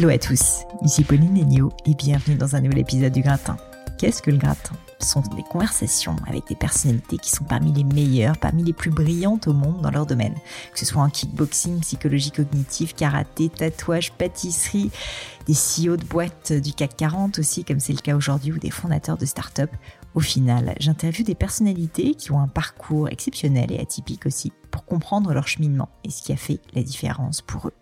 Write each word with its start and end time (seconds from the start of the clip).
Hello 0.00 0.08
à 0.08 0.16
tous, 0.16 0.64
ici 0.80 1.04
Pauline 1.04 1.38
Legno 1.38 1.70
et 1.84 1.92
bienvenue 1.92 2.34
dans 2.34 2.56
un 2.56 2.62
nouvel 2.62 2.78
épisode 2.78 3.12
du 3.12 3.20
Gratin. 3.20 3.58
Qu'est-ce 3.98 4.22
que 4.22 4.30
le 4.30 4.38
Gratin? 4.38 4.74
Ce 4.98 5.10
sont 5.10 5.20
des 5.36 5.42
conversations 5.42 6.16
avec 6.26 6.48
des 6.48 6.54
personnalités 6.54 7.18
qui 7.18 7.30
sont 7.30 7.44
parmi 7.44 7.70
les 7.70 7.84
meilleures, 7.84 8.38
parmi 8.38 8.64
les 8.64 8.72
plus 8.72 8.88
brillantes 8.88 9.46
au 9.46 9.52
monde 9.52 9.82
dans 9.82 9.90
leur 9.90 10.06
domaine. 10.06 10.32
Que 10.72 10.78
ce 10.78 10.86
soit 10.86 11.02
en 11.02 11.10
kickboxing, 11.10 11.80
psychologie 11.80 12.30
cognitive, 12.30 12.94
karaté, 12.94 13.50
tatouage, 13.50 14.12
pâtisserie, 14.12 14.90
des 15.46 15.52
CEO 15.52 15.98
de 15.98 16.04
boîtes 16.06 16.54
du 16.54 16.72
CAC 16.72 16.96
40 16.96 17.38
aussi, 17.38 17.62
comme 17.66 17.78
c'est 17.78 17.92
le 17.92 18.00
cas 18.00 18.16
aujourd'hui, 18.16 18.52
ou 18.52 18.58
des 18.58 18.70
fondateurs 18.70 19.18
de 19.18 19.26
start-up 19.26 19.70
au 20.14 20.20
final, 20.20 20.74
j'interviewe 20.80 21.24
des 21.24 21.34
personnalités 21.34 22.14
qui 22.14 22.32
ont 22.32 22.40
un 22.40 22.48
parcours 22.48 23.08
exceptionnel 23.08 23.70
et 23.70 23.78
atypique 23.78 24.26
aussi 24.26 24.50
pour 24.70 24.84
comprendre 24.84 25.32
leur 25.32 25.48
cheminement 25.48 25.88
et 26.04 26.10
ce 26.10 26.22
qui 26.22 26.32
a 26.32 26.36
fait 26.36 26.60
la 26.74 26.82
différence 26.82 27.42
pour 27.42 27.68
eux. 27.68 27.74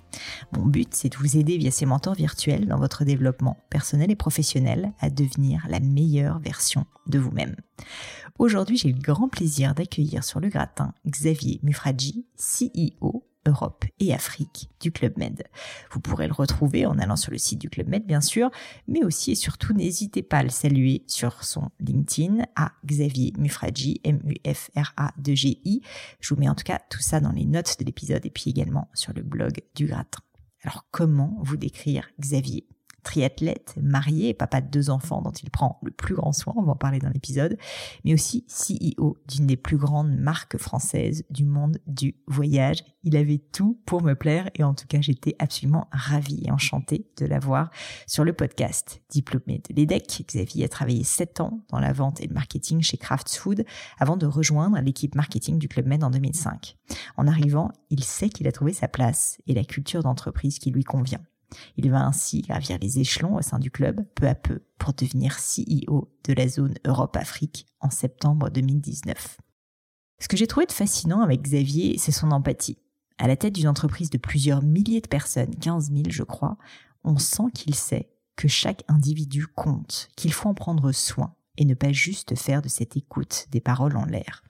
Mon 0.53 0.65
but, 0.65 0.89
c'est 0.93 1.11
de 1.11 1.17
vous 1.17 1.37
aider 1.37 1.59
via 1.59 1.71
ces 1.71 1.87
mentors 1.87 2.15
virtuels 2.15 2.67
dans 2.67 2.79
votre 2.79 3.05
développement 3.05 3.59
personnel 3.71 4.11
et 4.11 4.17
professionnel 4.17 4.93
à 5.01 5.11
devenir 5.11 5.67
la 5.69 5.81
meilleure 5.81 6.39
version 6.39 6.87
de 7.07 7.19
vous-même. 7.19 7.57
Aujourd'hui, 8.39 8.79
j'ai 8.79 8.93
le 8.93 9.01
grand 9.01 9.29
plaisir 9.29 9.75
d'accueillir 9.75 10.25
sur 10.25 10.41
le 10.41 10.49
gratin 10.49 10.95
Xavier 11.07 11.61
Mufradji, 11.63 12.27
CEO 12.37 13.28
Europe 13.49 13.85
et 13.99 14.15
Afrique 14.15 14.71
du 14.81 14.93
Club 14.93 15.17
Med. 15.17 15.43
Vous 15.91 16.01
pourrez 16.01 16.29
le 16.29 16.33
retrouver 16.33 16.87
en 16.87 16.99
allant 16.99 17.17
sur 17.17 17.33
le 17.33 17.39
site 17.39 17.59
du 17.59 17.71
Club 17.71 17.89
Med, 17.89 18.07
bien 18.07 18.21
sûr, 18.21 18.51
mais 18.87 19.05
aussi 19.05 19.33
et 19.33 19.35
surtout, 19.35 19.73
n'hésitez 19.73 20.23
pas 20.23 20.39
à 20.39 20.43
le 20.43 20.49
saluer 20.49 21.05
sur 21.07 21.45
son 21.45 21.71
LinkedIn 21.81 22.45
à 22.57 22.73
Xavier 22.85 23.33
Mufradji, 23.39 24.01
M-U-F-R-A-2-G-I. 24.05 25.83
Je 26.21 26.35
vous 26.35 26.41
mets 26.41 26.49
en 26.49 26.55
tout 26.55 26.65
cas 26.65 26.81
tout 26.91 27.01
ça 27.01 27.21
dans 27.21 27.33
les 27.33 27.45
notes 27.45 27.79
de 27.79 27.85
l'épisode 27.85 28.25
et 28.25 28.31
puis 28.31 28.51
également 28.51 28.89
sur 28.95 29.13
le 29.13 29.23
blog 29.23 29.63
du 29.75 29.87
gratin. 29.87 30.21
Alors, 30.63 30.87
comment 30.91 31.39
vous 31.43 31.57
décrire 31.57 32.09
Xavier? 32.21 32.67
Triathlète, 33.09 33.75
marié, 33.81 34.35
papa 34.35 34.61
de 34.61 34.69
deux 34.69 34.91
enfants 34.91 35.23
dont 35.23 35.31
il 35.31 35.49
prend 35.49 35.79
le 35.83 35.91
plus 35.91 36.15
grand 36.15 36.33
soin, 36.33 36.53
on 36.59 36.63
va 36.63 36.73
en 36.73 36.77
parler 36.77 36.99
dans 36.99 37.09
l'épisode, 37.09 37.57
mais 38.05 38.13
aussi 38.13 38.45
CEO 38.49 39.17
d'une 39.27 39.47
des 39.47 39.57
plus 39.57 39.79
grandes 39.79 40.15
marques 40.15 40.59
françaises 40.59 41.25
du 41.31 41.47
monde 41.47 41.79
du 41.87 42.17
voyage. 42.27 42.85
Il 43.05 43.17
avait 43.17 43.39
tout 43.39 43.81
pour 43.87 44.03
me 44.03 44.13
plaire 44.13 44.51
et 44.57 44.63
en 44.63 44.75
tout 44.75 44.87
cas 44.87 45.01
j'étais 45.01 45.35
absolument 45.39 45.89
ravie 45.91 46.43
et 46.45 46.51
enchantée 46.51 47.07
de 47.17 47.25
l'avoir 47.25 47.71
sur 48.07 48.25
le 48.25 48.35
podcast. 48.35 49.01
Diplômé 49.09 49.63
de 49.71 49.75
l'EDEC, 49.75 50.27
Xavier 50.29 50.67
a 50.67 50.69
travaillé 50.69 51.03
sept 51.03 51.41
ans 51.41 51.65
dans 51.71 51.81
la 51.81 51.95
vente 51.95 52.21
et 52.21 52.27
le 52.27 52.35
marketing 52.35 52.83
chez 52.83 52.99
Kraft 52.99 53.35
Food 53.35 53.65
avant 53.99 54.19
de 54.19 54.27
rejoindre 54.27 54.79
l'équipe 54.81 55.15
marketing 55.15 55.59
du 55.59 55.69
Club 55.69 55.87
Med 55.87 56.05
en 56.05 56.11
2005. 56.11 56.77
En 57.17 57.27
arrivant, 57.27 57.71
il 57.89 58.05
sait 58.05 58.29
qu'il 58.29 58.47
a 58.49 58.53
trouvé 58.53 58.75
sa 58.75 58.87
place 58.87 59.39
et 59.47 59.55
la 59.55 59.65
culture 59.65 60.03
d'entreprise 60.03 60.59
qui 60.59 60.71
lui 60.71 60.85
convient. 60.85 61.23
Il 61.77 61.91
va 61.91 62.07
ainsi 62.07 62.43
gravir 62.43 62.79
les 62.81 62.99
échelons 62.99 63.37
au 63.37 63.43
sein 63.43 63.59
du 63.59 63.71
club 63.71 64.05
peu 64.15 64.27
à 64.27 64.35
peu 64.35 64.63
pour 64.79 64.93
devenir 64.93 65.37
CEO 65.37 66.13
de 66.25 66.33
la 66.33 66.49
zone 66.49 66.75
Europe-Afrique 66.85 67.67
en 67.81 67.91
septembre 67.91 68.51
2019. 68.51 69.39
Ce 70.21 70.29
que 70.29 70.37
j'ai 70.37 70.47
trouvé 70.47 70.67
de 70.67 70.73
fascinant 70.73 71.23
avec 71.23 71.43
Xavier, 71.43 71.97
c'est 71.99 72.13
son 72.13 72.31
empathie. 72.31 72.79
À 73.19 73.29
la 73.29 73.37
tête 73.37 73.55
d'une 73.55 73.69
entreprise 73.69 74.11
de 74.11 74.19
plusieurs 74.19 74.63
milliers 74.63 75.01
de 75.01 75.09
personnes, 75.09 75.55
15 75.57 75.91
000 75.93 76.05
je 76.09 76.23
crois, 76.23 76.57
on 77.05 77.19
sent 77.19 77.51
qu'il 77.55 77.75
sait 77.75 78.11
que 78.37 78.49
chaque 78.49 78.85
individu 78.89 79.47
compte, 79.47 80.09
qu'il 80.17 80.33
faut 80.33 80.49
en 80.49 80.55
prendre 80.55 80.93
soin 80.93 81.35
et 81.57 81.65
ne 81.65 81.75
pas 81.75 81.93
juste 81.93 82.37
faire 82.37 82.63
de 82.63 82.69
cette 82.69 82.97
écoute 82.97 83.47
des 83.51 83.61
paroles 83.61 83.97
en 83.97 84.05
l'air. 84.05 84.45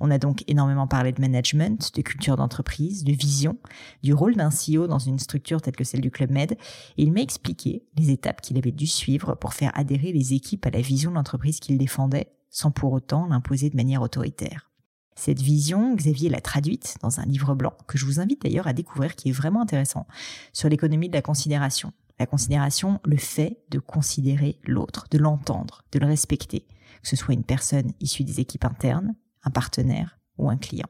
On 0.00 0.10
a 0.10 0.18
donc 0.18 0.44
énormément 0.46 0.86
parlé 0.86 1.12
de 1.12 1.20
management, 1.20 1.94
de 1.94 2.02
culture 2.02 2.36
d'entreprise, 2.36 3.04
de 3.04 3.12
vision, 3.12 3.58
du 4.02 4.14
rôle 4.14 4.36
d'un 4.36 4.50
CEO 4.50 4.86
dans 4.86 4.98
une 4.98 5.18
structure 5.18 5.60
telle 5.60 5.76
que 5.76 5.84
celle 5.84 6.00
du 6.00 6.10
Club 6.10 6.30
Med, 6.30 6.52
et 6.52 7.02
il 7.02 7.12
m'a 7.12 7.20
expliqué 7.20 7.84
les 7.96 8.10
étapes 8.10 8.40
qu'il 8.40 8.58
avait 8.58 8.72
dû 8.72 8.86
suivre 8.86 9.34
pour 9.34 9.54
faire 9.54 9.72
adhérer 9.74 10.12
les 10.12 10.34
équipes 10.34 10.66
à 10.66 10.70
la 10.70 10.80
vision 10.80 11.10
de 11.10 11.16
l'entreprise 11.16 11.60
qu'il 11.60 11.78
défendait, 11.78 12.32
sans 12.50 12.70
pour 12.70 12.92
autant 12.92 13.26
l'imposer 13.26 13.70
de 13.70 13.76
manière 13.76 14.02
autoritaire. 14.02 14.70
Cette 15.16 15.42
vision, 15.42 15.96
Xavier 15.96 16.28
l'a 16.28 16.40
traduite 16.40 16.96
dans 17.02 17.18
un 17.18 17.24
livre 17.24 17.56
blanc 17.56 17.74
que 17.88 17.98
je 17.98 18.04
vous 18.04 18.20
invite 18.20 18.42
d'ailleurs 18.42 18.68
à 18.68 18.72
découvrir 18.72 19.16
qui 19.16 19.30
est 19.30 19.32
vraiment 19.32 19.62
intéressant 19.62 20.06
sur 20.52 20.68
l'économie 20.68 21.08
de 21.08 21.14
la 21.14 21.22
considération. 21.22 21.92
La 22.20 22.26
considération, 22.26 23.00
le 23.04 23.16
fait 23.16 23.58
de 23.70 23.80
considérer 23.80 24.60
l'autre, 24.64 25.06
de 25.10 25.18
l'entendre, 25.18 25.82
de 25.90 25.98
le 25.98 26.06
respecter, 26.06 26.66
que 27.02 27.08
ce 27.08 27.16
soit 27.16 27.34
une 27.34 27.42
personne 27.42 27.92
issue 28.00 28.22
des 28.22 28.38
équipes 28.38 28.64
internes, 28.64 29.16
un 29.48 29.50
partenaire 29.50 30.18
ou 30.36 30.50
un 30.50 30.58
client. 30.58 30.88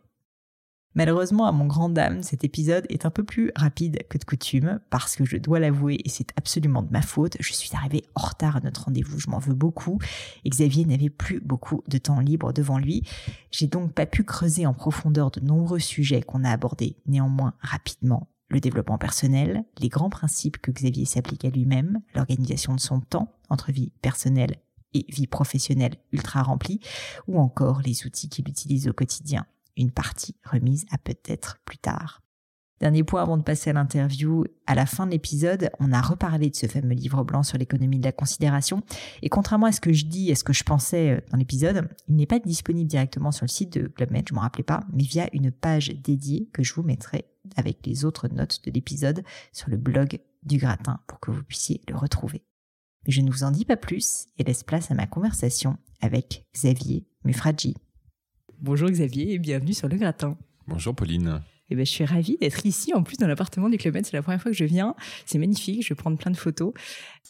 Malheureusement, 0.94 1.46
à 1.46 1.52
mon 1.52 1.66
grand 1.66 1.90
dame, 1.90 2.24
cet 2.24 2.42
épisode 2.42 2.84
est 2.88 3.06
un 3.06 3.10
peu 3.10 3.22
plus 3.22 3.52
rapide 3.54 4.00
que 4.08 4.18
de 4.18 4.24
coutume 4.24 4.80
parce 4.90 5.14
que 5.14 5.24
je 5.24 5.36
dois 5.36 5.60
l'avouer 5.60 6.00
et 6.04 6.08
c'est 6.08 6.32
absolument 6.36 6.82
de 6.82 6.90
ma 6.90 7.02
faute, 7.02 7.36
je 7.38 7.52
suis 7.52 7.70
arrivée 7.72 8.02
en 8.16 8.26
retard 8.26 8.56
à 8.56 8.60
notre 8.60 8.86
rendez-vous, 8.86 9.20
je 9.20 9.30
m'en 9.30 9.38
veux 9.38 9.54
beaucoup 9.54 10.00
et 10.44 10.50
Xavier 10.50 10.84
n'avait 10.86 11.08
plus 11.08 11.40
beaucoup 11.40 11.84
de 11.86 11.98
temps 11.98 12.18
libre 12.18 12.52
devant 12.52 12.78
lui. 12.78 13.04
J'ai 13.52 13.68
donc 13.68 13.92
pas 13.92 14.06
pu 14.06 14.24
creuser 14.24 14.66
en 14.66 14.74
profondeur 14.74 15.30
de 15.30 15.38
nombreux 15.38 15.78
sujets 15.78 16.22
qu'on 16.22 16.42
a 16.42 16.50
abordés 16.50 16.96
néanmoins 17.06 17.54
rapidement. 17.60 18.28
Le 18.48 18.58
développement 18.58 18.98
personnel, 18.98 19.62
les 19.78 19.90
grands 19.90 20.10
principes 20.10 20.58
que 20.58 20.72
Xavier 20.72 21.04
s'applique 21.04 21.44
à 21.44 21.50
lui-même, 21.50 22.00
l'organisation 22.16 22.74
de 22.74 22.80
son 22.80 22.98
temps 22.98 23.30
entre 23.50 23.70
vie 23.70 23.92
personnelle 24.02 24.56
et 24.94 25.06
vie 25.08 25.26
professionnelle 25.26 25.96
ultra 26.12 26.42
remplie, 26.42 26.80
ou 27.26 27.38
encore 27.38 27.80
les 27.82 28.06
outils 28.06 28.28
qu'il 28.28 28.48
utilise 28.48 28.88
au 28.88 28.92
quotidien. 28.92 29.46
Une 29.76 29.90
partie 29.90 30.36
remise 30.44 30.86
à 30.90 30.98
peut-être 30.98 31.58
plus 31.64 31.78
tard. 31.78 32.22
Dernier 32.80 33.02
point 33.02 33.22
avant 33.22 33.36
de 33.36 33.42
passer 33.42 33.70
à 33.70 33.72
l'interview, 33.72 34.44
à 34.66 34.76
la 34.76 34.86
fin 34.86 35.06
de 35.06 35.10
l'épisode, 35.10 35.70
on 35.80 35.92
a 35.92 36.00
reparlé 36.00 36.48
de 36.48 36.54
ce 36.54 36.66
fameux 36.66 36.94
livre 36.94 37.24
blanc 37.24 37.42
sur 37.42 37.58
l'économie 37.58 37.98
de 37.98 38.04
la 38.04 38.12
considération. 38.12 38.82
Et 39.22 39.28
contrairement 39.28 39.66
à 39.66 39.72
ce 39.72 39.80
que 39.80 39.92
je 39.92 40.06
dis 40.06 40.30
et 40.30 40.36
ce 40.36 40.44
que 40.44 40.52
je 40.52 40.62
pensais 40.62 41.10
euh, 41.10 41.20
dans 41.32 41.38
l'épisode, 41.38 41.88
il 42.08 42.14
n'est 42.14 42.26
pas 42.26 42.38
disponible 42.38 42.88
directement 42.88 43.32
sur 43.32 43.44
le 43.44 43.50
site 43.50 43.72
de 43.72 43.88
Club 43.88 44.12
Med, 44.12 44.28
je 44.28 44.34
m'en 44.34 44.42
rappelais 44.42 44.62
pas, 44.62 44.84
mais 44.92 45.02
via 45.02 45.28
une 45.32 45.50
page 45.50 45.88
dédiée 45.88 46.48
que 46.52 46.62
je 46.62 46.72
vous 46.74 46.84
mettrai 46.84 47.24
avec 47.56 47.84
les 47.84 48.04
autres 48.04 48.28
notes 48.28 48.60
de 48.64 48.70
l'épisode 48.70 49.24
sur 49.52 49.70
le 49.70 49.76
blog 49.76 50.20
du 50.44 50.58
gratin 50.58 51.00
pour 51.08 51.18
que 51.18 51.32
vous 51.32 51.42
puissiez 51.42 51.80
le 51.88 51.96
retrouver. 51.96 52.47
Mais 53.08 53.14
je 53.14 53.22
ne 53.22 53.30
vous 53.30 53.42
en 53.42 53.50
dis 53.50 53.64
pas 53.64 53.78
plus 53.78 54.26
et 54.36 54.44
laisse 54.44 54.62
place 54.62 54.90
à 54.90 54.94
ma 54.94 55.06
conversation 55.06 55.78
avec 56.02 56.44
Xavier 56.54 57.06
Mufradji. 57.24 57.74
Bonjour 58.60 58.90
Xavier 58.90 59.32
et 59.32 59.38
bienvenue 59.38 59.72
sur 59.72 59.88
le 59.88 59.96
gratin. 59.96 60.36
Bonjour 60.66 60.94
Pauline. 60.94 61.40
Eh 61.70 61.74
ben, 61.74 61.86
je 61.86 61.90
suis 61.90 62.04
ravie 62.04 62.36
d'être 62.38 62.66
ici, 62.66 62.92
en 62.92 63.02
plus 63.02 63.16
dans 63.16 63.26
l'appartement 63.26 63.70
du 63.70 63.78
Club 63.78 63.94
Med. 63.94 64.04
C'est 64.04 64.14
la 64.14 64.22
première 64.22 64.42
fois 64.42 64.50
que 64.50 64.56
je 64.56 64.64
viens. 64.64 64.94
C'est 65.24 65.38
magnifique. 65.38 65.82
Je 65.82 65.88
vais 65.88 65.94
prendre 65.94 66.18
plein 66.18 66.30
de 66.30 66.36
photos. 66.36 66.74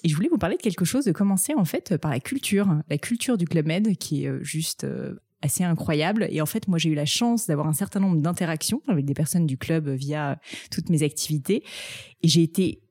Et 0.02 0.08
je 0.08 0.16
voulais 0.16 0.28
vous 0.28 0.36
parler 0.36 0.56
de 0.56 0.62
quelque 0.62 0.84
chose, 0.84 1.04
de 1.04 1.12
commencer 1.12 1.54
en 1.54 1.64
fait 1.64 1.96
par 1.96 2.10
la 2.10 2.18
culture, 2.18 2.68
la 2.90 2.98
culture 2.98 3.38
du 3.38 3.44
Club 3.44 3.66
Med, 3.66 3.96
qui 3.98 4.24
est 4.24 4.28
euh, 4.28 4.42
juste 4.42 4.82
euh, 4.82 5.14
assez 5.42 5.62
incroyable. 5.62 6.26
Et 6.30 6.40
en 6.40 6.46
fait, 6.46 6.66
moi, 6.66 6.78
j'ai 6.78 6.90
eu 6.90 6.94
la 6.94 7.06
chance 7.06 7.46
d'avoir 7.46 7.68
un 7.68 7.72
certain 7.72 8.00
nombre 8.00 8.16
d'interactions 8.16 8.82
avec 8.88 9.04
des 9.04 9.14
personnes 9.14 9.46
du 9.46 9.56
club 9.56 9.88
via 9.90 10.40
toutes 10.72 10.88
mes 10.88 11.04
activités. 11.04 11.62
Et 12.24 12.28
j'ai 12.28 12.42
été 12.42 12.82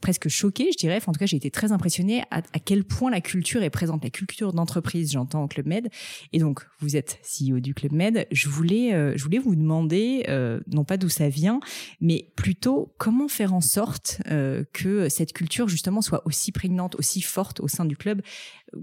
presque 0.00 0.28
choquée, 0.28 0.70
je 0.72 0.78
dirais. 0.78 1.00
en 1.06 1.12
tout 1.12 1.18
cas, 1.18 1.26
j'ai 1.26 1.36
été 1.36 1.50
très 1.50 1.72
impressionnée 1.72 2.22
à, 2.30 2.42
quel 2.58 2.84
point 2.84 3.10
la 3.10 3.20
culture 3.20 3.62
est 3.62 3.70
présente, 3.70 4.04
la 4.04 4.10
culture 4.10 4.52
d'entreprise, 4.52 5.12
j'entends 5.12 5.44
au 5.44 5.48
Club 5.48 5.66
Med. 5.66 5.88
Et 6.32 6.38
donc, 6.38 6.66
vous 6.80 6.96
êtes 6.96 7.20
CEO 7.22 7.60
du 7.60 7.74
Club 7.74 7.92
Med. 7.92 8.26
Je 8.30 8.48
voulais, 8.48 8.94
euh, 8.94 9.14
je 9.16 9.22
voulais 9.22 9.38
vous 9.38 9.56
demander, 9.56 10.24
euh, 10.28 10.60
non 10.66 10.84
pas 10.84 10.96
d'où 10.96 11.08
ça 11.08 11.28
vient, 11.28 11.60
mais 12.00 12.32
plutôt 12.36 12.94
comment 12.98 13.28
faire 13.28 13.54
en 13.54 13.60
sorte 13.60 14.20
euh, 14.30 14.64
que 14.72 15.08
cette 15.08 15.32
culture 15.32 15.68
justement 15.68 16.02
soit 16.02 16.26
aussi 16.26 16.52
prégnante, 16.52 16.96
aussi 16.96 17.20
forte 17.22 17.60
au 17.60 17.68
sein 17.68 17.84
du 17.84 17.96
club. 17.96 18.22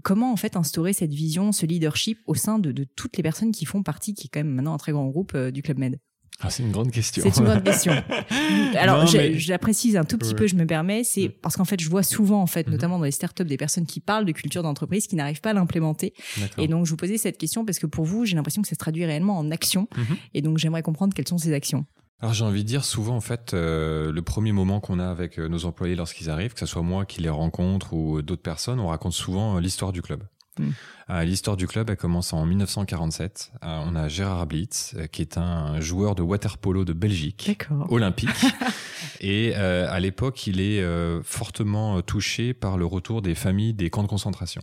Comment 0.02 0.32
en 0.32 0.38
fait 0.38 0.56
instaurer 0.56 0.94
cette 0.94 1.14
vision, 1.14 1.52
ce 1.52 1.66
leadership 1.66 2.20
au 2.26 2.36
sein 2.36 2.60
de, 2.60 2.72
de 2.72 2.84
toutes 2.84 3.18
les 3.18 3.24
personnes 3.24 3.52
qui 3.52 3.66
font 3.66 3.84
partie, 3.84 4.14
qui 4.14 4.28
est 4.28 4.30
quand 4.30 4.40
même 4.40 4.54
maintenant 4.54 4.74
un 4.74 4.78
très 4.78 4.92
grand 4.92 5.08
groupe 5.08 5.38
du 5.38 5.62
Club 5.62 5.80
Med? 5.80 6.00
Ah, 6.42 6.50
c'est 6.50 6.64
une 6.64 6.72
grande 6.72 6.92
question. 6.92 7.24
C'est 7.24 7.40
une 7.40 7.46
grande 7.46 7.64
question. 7.64 7.94
Alors, 8.76 9.06
je, 9.08 9.50
la 9.50 9.60
précise 9.60 9.96
un 9.96 10.04
tout 10.04 10.18
petit 10.18 10.34
peu, 10.34 10.48
je 10.48 10.56
me 10.56 10.66
permets, 10.66 11.04
c'est 11.04 11.30
parce 11.30 11.56
qu'en 11.56 11.66
fait, 11.66 11.80
je 11.80 11.90
vois 11.90 12.04
souvent, 12.04 12.42
en 12.42 12.48
fait, 12.48 12.68
mhm. 12.68 12.74
notamment 12.74 12.98
dans 12.98 13.06
les 13.06 13.12
startups, 13.12 13.46
des 13.46 13.58
personnes 13.58 13.86
qui 13.86 14.00
parlent 14.00 14.26
de 14.26 14.32
culture 14.32 14.64
d'entreprise 14.64 15.08
qui 15.08 15.16
n'arrivent 15.16 15.42
pas 15.42 15.52
à 15.52 15.54
l'implémenter. 15.54 16.14
Et 16.58 16.68
donc, 16.68 16.86
je 16.86 16.92
vous 16.92 16.98
posais 16.98 17.18
cette 17.18 17.38
question 17.38 17.66
parce 17.66 17.80
que 17.80 17.86
pour 17.86 18.06
vous, 18.06 18.26
j'ai 18.26 18.36
l'impression 18.36 18.62
que 18.62 18.68
ça 18.68 18.76
se 18.76 18.80
traduit 18.80 19.06
réellement 19.06 19.38
en 19.38 19.52
action. 19.52 19.88
Mhm. 19.96 20.18
Et 20.34 20.42
donc, 20.42 20.58
j'aimerais 20.58 20.84
comprendre 20.84 21.14
quelles 21.14 21.28
sont 21.28 21.38
ces 21.38 21.54
actions. 21.54 21.86
Alors 22.24 22.34
j'ai 22.34 22.46
envie 22.46 22.64
de 22.64 22.68
dire 22.70 22.86
souvent 22.86 23.18
en 23.18 23.22
fait 23.22 23.54
euh, 23.54 24.10
le 24.10 24.22
premier 24.22 24.54
moment 24.54 24.80
qu'on 24.80 24.98
a 24.98 25.10
avec 25.10 25.38
euh, 25.38 25.50
nos 25.50 25.66
employés 25.66 25.94
lorsqu'ils 25.94 26.30
arrivent, 26.30 26.54
que 26.54 26.60
ce 26.62 26.66
soit 26.66 26.82
moi 26.82 27.06
qui 27.06 27.22
les 27.22 27.28
rencontre 27.28 27.94
ou 27.94 28.22
d'autres 28.22 28.42
personnes, 28.42 28.80
on 28.80 28.88
raconte 28.88 29.12
souvent 29.12 29.58
euh, 29.58 29.60
l'histoire 29.60 29.92
du 29.92 30.02
club. 30.02 30.24
Hmm. 30.60 30.70
Euh, 31.10 31.24
l'histoire 31.24 31.58
du 31.58 31.68
club, 31.68 31.90
elle 31.90 31.98
commence 31.98 32.32
en 32.34 32.46
1947. 32.46 33.52
Euh, 33.64 33.84
on 33.86 33.96
a 33.96 34.08
Gérard 34.08 34.46
Blitz, 34.46 34.94
euh, 34.96 35.08
qui 35.08 35.22
est 35.22 35.38
un 35.38 35.80
joueur 35.82 36.16
de 36.16 36.22
water 36.22 36.58
polo 36.58 36.86
de 36.86 36.94
Belgique, 36.94 37.68
olympique. 37.90 38.30
et 39.20 39.56
à 39.56 40.00
l'époque, 40.00 40.48
il 40.48 40.60
est 40.60 40.84
fortement 41.24 42.02
touché 42.02 42.54
par 42.54 42.78
le 42.78 42.86
retour 42.86 43.22
des 43.22 43.36
familles 43.36 43.74
des 43.74 43.90
camps 43.90 44.04
de 44.04 44.08
concentration. 44.08 44.62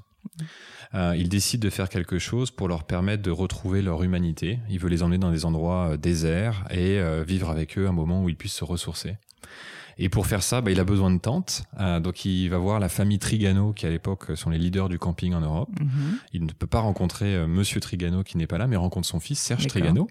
il 0.95 1.29
décide 1.29 1.61
de 1.61 1.71
faire 1.71 1.89
quelque 1.89 2.19
chose 2.19 2.51
pour 2.51 2.69
leur 2.69 2.85
permettre 2.85 3.23
de 3.23 3.31
retrouver 3.31 3.83
leur 3.83 4.03
humanité. 4.03 4.59
Il 4.69 4.79
veut 4.79 4.89
les 4.89 5.03
emmener 5.03 5.19
dans 5.19 5.31
des 5.31 5.45
endroits 5.45 5.97
déserts 5.97 6.65
et 6.71 7.01
vivre 7.25 7.51
avec 7.51 7.79
eux 7.79 7.87
un 7.87 7.93
moment 7.93 8.23
où 8.23 8.29
ils 8.29 8.37
puissent 8.37 8.55
se 8.55 8.65
ressourcer. 8.65 9.17
Et 9.99 10.09
pour 10.09 10.27
faire 10.27 10.43
ça, 10.43 10.61
bah, 10.61 10.71
il 10.71 10.81
a 10.81 10.85
besoin 10.85 11.11
de 11.11 11.19
tentes. 11.19 11.65
Euh, 11.79 12.01
donc 12.01 12.25
il 12.25 12.49
va 12.49 12.59
voir 12.59 12.81
la 12.81 12.89
famille 12.89 13.19
Trigano, 13.19 13.73
qui 13.73 13.87
à 13.87 13.91
l'époque 13.91 14.37
sont 14.37 14.51
les 14.51 14.59
leaders 14.59 14.89
du 14.89 14.99
camping 14.99 15.35
en 15.35 15.41
Europe. 15.41 15.71
Mhm. 15.81 16.19
Il 16.33 16.45
ne 16.45 16.53
peut 16.53 16.67
pas 16.67 16.81
rencontrer 16.81 17.35
euh, 17.35 17.47
Monsieur 17.47 17.81
Trigano 17.81 18.23
qui 18.23 18.37
n'est 18.37 18.47
pas 18.47 18.59
là, 18.59 18.67
mais 18.67 18.77
rencontre 18.77 19.07
son 19.07 19.21
fils 19.21 19.39
Serge 19.39 19.67
Trigano. 19.67 20.09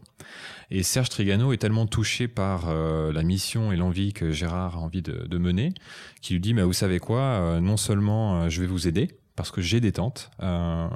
Et 0.71 0.83
Serge 0.83 1.09
Trigano 1.09 1.53
est 1.53 1.57
tellement 1.57 1.87
touché 1.87 2.27
par 2.27 2.65
euh, 2.67 3.11
la 3.11 3.23
mission 3.23 3.71
et 3.71 3.75
l'envie 3.75 4.13
que 4.13 4.31
Gérard 4.31 4.77
a 4.77 4.79
envie 4.79 5.01
de, 5.01 5.25
de 5.27 5.37
mener, 5.37 5.73
qu'il 6.21 6.35
lui 6.35 6.41
dit 6.41 6.53
"Mais 6.53 6.63
vous 6.63 6.73
savez 6.73 6.99
quoi 6.99 7.59
Non 7.61 7.77
seulement 7.77 8.49
je 8.49 8.61
vais 8.61 8.67
vous 8.67 8.87
aider 8.87 9.09
parce 9.35 9.51
que 9.51 9.61
j'ai 9.61 9.79
des 9.79 9.91
tentes 9.91 10.29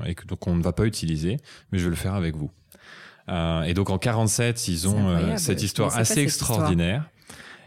et 0.06 0.16
que 0.16 0.26
donc 0.28 0.46
on 0.48 0.56
ne 0.56 0.62
va 0.62 0.74
pas 0.74 0.86
utiliser, 0.86 1.38
mais 1.72 1.80
je 1.80 1.86
vais 1.86 1.90
le 1.90 1.96
faire 1.96 2.14
avec 2.14 2.36
vous." 2.36 2.52
et 3.66 3.74
donc 3.74 3.90
en 3.90 3.98
47, 3.98 4.68
ils 4.68 4.88
ont 4.88 5.38
cette 5.38 5.64
histoire 5.64 5.96
assez 5.98 6.20
extraordinaire. 6.20 7.10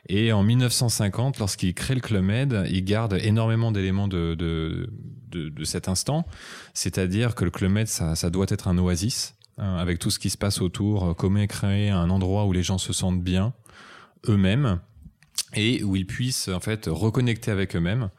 Et 0.09 0.33
en 0.33 0.43
1950, 0.43 1.39
lorsqu'il 1.39 1.75
crée 1.75 1.95
le 1.95 2.01
Club 2.01 2.23
Med, 2.23 2.67
il 2.71 2.85
garde 2.85 3.19
énormément 3.23 3.73
d'éléments 3.73 4.09
de, 4.09 4.35
de, 4.35 4.91
de, 5.31 5.49
de, 5.49 5.65
cet 5.65 5.89
instant. 5.89 6.27
C'est-à-dire 6.75 7.35
que 7.35 7.45
le 7.45 7.51
Club 7.51 7.73
Med, 7.73 7.89
ça, 7.89 8.15
ça 8.15 8.31
doit 8.31 8.47
être 8.49 8.69
un 8.69 8.79
oasis, 8.79 9.35
hein, 9.59 9.77
avec 9.77 9.99
tout 9.99 10.11
ce 10.11 10.19
qui 10.19 10.31
se 10.31 10.39
passe 10.39 10.61
autour, 10.61 11.17
comment 11.17 11.45
créer 11.47 11.91
un 11.91 12.11
endroit 12.11 12.47
où 12.47 12.53
les 12.53 12.63
gens 12.63 12.79
se 12.79 12.93
sentent 12.93 13.23
bien, 13.23 13.53
eux-mêmes, 14.29 14.81
et 15.55 15.83
où 15.83 15.97
ils 15.97 16.07
puissent 16.07 16.49
en 16.49 16.61
fait 16.61 16.87
reconnecter 16.87 17.51
avec 17.51 17.75
eux-mêmes. 17.75 18.11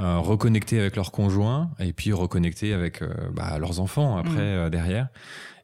Euh, 0.00 0.18
reconnecter 0.18 0.80
avec 0.80 0.96
leurs 0.96 1.12
conjoints 1.12 1.70
et 1.78 1.92
puis 1.92 2.12
reconnecter 2.12 2.74
avec 2.74 3.00
euh, 3.00 3.14
bah, 3.32 3.56
leurs 3.60 3.78
enfants 3.78 4.16
après 4.16 4.32
mmh. 4.32 4.58
euh, 4.58 4.68
derrière 4.68 5.06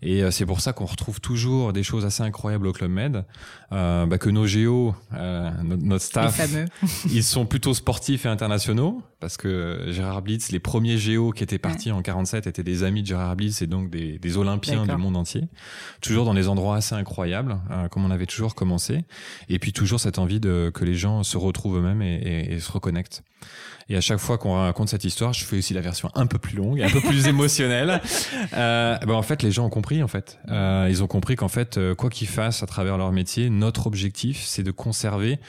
et 0.02 0.22
euh, 0.22 0.30
c'est 0.30 0.46
pour 0.46 0.60
ça 0.60 0.72
qu'on 0.72 0.86
retrouve 0.86 1.20
toujours 1.20 1.72
des 1.72 1.82
choses 1.82 2.04
assez 2.04 2.22
incroyables 2.22 2.66
au 2.66 2.72
Club 2.72 2.90
Med, 2.90 3.24
euh, 3.72 4.06
bah, 4.06 4.18
que 4.18 4.30
nos 4.30 4.46
géos, 4.46 4.94
euh, 5.14 5.50
notre, 5.62 6.04
staff, 6.04 6.40
ils 7.10 7.22
sont 7.22 7.46
plutôt 7.46 7.74
sportifs 7.74 8.24
et 8.24 8.28
internationaux, 8.28 9.02
parce 9.20 9.36
que 9.36 9.86
Gérard 9.88 10.22
Blitz, 10.22 10.50
les 10.52 10.58
premiers 10.58 10.96
géos 10.96 11.32
qui 11.32 11.44
étaient 11.44 11.58
partis 11.58 11.92
en 11.92 12.02
47 12.02 12.46
étaient 12.46 12.62
des 12.62 12.82
amis 12.82 13.02
de 13.02 13.08
Gérard 13.08 13.36
Blitz 13.36 13.60
et 13.62 13.66
donc 13.66 13.90
des, 13.90 14.18
des 14.18 14.36
Olympiens 14.38 14.86
du 14.86 14.96
monde 14.96 15.16
entier, 15.16 15.44
toujours 16.00 16.24
dans 16.24 16.34
des 16.34 16.48
endroits 16.48 16.76
assez 16.76 16.94
incroyables, 16.94 17.58
euh, 17.70 17.88
comme 17.88 18.04
on 18.04 18.10
avait 18.10 18.26
toujours 18.26 18.54
commencé, 18.54 19.04
et 19.48 19.58
puis 19.58 19.72
toujours 19.72 20.00
cette 20.00 20.18
envie 20.18 20.40
de 20.40 20.70
que 20.72 20.84
les 20.84 20.94
gens 20.94 21.22
se 21.22 21.36
retrouvent 21.36 21.78
eux-mêmes 21.78 22.02
et, 22.02 22.14
et, 22.14 22.54
et 22.54 22.60
se 22.60 22.72
reconnectent. 22.72 23.22
Et 23.90 23.96
à 23.96 24.00
chaque 24.00 24.20
fois 24.20 24.38
qu'on 24.38 24.54
raconte 24.54 24.88
cette 24.88 25.04
histoire, 25.04 25.32
je 25.32 25.44
fais 25.44 25.58
aussi 25.58 25.74
la 25.74 25.80
version 25.80 26.10
un 26.14 26.26
peu 26.26 26.38
plus 26.38 26.56
longue, 26.56 26.80
un 26.80 26.88
peu 26.88 27.00
plus 27.00 27.26
émotionnelle. 27.26 28.00
Euh, 28.54 28.96
ben 28.98 29.14
en 29.14 29.22
fait, 29.22 29.42
les 29.42 29.50
gens 29.50 29.66
ont 29.66 29.70
compris. 29.70 30.00
En 30.02 30.08
fait, 30.08 30.38
euh, 30.48 30.86
ils 30.88 31.02
ont 31.02 31.08
compris 31.08 31.34
qu'en 31.34 31.48
fait, 31.48 31.76
euh, 31.76 31.96
quoi 31.96 32.08
qu'ils 32.08 32.28
fassent 32.28 32.62
à 32.62 32.66
travers 32.66 32.96
leur 32.96 33.10
métier, 33.10 33.50
notre 33.50 33.88
objectif, 33.88 34.44
c'est 34.46 34.62
de 34.62 34.70
conserver 34.70 35.40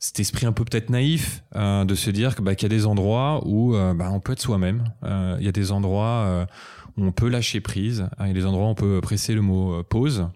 cet 0.00 0.18
esprit 0.18 0.46
un 0.46 0.52
peu 0.52 0.64
peut-être 0.64 0.88
naïf 0.88 1.44
euh, 1.54 1.84
de 1.84 1.94
se 1.94 2.10
dire 2.10 2.34
que 2.34 2.40
bah, 2.40 2.54
qu'il 2.54 2.72
y 2.72 2.74
a 2.74 2.76
des 2.76 2.86
endroits 2.86 3.42
où 3.44 3.76
euh, 3.76 3.92
bah, 3.92 4.08
on 4.10 4.18
peut 4.18 4.32
être 4.32 4.40
soi-même. 4.40 4.84
Euh, 5.04 5.36
il 5.38 5.44
y 5.44 5.48
a 5.48 5.52
des 5.52 5.72
endroits 5.72 6.46
où 6.96 7.04
on 7.04 7.12
peut 7.12 7.28
lâcher 7.28 7.60
prise. 7.60 8.08
Il 8.20 8.26
y 8.26 8.30
a 8.30 8.34
des 8.34 8.46
endroits 8.46 8.66
où 8.66 8.70
on 8.70 8.74
peut 8.74 9.00
presser 9.00 9.34
le 9.34 9.42
mot 9.42 9.82
pause. 9.84 10.26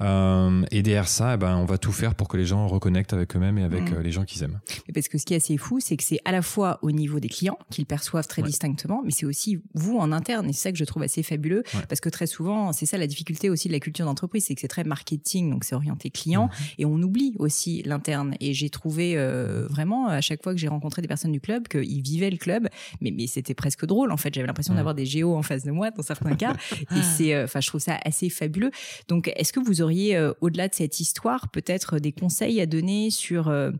Euh, 0.00 0.62
et 0.70 0.82
derrière 0.82 1.08
ça, 1.08 1.34
eh 1.34 1.36
ben, 1.36 1.56
on 1.56 1.64
va 1.64 1.78
tout 1.78 1.92
faire 1.92 2.14
pour 2.14 2.28
que 2.28 2.36
les 2.36 2.44
gens 2.44 2.66
reconnectent 2.68 3.12
avec 3.12 3.34
eux-mêmes 3.36 3.58
et 3.58 3.64
avec 3.64 3.90
mm. 3.90 3.94
euh, 3.94 4.02
les 4.02 4.10
gens 4.10 4.24
qu'ils 4.24 4.42
aiment. 4.42 4.60
Parce 4.94 5.08
que 5.08 5.18
ce 5.18 5.24
qui 5.24 5.34
est 5.34 5.38
assez 5.38 5.56
fou, 5.56 5.80
c'est 5.80 5.96
que 5.96 6.04
c'est 6.04 6.20
à 6.24 6.32
la 6.32 6.42
fois 6.42 6.78
au 6.82 6.90
niveau 6.90 7.20
des 7.20 7.28
clients 7.28 7.58
qu'ils 7.70 7.86
perçoivent 7.86 8.26
très 8.26 8.42
distinctement, 8.42 9.02
mais 9.04 9.10
c'est 9.10 9.26
aussi 9.26 9.60
vous 9.74 9.98
en 9.98 10.12
interne. 10.12 10.48
Et 10.48 10.52
c'est 10.52 10.62
ça 10.62 10.72
que 10.72 10.78
je 10.78 10.84
trouve 10.84 11.02
assez 11.02 11.22
fabuleux, 11.22 11.62
parce 11.88 12.00
que 12.00 12.08
très 12.08 12.26
souvent, 12.26 12.72
c'est 12.72 12.86
ça 12.86 12.98
la 12.98 13.06
difficulté 13.06 13.50
aussi 13.50 13.68
de 13.68 13.72
la 13.72 13.80
culture 13.80 14.06
d'entreprise, 14.06 14.44
c'est 14.46 14.54
que 14.54 14.60
c'est 14.60 14.68
très 14.68 14.84
marketing, 14.84 15.50
donc 15.50 15.64
c'est 15.64 15.74
orienté 15.74 16.10
client, 16.10 16.46
mm-hmm. 16.46 16.74
et 16.78 16.84
on 16.84 16.96
oublie 17.02 17.34
aussi 17.38 17.82
l'interne. 17.82 18.34
Et 18.40 18.54
j'ai 18.54 18.70
trouvé 18.70 19.14
euh, 19.16 19.66
vraiment 19.68 20.08
à 20.08 20.20
chaque 20.20 20.42
fois 20.42 20.52
que 20.52 20.60
j'ai 20.60 20.68
rencontré 20.68 21.02
des 21.02 21.08
personnes 21.08 21.32
du 21.32 21.40
club 21.40 21.68
qu'ils 21.68 22.02
vivaient 22.02 22.30
le 22.30 22.36
club, 22.36 22.68
mais 23.00 23.10
mais 23.10 23.26
c'était 23.26 23.54
presque 23.54 23.86
drôle 23.86 24.12
en 24.12 24.16
fait. 24.16 24.32
J'avais 24.34 24.46
l'impression 24.46 24.74
mm. 24.74 24.76
d'avoir 24.76 24.94
des 24.94 25.06
géos 25.06 25.34
en 25.34 25.42
face 25.42 25.64
de 25.64 25.70
moi 25.70 25.87
dans 25.96 26.02
certains 26.02 26.34
cas, 26.34 26.54
et 26.96 27.02
c'est, 27.02 27.42
enfin, 27.42 27.60
je 27.60 27.68
trouve 27.68 27.80
ça 27.80 27.98
assez 28.04 28.30
fabuleux. 28.30 28.70
Donc, 29.08 29.32
est-ce 29.36 29.52
que 29.52 29.60
vous 29.60 29.82
auriez, 29.82 30.16
euh, 30.16 30.32
au-delà 30.40 30.68
de 30.68 30.74
cette 30.74 31.00
histoire, 31.00 31.48
peut-être 31.48 31.98
des 31.98 32.12
conseils 32.12 32.60
à 32.60 32.66
donner 32.66 33.10
sur, 33.10 33.48
euh, 33.48 33.70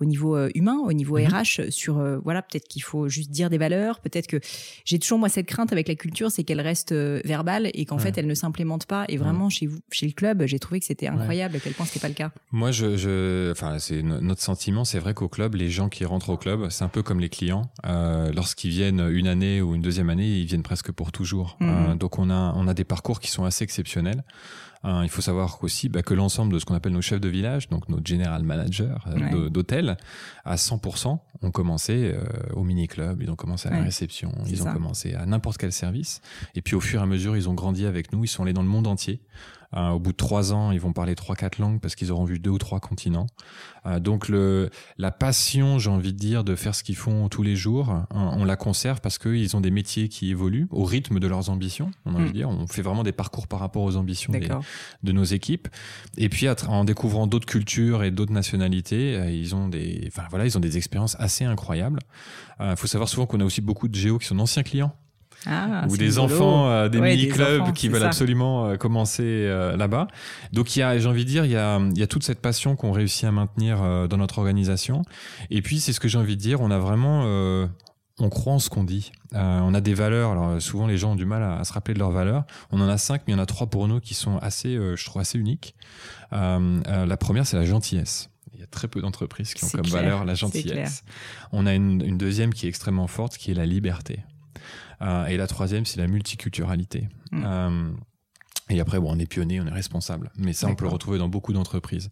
au 0.00 0.04
niveau 0.04 0.36
euh, 0.36 0.50
humain, 0.54 0.78
au 0.84 0.92
niveau 0.92 1.16
RH, 1.16 1.60
mhm. 1.60 1.70
sur, 1.70 2.20
voilà, 2.22 2.42
peut-être 2.42 2.68
qu'il 2.68 2.82
faut 2.82 3.08
juste 3.08 3.30
dire 3.30 3.50
des 3.50 3.58
valeurs, 3.58 4.00
peut-être 4.00 4.26
que 4.26 4.40
j'ai 4.84 4.98
toujours, 4.98 5.18
moi, 5.18 5.28
cette 5.28 5.46
crainte 5.46 5.72
avec 5.72 5.88
la 5.88 5.94
culture, 5.94 6.30
c'est 6.30 6.44
qu'elle 6.44 6.60
reste 6.60 6.92
verbale 6.92 7.70
et 7.74 7.84
qu'en 7.84 7.98
fait, 7.98 8.16
elle 8.18 8.26
ne 8.26 8.34
s'implémente 8.34 8.86
pas. 8.86 9.04
Et 9.08 9.16
vraiment, 9.16 9.48
chez 9.48 9.66
vous, 9.66 9.78
chez 9.90 10.06
le 10.06 10.12
club, 10.12 10.44
j'ai 10.46 10.58
trouvé 10.58 10.80
que 10.80 10.86
c'était 10.86 11.06
incroyable 11.06 11.56
à 11.56 11.60
quel 11.60 11.72
point 11.72 11.86
c'était 11.86 12.00
pas 12.00 12.08
le 12.08 12.14
cas. 12.14 12.32
Moi, 12.52 12.70
je, 12.70 12.96
je 12.96 13.50
enfin, 13.50 13.78
c'est 13.78 14.02
notre 14.02 14.42
sentiment, 14.42 14.84
c'est 14.84 14.98
vrai 14.98 15.14
qu'au 15.14 15.28
club, 15.28 15.54
les 15.54 15.70
gens 15.70 15.88
qui 15.88 16.04
rentrent 16.04 16.30
au 16.30 16.36
club, 16.36 16.68
c'est 16.70 16.84
un 16.84 16.88
peu 16.88 17.02
comme 17.02 17.20
les 17.20 17.28
clients. 17.28 17.70
Lorsqu'ils 17.84 18.70
viennent 18.70 19.00
une 19.00 19.26
année 19.26 19.60
ou 19.60 19.74
une 19.74 19.82
deuxième 19.82 20.10
année, 20.10 20.26
ils 20.26 20.46
viennent 20.46 20.62
presque 20.62 20.92
pour 20.92 21.12
toujours. 21.12 21.53
Mhm. 21.60 21.96
donc, 21.96 22.18
on 22.18 22.30
a, 22.30 22.52
on 22.56 22.68
a 22.68 22.74
des 22.74 22.84
parcours 22.84 23.20
qui 23.20 23.30
sont 23.30 23.44
assez 23.44 23.64
exceptionnels. 23.64 24.24
Hein, 24.86 25.02
il 25.02 25.08
faut 25.08 25.22
savoir 25.22 25.58
aussi 25.62 25.88
bah, 25.88 26.02
que 26.02 26.12
l'ensemble 26.12 26.52
de 26.52 26.58
ce 26.58 26.66
qu'on 26.66 26.74
appelle 26.74 26.92
nos 26.92 27.00
chefs 27.00 27.20
de 27.20 27.28
village, 27.28 27.70
donc 27.70 27.88
nos 27.88 28.00
general 28.04 28.42
managers 28.42 28.94
euh, 29.06 29.48
d'hôtel, 29.48 29.96
à 30.44 30.56
100% 30.56 31.18
ont 31.40 31.50
commencé 31.50 32.12
euh, 32.14 32.22
au 32.52 32.64
mini-club, 32.64 33.22
ils 33.22 33.30
ont 33.30 33.36
commencé 33.36 33.68
à 33.68 33.72
la 33.72 33.82
réception, 33.82 34.30
ils 34.46 34.62
ont 34.62 34.72
commencé 34.72 35.14
à 35.14 35.24
n'importe 35.24 35.56
quel 35.56 35.72
service. 35.72 36.20
Et 36.54 36.60
puis 36.60 36.74
au 36.74 36.80
fur 36.80 37.00
et 37.00 37.02
à 37.02 37.06
mesure, 37.06 37.34
ils 37.34 37.48
ont 37.48 37.54
grandi 37.54 37.86
avec 37.86 38.12
nous, 38.12 38.24
ils 38.24 38.28
sont 38.28 38.42
allés 38.42 38.52
dans 38.52 38.62
le 38.62 38.68
monde 38.68 38.86
entier. 38.86 39.22
Euh, 39.76 39.90
au 39.90 39.98
bout 39.98 40.12
de 40.12 40.16
trois 40.16 40.52
ans, 40.52 40.70
ils 40.70 40.80
vont 40.80 40.92
parler 40.92 41.14
trois, 41.14 41.36
quatre 41.36 41.58
langues 41.58 41.80
parce 41.80 41.94
qu'ils 41.94 42.12
auront 42.12 42.24
vu 42.24 42.38
deux 42.38 42.50
ou 42.50 42.58
trois 42.58 42.80
continents. 42.80 43.26
Euh, 43.86 43.98
donc 43.98 44.28
le, 44.28 44.70
la 44.98 45.10
passion, 45.10 45.78
j'ai 45.78 45.90
envie 45.90 46.12
de 46.12 46.18
dire, 46.18 46.44
de 46.44 46.54
faire 46.54 46.74
ce 46.74 46.84
qu'ils 46.84 46.96
font 46.96 47.28
tous 47.28 47.42
les 47.42 47.56
jours, 47.56 47.90
hein, 47.90 48.06
on 48.10 48.44
la 48.44 48.56
conserve 48.56 49.00
parce 49.00 49.18
qu'ils 49.18 49.56
ont 49.56 49.60
des 49.60 49.70
métiers 49.70 50.08
qui 50.08 50.30
évoluent 50.30 50.68
au 50.70 50.84
rythme 50.84 51.18
de 51.18 51.26
leurs 51.26 51.50
ambitions. 51.50 51.90
On 52.04 52.14
a 52.14 52.18
envie 52.18 52.24
de 52.26 52.30
mm. 52.30 52.32
dire, 52.32 52.48
on 52.48 52.66
fait 52.66 52.82
vraiment 52.82 53.02
des 53.02 53.12
parcours 53.12 53.46
par 53.46 53.60
rapport 53.60 53.82
aux 53.82 53.96
ambitions 53.96 54.32
de 55.02 55.12
nos 55.12 55.24
équipes. 55.24 55.68
Et 56.16 56.28
puis 56.28 56.46
en 56.68 56.84
découvrant 56.84 57.26
d'autres 57.26 57.46
cultures 57.46 58.04
et 58.04 58.10
d'autres 58.10 58.32
nationalités, 58.32 59.16
euh, 59.16 59.30
ils 59.30 59.54
ont 59.54 59.68
des, 59.68 60.04
enfin 60.06 60.24
voilà, 60.30 60.46
ils 60.46 60.56
ont 60.56 60.60
des 60.60 60.76
expériences 60.76 61.16
assez 61.18 61.44
incroyables. 61.44 62.00
Il 62.60 62.76
faut 62.76 62.86
savoir 62.86 63.08
souvent 63.08 63.26
qu'on 63.26 63.40
a 63.40 63.44
aussi 63.44 63.60
beaucoup 63.60 63.88
de 63.88 63.94
géos 63.96 64.18
qui 64.18 64.26
sont 64.26 64.36
d'anciens 64.36 64.62
clients. 64.62 64.94
Ah, 65.46 65.86
ou 65.88 65.96
des 65.96 66.18
enfants, 66.18 66.70
euh, 66.70 66.88
des 66.88 67.00
mini-clubs 67.00 67.72
qui 67.72 67.88
veulent 67.88 68.04
absolument 68.04 68.66
euh, 68.66 68.76
commencer 68.76 69.22
euh, 69.22 69.76
là-bas. 69.76 70.08
Donc 70.52 70.74
il 70.76 70.80
y 70.80 70.82
a, 70.82 70.98
j'ai 70.98 71.08
envie 71.08 71.24
de 71.24 71.28
dire, 71.28 71.44
il 71.44 71.50
y 71.50 71.56
a, 71.56 71.78
il 71.78 71.98
y 71.98 72.02
a 72.02 72.06
toute 72.06 72.22
cette 72.22 72.40
passion 72.40 72.76
qu'on 72.76 72.92
réussit 72.92 73.24
à 73.24 73.32
maintenir 73.32 74.08
dans 74.08 74.16
notre 74.16 74.38
organisation. 74.38 75.02
Et 75.50 75.62
puis 75.62 75.80
c'est 75.80 75.92
ce 75.92 76.00
que 76.00 76.08
j'ai 76.08 76.18
envie 76.18 76.36
de 76.36 76.40
dire, 76.40 76.60
on 76.60 76.70
a 76.70 76.78
vraiment, 76.78 77.24
on 78.18 78.28
croit 78.30 78.54
en 78.54 78.58
ce 78.58 78.70
qu'on 78.70 78.84
dit. 78.84 79.12
on 79.32 79.74
a 79.74 79.80
des 79.80 79.94
valeurs. 79.94 80.32
Alors 80.32 80.62
souvent 80.62 80.86
les 80.86 80.96
gens 80.96 81.12
ont 81.12 81.16
du 81.16 81.26
mal 81.26 81.42
à, 81.42 81.64
se 81.64 81.72
rappeler 81.72 81.94
de 81.94 81.98
leurs 81.98 82.12
valeurs. 82.12 82.44
On 82.70 82.80
en 82.80 82.88
a 82.88 82.98
cinq, 82.98 83.22
mais 83.26 83.32
il 83.32 83.36
y 83.36 83.38
en 83.38 83.42
a 83.42 83.46
trois 83.46 83.66
pour 83.66 83.86
nous 83.88 84.00
qui 84.00 84.14
sont 84.14 84.38
assez, 84.38 84.74
je 84.74 85.04
trouve 85.04 85.20
assez 85.20 85.38
uniques. 85.38 85.74
la 86.32 87.16
première 87.18 87.46
c'est 87.46 87.56
la 87.56 87.64
gentillesse. 87.64 88.30
Il 88.54 88.60
y 88.60 88.62
a 88.62 88.66
très 88.66 88.86
peu 88.86 89.00
d'entreprises 89.00 89.52
qui 89.52 89.64
ont 89.64 89.68
comme 89.68 89.86
valeur 89.86 90.24
la 90.24 90.34
gentillesse. 90.34 91.02
On 91.52 91.66
a 91.66 91.74
une, 91.74 92.02
une, 92.02 92.16
deuxième 92.16 92.54
qui 92.54 92.66
est 92.66 92.68
extrêmement 92.68 93.08
forte, 93.08 93.36
qui 93.36 93.50
est 93.50 93.54
la 93.54 93.66
liberté. 93.66 94.20
Euh, 95.02 95.26
et 95.26 95.36
la 95.36 95.46
troisième, 95.46 95.84
c'est 95.84 96.00
la 96.00 96.06
multiculturalité. 96.06 97.08
Mm. 97.32 97.42
Euh, 97.44 97.92
et 98.70 98.80
après, 98.80 98.98
bon, 98.98 99.14
on 99.14 99.18
est 99.18 99.26
pionnier, 99.26 99.60
on 99.60 99.66
est 99.66 99.72
responsable. 99.72 100.30
Mais 100.38 100.54
ça, 100.54 100.68
on 100.68 100.74
peut 100.74 100.86
le 100.86 100.90
retrouver 100.90 101.18
dans 101.18 101.28
beaucoup 101.28 101.52
d'entreprises. 101.52 102.10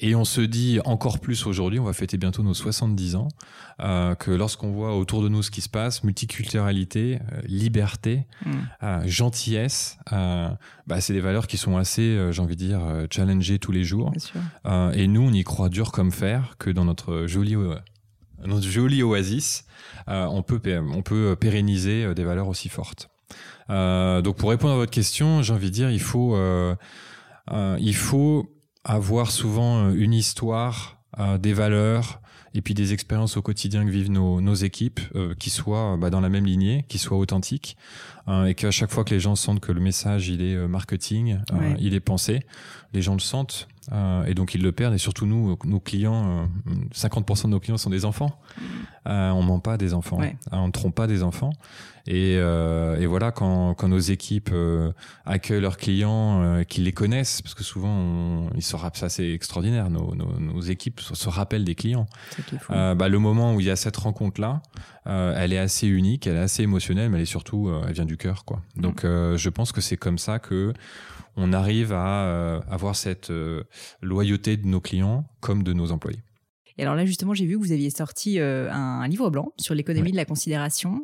Et 0.00 0.14
on 0.14 0.26
se 0.26 0.42
dit 0.42 0.80
encore 0.84 1.18
plus 1.18 1.46
aujourd'hui, 1.46 1.78
on 1.78 1.84
va 1.84 1.94
fêter 1.94 2.18
bientôt 2.18 2.42
nos 2.42 2.52
70 2.52 3.16
ans, 3.16 3.28
euh, 3.80 4.14
que 4.14 4.30
lorsqu'on 4.30 4.70
voit 4.70 4.96
autour 4.96 5.22
de 5.22 5.30
nous 5.30 5.42
ce 5.42 5.50
qui 5.50 5.62
se 5.62 5.68
passe, 5.70 6.04
multiculturalité, 6.04 7.20
euh, 7.32 7.40
liberté, 7.46 8.26
mm. 8.44 8.50
euh, 8.82 9.02
gentillesse, 9.06 9.96
bah, 10.10 11.00
c'est 11.00 11.14
des 11.14 11.20
valeurs 11.20 11.46
qui 11.46 11.56
sont 11.56 11.78
assez, 11.78 12.18
j'ai 12.32 12.42
envie 12.42 12.56
de 12.56 12.64
dire, 12.64 12.80
challengées 13.10 13.58
tous 13.58 13.72
les 13.72 13.84
jours. 13.84 14.12
et 14.92 15.06
nous, 15.06 15.22
on 15.22 15.32
y 15.32 15.42
croit 15.42 15.70
dur 15.70 15.90
comme 15.90 16.12
fer 16.12 16.56
que 16.58 16.68
dans 16.68 16.84
notre 16.84 17.26
joli 17.26 17.56
notre 18.46 18.66
joli 18.66 19.02
oasis, 19.02 19.64
euh, 20.08 20.26
on, 20.26 20.42
peut, 20.42 20.60
on 20.92 21.02
peut 21.02 21.36
pérenniser 21.38 22.04
euh, 22.04 22.14
des 22.14 22.24
valeurs 22.24 22.48
aussi 22.48 22.68
fortes. 22.68 23.10
Euh, 23.70 24.22
donc 24.22 24.36
pour 24.36 24.50
répondre 24.50 24.74
à 24.74 24.76
votre 24.76 24.90
question, 24.90 25.42
j'ai 25.42 25.52
envie 25.52 25.68
de 25.68 25.74
dire, 25.74 25.90
il 25.90 26.00
faut, 26.00 26.38
il 27.50 27.94
faut 27.94 28.50
avoir 28.84 29.30
souvent 29.30 29.90
une 29.90 30.14
histoire, 30.14 30.98
des 31.40 31.52
valeurs, 31.52 32.20
et 32.54 32.62
puis 32.62 32.74
des 32.74 32.92
expériences 32.92 33.36
au 33.36 33.42
quotidien 33.42 33.84
que 33.84 33.90
vivent 33.90 34.10
nos, 34.10 34.40
nos 34.40 34.54
équipes 34.54 35.00
qui 35.38 35.50
soient 35.50 35.96
bah, 35.98 36.10
dans 36.10 36.20
la 36.20 36.28
même 36.28 36.46
lignée, 36.46 36.84
qui 36.88 36.98
soient 36.98 37.18
authentiques, 37.18 37.76
et 38.46 38.54
qu'à 38.54 38.70
chaque 38.70 38.90
fois 38.90 39.04
que 39.04 39.12
les 39.12 39.20
gens 39.20 39.36
sentent 39.36 39.60
que 39.60 39.72
le 39.72 39.80
message 39.80 40.28
il 40.28 40.42
est 40.42 40.56
marketing, 40.68 41.38
il 41.78 41.92
est 41.94 42.00
pensé, 42.00 42.40
les 42.92 43.02
gens 43.02 43.14
le 43.14 43.20
sentent. 43.20 43.68
Euh, 43.90 44.24
et 44.26 44.34
donc 44.34 44.54
ils 44.54 44.62
le 44.62 44.72
perdent. 44.72 44.94
Et 44.94 44.98
surtout 44.98 45.26
nous, 45.26 45.56
nos 45.64 45.80
clients, 45.80 46.48
50% 46.94 47.44
de 47.44 47.48
nos 47.48 47.60
clients 47.60 47.78
sont 47.78 47.90
des 47.90 48.04
enfants. 48.04 48.38
Euh, 49.06 49.30
on 49.30 49.42
ment 49.42 49.60
pas 49.60 49.78
des 49.78 49.94
enfants, 49.94 50.18
on 50.52 50.66
ne 50.66 50.72
trompe 50.72 50.94
pas 50.94 51.06
des 51.06 51.22
enfants. 51.22 51.52
Et, 52.06 52.34
et 52.34 53.06
voilà, 53.06 53.32
quand, 53.32 53.74
quand, 53.74 53.88
nos 53.88 53.98
équipes 53.98 54.50
accueillent 55.26 55.60
leurs 55.60 55.76
clients, 55.76 56.62
qu'ils 56.66 56.84
les 56.84 56.92
connaissent, 56.92 57.42
parce 57.42 57.54
que 57.54 57.62
souvent 57.62 57.90
on, 57.90 58.50
ils 58.54 58.62
se 58.62 58.76
ça 58.94 59.08
c'est 59.08 59.30
extraordinaire. 59.30 59.90
Nos, 59.90 60.14
nos, 60.14 60.38
nos, 60.38 60.60
équipes 60.60 61.00
se 61.00 61.28
rappellent 61.28 61.64
des 61.64 61.74
clients. 61.74 62.06
bah, 62.70 63.08
le 63.08 63.18
moment 63.18 63.54
où 63.54 63.60
il 63.60 63.66
y 63.66 63.70
a 63.70 63.76
cette 63.76 63.96
rencontre 63.96 64.40
là, 64.40 64.62
elle 65.04 65.52
est 65.52 65.58
assez 65.58 65.86
unique, 65.86 66.26
elle 66.26 66.36
est 66.36 66.40
assez 66.40 66.62
émotionnelle, 66.62 67.10
mais 67.10 67.16
elle 67.16 67.22
est 67.22 67.26
surtout, 67.26 67.70
elle 67.86 67.92
vient 67.94 68.06
du 68.06 68.16
cœur, 68.16 68.44
quoi. 68.44 68.62
Donc 68.76 69.02
je 69.04 69.48
pense 69.48 69.72
que 69.72 69.80
c'est 69.80 69.98
comme 69.98 70.18
ça 70.18 70.38
que 70.38 70.72
on 71.36 71.52
arrive 71.52 71.92
à 71.92 72.24
euh, 72.24 72.60
avoir 72.68 72.96
cette 72.96 73.30
euh, 73.30 73.64
loyauté 74.02 74.56
de 74.56 74.66
nos 74.66 74.80
clients 74.80 75.24
comme 75.40 75.62
de 75.62 75.72
nos 75.72 75.92
employés. 75.92 76.22
Et 76.76 76.82
alors 76.82 76.94
là, 76.94 77.04
justement, 77.04 77.34
j'ai 77.34 77.44
vu 77.44 77.58
que 77.58 77.64
vous 77.64 77.72
aviez 77.72 77.90
sorti 77.90 78.38
euh, 78.38 78.70
un, 78.70 79.06
livre 79.08 79.30
blanc 79.30 79.52
sur 79.58 79.74
l'économie 79.74 80.12
de 80.12 80.16
la 80.16 80.24
considération. 80.24 81.02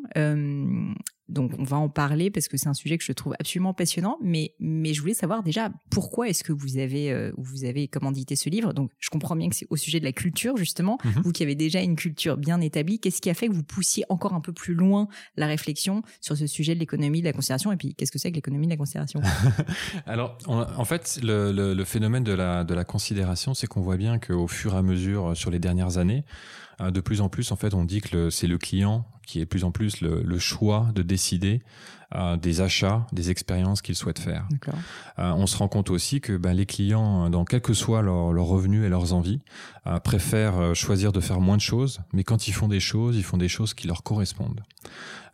Donc 1.29 1.53
on 1.59 1.65
va 1.65 1.79
en 1.79 1.89
parler 1.89 2.31
parce 2.31 2.49
que 2.49 2.57
c'est 2.57 2.69
un 2.69 2.75
sujet 2.75 2.99
que 2.99 3.05
je 3.05 3.13
trouve 3.13 3.35
absolument 3.39 3.73
passionnant. 3.73 4.19
Mais, 4.23 4.55
mais 4.61 4.93
je 4.93 5.01
voulais 5.01 5.15
savoir 5.15 5.43
déjà 5.43 5.71
pourquoi 5.91 6.29
est-ce 6.29 6.45
que 6.45 6.53
vous 6.53 6.77
avez, 6.77 7.11
euh, 7.11 7.33
vous 7.37 7.65
avez 7.65 7.89
commandité 7.89 8.37
ce 8.37 8.51
livre. 8.51 8.73
Donc 8.73 8.91
je 8.99 9.11
comprends 9.11 9.37
bien 9.37 9.49
que 9.49 9.57
c'est 9.57 9.67
au 9.71 9.77
sujet 9.77 10.01
de 10.01 10.05
la 10.05 10.13
culture 10.13 10.57
justement. 10.57 10.99
Mhm. 11.05 11.23
Vous 11.25 11.33
qui 11.33 11.43
avez 11.43 11.55
déjà 11.55 11.81
une 11.81 11.97
culture 11.97 12.37
bien 12.37 12.61
établie, 12.61 13.01
qu'est-ce 13.01 13.21
qui 13.21 13.31
a 13.31 13.35
fait 13.35 13.49
que 13.49 13.55
vous 13.55 13.63
poussiez 13.63 14.05
encore 14.09 14.35
un 14.35 14.41
peu 14.41 14.53
plus 14.53 14.75
loin 14.75 15.09
la 15.37 15.47
réflexion 15.47 16.03
sur 16.21 16.37
ce 16.37 16.47
sujet 16.47 16.75
de 16.75 16.81
l'économie 16.81 17.21
de 17.21 17.27
la 17.27 17.33
considération 17.33 17.73
Et 17.73 17.77
puis 17.77 17.95
qu'est-ce 17.95 18.13
que 18.13 18.19
c'est 18.19 18.31
que 18.31 18.37
l'économie 18.37 18.67
de 18.67 18.73
la 18.73 18.77
considération 18.77 19.21
Alors 20.07 20.39
en 20.47 20.85
fait, 20.85 21.21
le, 21.23 21.53
le, 21.53 21.85
phénomène 21.85 22.25
de 22.25 22.33
la, 22.33 22.65
de 22.65 22.75
la 22.75 22.85
considération, 22.85 23.55
c'est 23.55 23.67
qu'on 23.67 23.81
voit 23.81 23.97
bien 23.97 24.19
qu'au 24.19 24.47
fur 24.47 24.75
et 24.75 24.79
à 24.79 24.83
mesure 24.83 25.37
sur 25.37 25.51
les 25.51 25.59
dernières 25.59 25.99
années, 25.99 26.25
euh, 26.81 26.91
de 26.91 27.01
plus 27.01 27.21
en 27.21 27.29
plus, 27.29 27.53
en 27.53 27.57
fait, 27.57 27.75
on 27.75 27.85
dit 27.85 28.01
que 28.01 28.31
c'est 28.31 28.47
le 28.47 28.59
client 28.59 29.07
qui 29.27 29.41
est 29.41 29.47
plus 29.47 29.65
en 29.65 29.71
plus 29.71 30.01
le, 30.01 30.39
choix 30.39 30.89
de 30.95 31.03
décider 31.03 31.63
euh, 32.15 32.37
des 32.37 32.61
achats, 32.61 33.07
des 33.13 33.31
expériences 33.31 33.83
qu'il 33.83 33.95
souhaite 33.95 34.19
faire. 34.19 34.47
Euh, 35.19 35.33
on 35.33 35.47
se 35.47 35.57
rend 35.57 35.69
compte 35.69 35.91
aussi 35.91 36.21
que 36.21 36.37
ben, 36.37 36.55
les 36.55 36.67
clients, 36.67 37.31
dans 37.31 37.45
quel 37.45 37.61
que 37.61 37.75
soit 37.75 38.03
leurs 38.03 38.33
leur 38.33 38.47
revenus 38.47 38.85
et 38.85 38.89
leurs 38.89 39.13
envies, 39.13 39.41
préfèrent 40.03 40.75
choisir 40.75 41.13
de 41.13 41.21
faire 41.21 41.41
moins 41.41 41.57
de 41.57 41.63
choses, 41.63 42.01
mais 42.15 42.25
quand 42.25 42.49
ils 42.49 42.53
font 42.53 42.69
des 42.69 42.81
choses, 42.81 43.17
ils 43.17 43.23
font 43.23 43.37
des 43.37 43.49
choses 43.49 43.75
qui 43.75 43.87
leur 43.87 44.03
correspondent. 44.03 44.63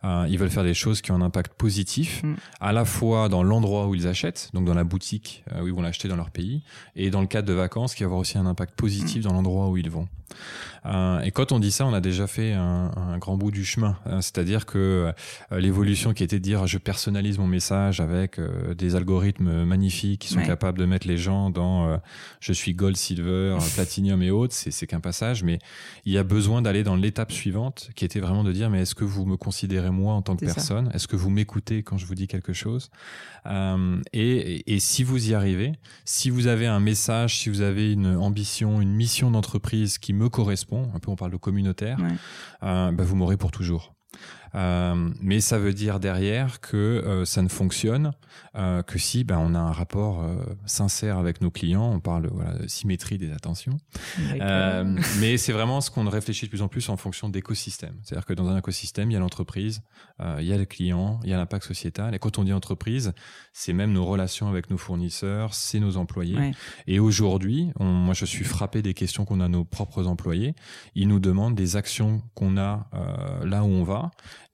ils 0.03 0.37
veulent 0.37 0.49
faire 0.49 0.65
des 0.65 0.73
choses 0.73 1.01
qui 1.01 1.11
ont 1.11 1.15
un 1.15 1.21
impact 1.21 1.53
positif, 1.53 2.21
mm. 2.23 2.35
à 2.59 2.73
la 2.73 2.83
fois 2.83 3.29
dans 3.29 3.43
l'endroit 3.43 3.87
où 3.87 3.95
ils 3.95 4.07
achètent, 4.07 4.49
donc 4.53 4.65
dans 4.65 4.73
la 4.73 4.83
boutique 4.83 5.45
où 5.61 5.67
ils 5.67 5.73
vont 5.73 5.81
l'acheter 5.81 6.09
dans 6.09 6.17
leur 6.17 6.31
pays, 6.31 6.63
et 6.97 7.11
dans 7.11 7.21
le 7.21 7.27
cadre 7.27 7.47
de 7.47 7.53
vacances, 7.53 7.95
qui 7.95 8.03
va 8.03 8.07
avoir 8.07 8.19
aussi 8.19 8.37
un 8.37 8.45
impact 8.45 8.75
positif 8.75 9.19
mm. 9.19 9.27
dans 9.27 9.33
l'endroit 9.33 9.69
où 9.69 9.77
ils 9.77 9.89
vont. 9.89 10.09
Euh, 10.85 11.19
et 11.21 11.31
quand 11.31 11.51
on 11.51 11.59
dit 11.59 11.71
ça, 11.71 11.85
on 11.85 11.93
a 11.93 12.01
déjà 12.01 12.27
fait 12.27 12.53
un, 12.53 12.91
un 12.95 13.17
grand 13.17 13.37
bout 13.37 13.51
du 13.51 13.65
chemin. 13.65 13.97
Hein. 14.05 14.21
C'est-à-dire 14.21 14.65
que 14.65 15.13
euh, 15.51 15.59
l'évolution 15.59 16.13
qui 16.13 16.23
était 16.23 16.39
de 16.39 16.43
dire 16.43 16.60
je 16.65 16.77
personnalise 16.77 17.37
mon 17.37 17.47
message 17.47 17.99
avec 17.99 18.39
euh, 18.39 18.73
des 18.73 18.95
algorithmes 18.95 19.63
magnifiques 19.63 20.21
qui 20.21 20.29
sont 20.29 20.41
capables 20.41 20.77
de 20.77 20.85
mettre 20.85 21.07
les 21.07 21.17
gens 21.17 21.49
dans 21.49 21.99
je 22.39 22.53
suis 22.53 22.73
gold, 22.73 22.95
silver, 22.95 23.57
platinum 23.75 24.21
et 24.21 24.31
autres, 24.31 24.53
c'est 24.53 24.87
qu'un 24.87 24.99
passage. 24.99 25.43
Mais 25.43 25.59
il 26.05 26.13
y 26.13 26.17
a 26.17 26.23
besoin 26.23 26.61
d'aller 26.61 26.83
dans 26.83 26.95
l'étape 26.95 27.31
suivante 27.31 27.89
qui 27.95 28.05
était 28.05 28.19
vraiment 28.19 28.43
de 28.43 28.51
dire 28.51 28.69
mais 28.69 28.81
est-ce 28.81 28.95
que 28.95 29.03
vous 29.03 29.25
me 29.25 29.37
considérez 29.37 29.91
moi 29.91 30.13
en 30.13 30.21
tant 30.21 30.35
que 30.35 30.45
personne? 30.45 30.91
Est-ce 30.93 31.07
que 31.07 31.15
vous 31.15 31.29
m'écoutez 31.29 31.83
quand 31.83 31.97
je 31.97 32.05
vous 32.05 32.15
dis 32.15 32.27
quelque 32.27 32.53
chose? 32.53 32.89
Et, 34.13 34.73
et 34.73 34.79
si 34.79 35.03
vous 35.03 35.29
y 35.29 35.33
arrivez, 35.33 35.73
si 36.05 36.29
vous 36.29 36.47
avez 36.47 36.67
un 36.67 36.79
message, 36.79 37.37
si 37.37 37.49
vous 37.49 37.61
avez 37.61 37.91
une 37.91 38.15
ambition, 38.15 38.81
une 38.81 38.93
mission 38.93 39.31
d'entreprise 39.31 39.97
qui 39.97 40.13
me 40.13 40.29
correspond, 40.29 40.89
un 40.93 40.99
peu 40.99 41.11
on 41.11 41.15
parle 41.15 41.31
de 41.31 41.37
communautaire, 41.37 41.97
euh, 42.63 42.91
bah, 42.91 43.03
vous 43.03 43.15
m'aurez 43.15 43.37
pour 43.37 43.51
toujours. 43.51 43.93
Euh, 44.55 45.09
mais 45.21 45.39
ça 45.39 45.57
veut 45.57 45.73
dire 45.73 45.99
derrière 45.99 46.59
que 46.59 46.77
euh, 46.77 47.25
ça 47.25 47.41
ne 47.41 47.47
fonctionne 47.47 48.11
euh, 48.55 48.83
que 48.83 48.99
si 48.99 49.23
ben, 49.23 49.37
on 49.39 49.55
a 49.55 49.59
un 49.59 49.71
rapport 49.71 50.23
euh, 50.23 50.35
sincère 50.65 51.17
avec 51.17 51.41
nos 51.41 51.51
clients. 51.51 51.89
On 51.89 51.99
parle 51.99 52.29
voilà, 52.31 52.53
de 52.53 52.67
symétrie 52.67 53.17
des 53.17 53.31
attentions. 53.31 53.77
mais 55.19 55.37
c'est 55.37 55.53
vraiment 55.53 55.81
ce 55.81 55.89
qu'on 55.89 56.07
réfléchit 56.09 56.45
de 56.45 56.49
plus 56.49 56.61
en 56.61 56.67
plus 56.67 56.89
en 56.89 56.97
fonction 56.97 57.29
d'écosystème. 57.29 57.95
C'est-à-dire 58.03 58.25
que 58.25 58.33
dans 58.33 58.47
un 58.49 58.57
écosystème, 58.57 59.09
il 59.11 59.13
y 59.13 59.17
a 59.17 59.19
l'entreprise, 59.19 59.81
il 60.39 60.45
y 60.45 60.53
a 60.53 60.57
le 60.57 60.65
client, 60.65 61.19
il 61.23 61.29
y 61.29 61.33
a 61.33 61.37
l'impact 61.37 61.65
sociétal. 61.65 62.13
Et 62.13 62.19
quand 62.19 62.37
on 62.37 62.43
dit 62.43 62.53
entreprise, 62.53 63.13
c'est 63.53 63.73
même 63.73 63.91
nos 63.91 64.05
relations 64.05 64.47
avec 64.47 64.69
nos 64.69 64.77
fournisseurs, 64.77 65.53
c'est 65.53 65.79
nos 65.79 65.97
employés. 65.97 66.51
Et 66.87 66.99
aujourd'hui, 66.99 67.71
moi 67.79 68.13
je 68.13 68.25
suis 68.25 68.43
frappé 68.43 68.81
des 68.81 68.93
questions 68.93 69.25
qu'on 69.25 69.39
a 69.39 69.47
nos 69.47 69.63
propres 69.63 70.07
employés. 70.07 70.53
Ils 70.95 71.07
nous 71.07 71.19
demandent 71.19 71.55
des 71.55 71.75
actions 71.75 72.21
qu'on 72.35 72.57
a 72.57 72.89
là 73.43 73.63
où 73.63 73.67
on 73.67 73.83
va 73.83 74.11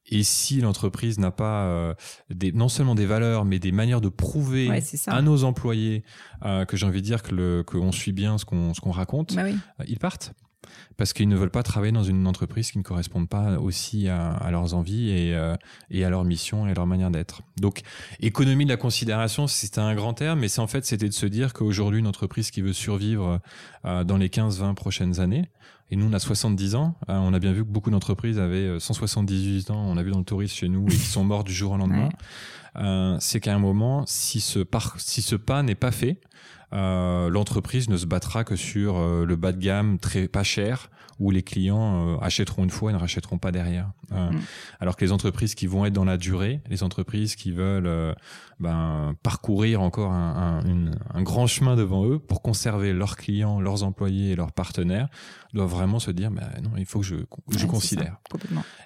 et 0.09 0.23
si 0.23 0.61
l'entreprise 0.61 1.19
n'a 1.19 1.31
pas 1.31 1.63
euh, 1.63 1.93
des, 2.29 2.51
non 2.51 2.69
seulement 2.69 2.95
des 2.95 3.05
valeurs, 3.05 3.45
mais 3.45 3.59
des 3.59 3.71
manières 3.71 4.01
de 4.01 4.09
prouver 4.09 4.69
à 5.07 5.21
nos 5.21 5.43
employés 5.43 6.03
euh, 6.45 6.65
que 6.65 6.77
j'ai 6.77 6.85
envie 6.85 7.01
de 7.01 7.05
dire 7.05 7.23
que 7.23 7.61
qu'on 7.63 7.91
suit 7.91 8.13
bien 8.13 8.37
ce 8.37 8.45
qu'on 8.45 8.73
ce 8.73 8.81
qu'on 8.81 8.91
raconte, 8.91 9.35
bah 9.35 9.43
euh, 9.43 9.83
ils 9.87 9.99
partent. 9.99 10.33
Parce 10.97 11.13
qu'ils 11.13 11.29
ne 11.29 11.35
veulent 11.37 11.51
pas 11.51 11.63
travailler 11.63 11.93
dans 11.93 12.03
une 12.03 12.27
entreprise 12.27 12.71
qui 12.71 12.77
ne 12.77 12.83
correspond 12.83 13.25
pas 13.25 13.57
aussi 13.59 14.09
à, 14.09 14.49
leurs 14.51 14.73
envies 14.73 15.11
et, 15.11 15.37
et, 15.91 16.03
à 16.03 16.09
leur 16.09 16.25
mission 16.25 16.67
et 16.67 16.71
à 16.71 16.73
leur 16.73 16.87
manière 16.87 17.09
d'être. 17.09 17.41
Donc, 17.55 17.83
économie 18.19 18.65
de 18.65 18.71
la 18.71 18.77
considération, 18.77 19.47
c'est 19.47 19.77
un 19.77 19.95
grand 19.95 20.13
terme, 20.13 20.39
mais 20.39 20.49
c'est 20.49 20.59
en 20.59 20.67
fait, 20.67 20.83
c'était 20.83 21.07
de 21.07 21.13
se 21.13 21.27
dire 21.27 21.53
qu'aujourd'hui, 21.53 21.99
une 21.99 22.07
entreprise 22.07 22.51
qui 22.51 22.61
veut 22.61 22.73
survivre 22.73 23.39
dans 23.83 24.17
les 24.17 24.27
15-20 24.27 24.73
prochaines 24.73 25.21
années, 25.21 25.45
et 25.89 25.95
nous, 25.95 26.05
on 26.05 26.13
a 26.13 26.19
70 26.19 26.75
ans. 26.75 26.95
Euh, 27.09 27.17
on 27.17 27.33
a 27.33 27.39
bien 27.39 27.53
vu 27.53 27.63
que 27.63 27.69
beaucoup 27.69 27.89
d'entreprises 27.89 28.39
avaient 28.39 28.79
178 28.79 29.69
euh, 29.69 29.73
ans. 29.73 29.85
On 29.87 29.97
a 29.97 30.03
vu 30.03 30.11
dans 30.11 30.19
le 30.19 30.25
tourisme 30.25 30.55
chez 30.55 30.67
nous 30.67 30.85
et 30.87 30.91
qui 30.91 30.97
sont 30.97 31.23
morts 31.23 31.43
du 31.43 31.53
jour 31.53 31.71
au 31.71 31.77
lendemain. 31.77 32.09
Euh, 32.75 33.17
c'est 33.19 33.39
qu'à 33.39 33.55
un 33.55 33.59
moment, 33.59 34.03
si 34.05 34.39
ce, 34.39 34.59
si 34.97 35.21
ce 35.21 35.35
pas 35.35 35.63
n'est 35.63 35.75
pas 35.75 35.91
fait, 35.91 36.19
euh, 36.73 37.29
l'entreprise 37.29 37.89
ne 37.89 37.97
se 37.97 38.05
battra 38.05 38.43
que 38.43 38.55
sur 38.55 38.97
euh, 38.97 39.25
le 39.25 39.35
bas 39.35 39.53
de 39.53 39.59
gamme 39.59 39.99
très 39.99 40.27
pas 40.27 40.43
cher 40.43 40.89
où 41.19 41.31
les 41.31 41.41
clients 41.41 42.15
euh, 42.15 42.17
achèteront 42.19 42.63
une 42.63 42.69
fois 42.69 42.91
et 42.91 42.93
ne 42.93 42.99
rachèteront 42.99 43.37
pas 43.37 43.51
derrière. 43.51 43.91
Mm. 44.11 44.39
Alors 44.79 44.95
que 44.95 45.03
les 45.03 45.11
entreprises 45.11 45.55
qui 45.55 45.67
vont 45.67 45.85
être 45.85 45.93
dans 45.93 46.05
la 46.05 46.17
durée, 46.17 46.61
les 46.69 46.83
entreprises 46.83 47.35
qui 47.35 47.51
veulent 47.51 48.15
ben, 48.59 49.15
parcourir 49.21 49.81
encore 49.81 50.11
un, 50.11 50.61
un, 51.13 51.21
grand 51.21 51.47
chemin 51.47 51.75
devant 51.75 52.05
eux 52.05 52.19
pour 52.19 52.41
conserver 52.41 52.93
leurs 52.93 53.17
clients, 53.17 53.59
leurs 53.59 53.83
employés 53.83 54.31
et 54.31 54.35
leurs 54.35 54.51
partenaires, 54.51 55.09
doivent 55.53 55.69
vraiment 55.69 55.99
se 55.99 56.11
dire 56.11 56.31
ben 56.31 56.49
non, 56.63 56.71
il 56.77 56.85
faut 56.85 56.99
que 56.99 57.05
je, 57.05 57.15
je 57.49 57.65
considère. 57.65 58.17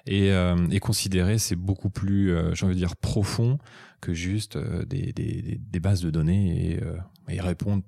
et, 0.06 0.30
et 0.70 0.80
considérer, 0.80 1.38
c'est 1.38 1.56
beaucoup 1.56 1.90
plus, 1.90 2.34
j'ai 2.54 2.66
envie 2.66 2.74
de 2.74 2.80
dire, 2.80 2.96
profond 2.96 3.58
que 4.00 4.12
juste 4.12 4.58
des, 4.58 5.12
des, 5.12 5.60
des, 5.60 5.80
bases 5.80 6.02
de 6.02 6.10
données 6.10 6.72
et 6.72 6.80
et 7.28 7.40
répondre 7.40 7.82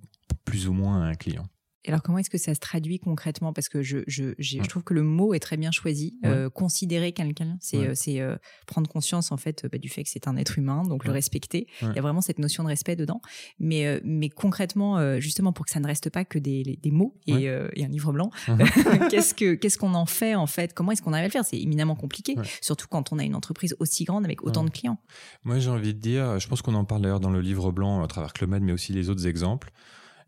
plus 0.45 0.69
ou 0.69 0.73
moins 0.73 1.03
à 1.03 1.07
un 1.07 1.15
client. 1.15 1.47
Alors, 1.87 2.03
comment 2.03 2.19
est-ce 2.19 2.31
que 2.31 2.39
ça 2.39 2.55
se 2.55 2.61
traduit 2.61 2.99
concrètement? 2.99 3.53
Parce 3.53 3.69
que 3.69 3.83
je, 3.83 3.99
je, 4.07 4.35
je, 4.39 4.59
trouve 4.61 4.83
que 4.83 4.95
le 4.95 5.03
mot 5.03 5.35
est 5.35 5.41
très 5.41 5.57
bien 5.57 5.71
choisi. 5.71 6.17
Euh, 6.25 6.49
considérer 6.49 7.13
quelqu'un, 7.13 7.59
c'est 7.61 7.79
euh, 7.79 7.95
euh, 8.21 8.37
prendre 8.67 8.89
conscience 8.89 9.33
en 9.33 9.37
fait 9.37 9.67
bah, 9.71 9.79
du 9.79 9.89
fait 9.89 10.03
que 10.03 10.09
c'est 10.09 10.27
un 10.27 10.37
être 10.37 10.59
humain, 10.59 10.83
donc 10.85 11.05
le 11.05 11.13
respecter. 11.13 11.67
Il 11.83 11.93
y 11.95 11.99
a 11.99 12.03
vraiment 12.03 12.21
cette 12.21 12.39
notion 12.39 12.63
de 12.63 12.69
respect 12.69 12.97
dedans. 12.97 13.21
Mais, 13.59 14.01
mais 14.05 14.29
concrètement, 14.29 15.21
justement, 15.21 15.53
pour 15.53 15.67
que 15.67 15.73
ça 15.73 15.81
ne 15.81 15.87
reste 15.87 16.11
pas 16.11 16.25
que 16.25 16.39
des, 16.39 16.63
des 16.63 16.91
mots 16.91 17.17
et, 17.27 17.45
et, 17.45 17.85
un 17.85 17.89
livre 17.89 18.13
blanc, 18.13 18.31
qu'est-ce 19.11 19.35
que 19.35 19.55
qu'est-ce 19.55 19.79
qu'on 19.79 19.95
en 19.95 20.07
fait 20.07 20.35
en 20.35 20.47
fait? 20.47 20.73
Comment 20.73 20.93
est-ce 20.93 21.03
qu'on 21.03 21.13
arrive 21.13 21.25
à 21.25 21.29
le 21.29 21.33
faire? 21.33 21.45
C'est 21.45 21.61
éminemment 21.61 21.97
compliqué, 21.97 22.35
surtout 22.61 22.87
quand 22.89 23.13
on 23.13 23.19
a 23.19 23.25
une 23.25 23.35
entreprise 23.35 23.77
aussi 23.79 24.05
grande 24.05 24.25
avec 24.25 24.43
autant 24.45 24.65
de 24.65 24.71
clients. 24.71 24.99
Moi, 25.45 25.59
j'ai 25.59 25.71
envie 25.71 25.95
de 25.95 26.01
dire, 26.01 26.39
je 26.39 26.49
pense 26.49 26.63
qu'on 26.63 26.75
en 26.75 26.85
parle 26.85 27.03
d'ailleurs 27.03 27.21
dans 27.21 27.31
le 27.31 27.41
livre 27.41 27.73
blanc 27.73 28.03
à 28.03 28.07
travers 28.07 28.33
Clomède, 28.33 28.63
mais 28.63 28.73
aussi 28.73 28.93
les 28.93 29.11
autres 29.11 29.27
exemples 29.27 29.71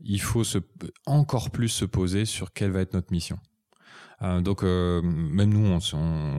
il 0.00 0.20
faut 0.20 0.44
se, 0.44 0.58
encore 1.06 1.50
plus 1.50 1.68
se 1.68 1.84
poser 1.84 2.24
sur 2.24 2.52
quelle 2.52 2.70
va 2.70 2.80
être 2.80 2.94
notre 2.94 3.12
mission. 3.12 3.38
Euh, 4.22 4.40
donc 4.40 4.62
euh, 4.62 5.02
même 5.02 5.52
nous, 5.52 5.66
on, 5.66 5.78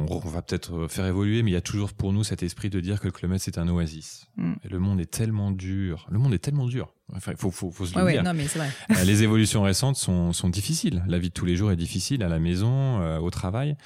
on, 0.09 0.19
va 0.19 0.41
peut-être 0.41 0.87
faire 0.87 1.05
évoluer, 1.05 1.43
mais 1.43 1.51
il 1.51 1.53
y 1.53 1.57
a 1.57 1.61
toujours 1.61 1.93
pour 1.93 2.11
nous 2.11 2.23
cet 2.23 2.41
esprit 2.41 2.69
de 2.69 2.79
dire 2.79 2.99
que 2.99 3.05
le 3.05 3.11
kilomètre 3.11 3.43
c'est 3.43 3.57
un 3.57 3.67
oasis. 3.67 4.27
Mm. 4.35 4.53
Et 4.63 4.69
le 4.69 4.79
monde 4.79 4.99
est 4.99 5.11
tellement 5.11 5.51
dur. 5.51 6.07
Le 6.09 6.17
monde 6.17 6.33
est 6.33 6.39
tellement 6.39 6.65
dur. 6.65 6.93
Enfin, 7.15 7.31
il 7.31 7.37
faut, 7.37 7.51
faut, 7.51 7.71
faut, 7.71 7.85
se 7.85 7.97
le 7.97 8.11
dire. 8.11 8.23
non, 8.23 8.33
mais 8.33 8.45
vrai. 8.45 8.69
Euh, 8.91 9.03
les 9.05 9.23
évolutions 9.23 9.61
récentes 9.61 9.95
sont, 9.95 10.33
sont, 10.33 10.49
difficiles. 10.49 11.03
La 11.07 11.19
vie 11.19 11.29
de 11.29 11.33
tous 11.33 11.45
les 11.45 11.55
jours 11.55 11.71
est 11.71 11.77
difficile, 11.77 12.21
à 12.21 12.27
la 12.27 12.37
maison, 12.37 12.99
euh, 13.01 13.17
au 13.19 13.29
travail. 13.29 13.77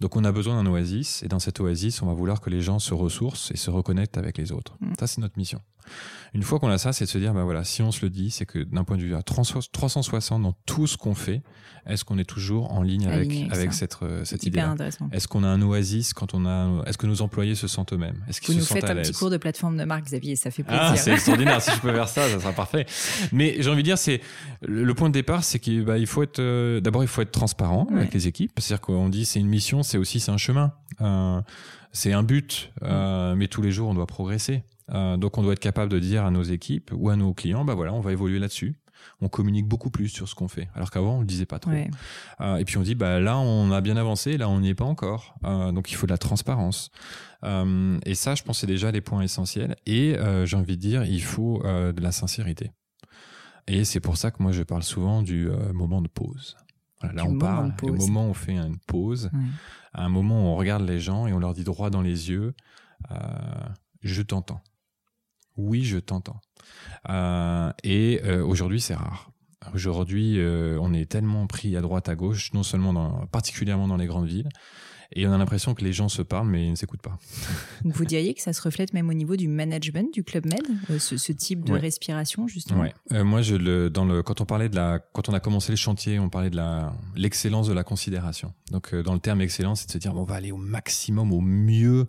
Donc 0.00 0.16
on 0.16 0.24
a 0.24 0.32
besoin 0.32 0.62
d'un 0.62 0.70
oasis. 0.70 1.22
Et 1.22 1.28
dans 1.28 1.38
cet 1.38 1.60
oasis, 1.60 2.00
on 2.00 2.06
va 2.06 2.14
vouloir 2.14 2.40
que 2.40 2.48
les 2.48 2.62
gens 2.62 2.78
se 2.78 2.94
ressourcent 2.94 3.50
et 3.52 3.58
se 3.58 3.70
reconnectent 3.70 4.16
avec 4.16 4.38
les 4.38 4.50
autres. 4.50 4.76
Mm. 4.80 4.92
Ça, 4.98 5.06
c'est 5.06 5.20
notre 5.20 5.36
mission. 5.36 5.60
Une 6.32 6.42
fois 6.42 6.58
qu'on 6.60 6.68
a 6.68 6.78
ça, 6.78 6.92
c'est 6.92 7.04
de 7.04 7.10
se 7.10 7.18
dire, 7.18 7.34
bah 7.34 7.44
voilà, 7.44 7.64
si 7.64 7.82
on 7.82 7.90
se 7.90 8.04
le 8.04 8.10
dit, 8.10 8.30
c'est 8.30 8.46
que 8.46 8.60
d'un 8.60 8.84
point 8.84 8.96
de 8.96 9.02
vue 9.02 9.14
à 9.14 9.22
360 9.22 10.42
dans 10.42 10.54
tout 10.64 10.86
ce 10.86 10.96
qu'on 10.96 11.14
fait, 11.14 11.42
est-ce 11.86 12.04
qu'on 12.04 12.18
est 12.18 12.24
toujours 12.24 12.72
en 12.72 12.82
ligne 12.82 13.06
avec, 13.06 13.50
avec, 13.50 13.72
cette, 13.72 13.96
euh, 14.02 14.24
cette 14.24 14.44
idée 14.44 14.62
Est-ce 15.12 15.26
qu'on 15.26 15.42
a 15.42 15.48
un 15.48 15.60
oasis 15.62 16.12
quand 16.12 16.34
on 16.34 16.46
a, 16.46 16.84
est-ce 16.86 16.98
que 16.98 17.06
nos 17.06 17.22
employés 17.22 17.54
se 17.54 17.66
sentent 17.66 17.92
eux-mêmes? 17.92 18.22
Est-ce 18.28 18.40
qu'ils 18.40 18.60
se 18.60 18.60
sentent 18.60 18.78
à 18.78 18.80
nous 18.80 18.86
faites 18.86 18.98
un 18.98 19.02
petit 19.02 19.18
cours 19.18 19.30
de 19.30 19.38
plateforme 19.38 19.76
de 19.76 19.84
marque, 19.84 20.04
Xavier, 20.04 20.36
ça 20.36 20.50
fait 20.50 20.64
ah, 20.68 20.70
plaisir. 20.70 20.88
Ah, 20.92 20.96
c'est 20.96 21.12
extraordinaire. 21.12 21.62
si 21.62 21.70
je 21.72 21.80
peux 21.80 21.92
faire 21.92 22.08
ça, 22.08 22.28
ça 22.28 22.38
sera 22.38 22.52
parfait 22.52 22.69
parfait. 22.70 22.86
Mais 23.32 23.56
j'ai 23.58 23.70
envie 23.70 23.82
de 23.82 23.88
dire, 23.88 23.98
c'est 23.98 24.20
le 24.62 24.92
point 24.94 25.08
de 25.08 25.14
départ, 25.14 25.44
c'est 25.44 25.58
qu'il 25.58 25.84
bah, 25.84 25.98
il 25.98 26.06
faut 26.06 26.22
être 26.22 26.38
euh, 26.38 26.80
d'abord 26.80 27.02
il 27.02 27.08
faut 27.08 27.22
être 27.22 27.32
transparent 27.32 27.86
avec 27.92 28.14
les 28.14 28.26
équipes. 28.26 28.52
C'est-à-dire 28.58 28.80
qu'on 28.80 29.08
dit 29.08 29.24
c'est 29.24 29.40
une 29.40 29.48
mission, 29.48 29.82
c'est 29.82 29.98
aussi 29.98 30.20
c'est 30.20 30.30
un 30.30 30.36
chemin, 30.36 30.72
euh, 31.00 31.40
c'est 31.92 32.12
un 32.12 32.22
but, 32.22 32.72
euh, 32.82 33.34
mais 33.34 33.48
tous 33.48 33.62
les 33.62 33.72
jours 33.72 33.88
on 33.88 33.94
doit 33.94 34.06
progresser. 34.06 34.62
Donc 35.18 35.38
on 35.38 35.42
doit 35.42 35.52
être 35.52 35.60
capable 35.60 35.92
de 35.92 36.00
dire 36.00 36.24
à 36.24 36.32
nos 36.32 36.42
équipes 36.42 36.90
ou 36.92 37.10
à 37.10 37.16
nos 37.16 37.32
clients, 37.32 37.64
bah 37.64 37.74
voilà, 37.74 37.92
on 37.92 38.00
va 38.00 38.10
évoluer 38.10 38.40
là-dessus 38.40 38.74
on 39.20 39.28
communique 39.28 39.66
beaucoup 39.66 39.90
plus 39.90 40.08
sur 40.08 40.28
ce 40.28 40.34
qu'on 40.34 40.48
fait. 40.48 40.68
Alors 40.74 40.90
qu'avant, 40.90 41.16
on 41.16 41.20
le 41.20 41.26
disait 41.26 41.46
pas 41.46 41.58
trop. 41.58 41.72
Euh, 42.40 42.56
et 42.56 42.64
puis 42.64 42.78
on 42.78 42.82
dit, 42.82 42.94
bah 42.94 43.20
là, 43.20 43.38
on 43.38 43.70
a 43.70 43.80
bien 43.80 43.96
avancé, 43.96 44.36
là, 44.36 44.48
on 44.48 44.60
n'y 44.60 44.70
est 44.70 44.74
pas 44.74 44.84
encore. 44.84 45.34
Euh, 45.44 45.72
donc 45.72 45.90
il 45.90 45.94
faut 45.94 46.06
de 46.06 46.12
la 46.12 46.18
transparence. 46.18 46.90
Euh, 47.44 47.98
et 48.06 48.14
ça, 48.14 48.34
je 48.34 48.42
pense, 48.42 48.60
c'est 48.60 48.66
déjà 48.66 48.90
les 48.90 49.00
points 49.00 49.22
essentiels. 49.22 49.76
Et 49.86 50.16
j'ai 50.44 50.56
envie 50.56 50.76
de 50.76 50.82
dire, 50.82 51.04
il 51.04 51.22
faut 51.22 51.62
de 51.62 52.00
la 52.00 52.12
sincérité. 52.12 52.70
Et 53.66 53.84
c'est 53.84 54.00
pour 54.00 54.16
ça 54.16 54.30
que 54.30 54.42
moi, 54.42 54.52
je 54.52 54.62
parle 54.62 54.82
souvent 54.82 55.22
du 55.22 55.48
moment 55.74 56.00
de 56.02 56.08
pause. 56.08 56.56
là, 57.02 57.24
on 57.26 57.38
parle, 57.38 57.74
au 57.82 57.92
moment 57.92 58.26
où 58.26 58.30
on 58.30 58.34
fait 58.34 58.56
une 58.56 58.78
pause, 58.78 59.30
à 59.92 60.04
un 60.04 60.08
moment 60.08 60.44
où 60.44 60.46
on 60.46 60.56
regarde 60.56 60.82
les 60.86 61.00
gens 61.00 61.26
et 61.26 61.32
on 61.32 61.38
leur 61.38 61.54
dit 61.54 61.64
droit 61.64 61.90
dans 61.90 62.02
les 62.02 62.30
yeux, 62.30 62.54
je 64.02 64.22
t'entends. 64.22 64.60
Oui, 65.56 65.84
je 65.84 65.98
t'entends. 65.98 66.40
Euh, 67.08 67.72
et 67.84 68.20
euh, 68.24 68.44
aujourd'hui, 68.44 68.80
c'est 68.80 68.94
rare. 68.94 69.30
Aujourd'hui, 69.74 70.38
euh, 70.38 70.78
on 70.80 70.92
est 70.94 71.06
tellement 71.10 71.46
pris 71.46 71.76
à 71.76 71.80
droite, 71.80 72.08
à 72.08 72.14
gauche, 72.14 72.52
non 72.54 72.62
seulement 72.62 72.92
dans, 72.92 73.26
particulièrement 73.26 73.88
dans 73.88 73.98
les 73.98 74.06
grandes 74.06 74.26
villes, 74.26 74.48
et 75.12 75.26
on 75.26 75.32
a 75.32 75.38
l'impression 75.38 75.74
que 75.74 75.84
les 75.84 75.92
gens 75.92 76.08
se 76.08 76.22
parlent, 76.22 76.48
mais 76.48 76.64
ils 76.64 76.70
ne 76.70 76.76
s'écoutent 76.76 77.02
pas. 77.02 77.18
Vous 77.84 78.04
diriez 78.06 78.32
que 78.32 78.40
ça 78.40 78.52
se 78.52 78.62
reflète 78.62 78.94
même 78.94 79.08
au 79.10 79.12
niveau 79.12 79.36
du 79.36 79.48
management 79.48 80.14
du 80.14 80.24
Club 80.24 80.46
Med, 80.46 80.98
ce, 80.98 81.32
type 81.32 81.64
de 81.64 81.74
respiration, 81.74 82.48
justement 82.48 82.80
ouais. 82.80 83.22
Moi, 83.22 83.42
je 83.42 83.56
le, 83.56 83.90
dans 83.90 84.06
le, 84.06 84.22
quand 84.22 84.40
on 84.40 84.46
parlait 84.46 84.68
de 84.68 84.76
la, 84.76 84.98
quand 85.12 85.28
on 85.28 85.34
a 85.34 85.40
commencé 85.40 85.72
les 85.72 85.76
chantiers, 85.76 86.18
on 86.18 86.30
parlait 86.30 86.50
de 86.50 86.60
l'excellence 87.16 87.68
de 87.68 87.74
la 87.74 87.84
considération. 87.84 88.54
Donc, 88.70 88.94
dans 88.94 89.14
le 89.14 89.20
terme 89.20 89.42
excellence, 89.42 89.80
c'est 89.80 89.88
de 89.88 89.92
se 89.92 89.98
dire, 89.98 90.14
on 90.16 90.24
va 90.24 90.36
aller 90.36 90.52
au 90.52 90.58
maximum, 90.58 91.32
au 91.32 91.40
mieux 91.40 92.06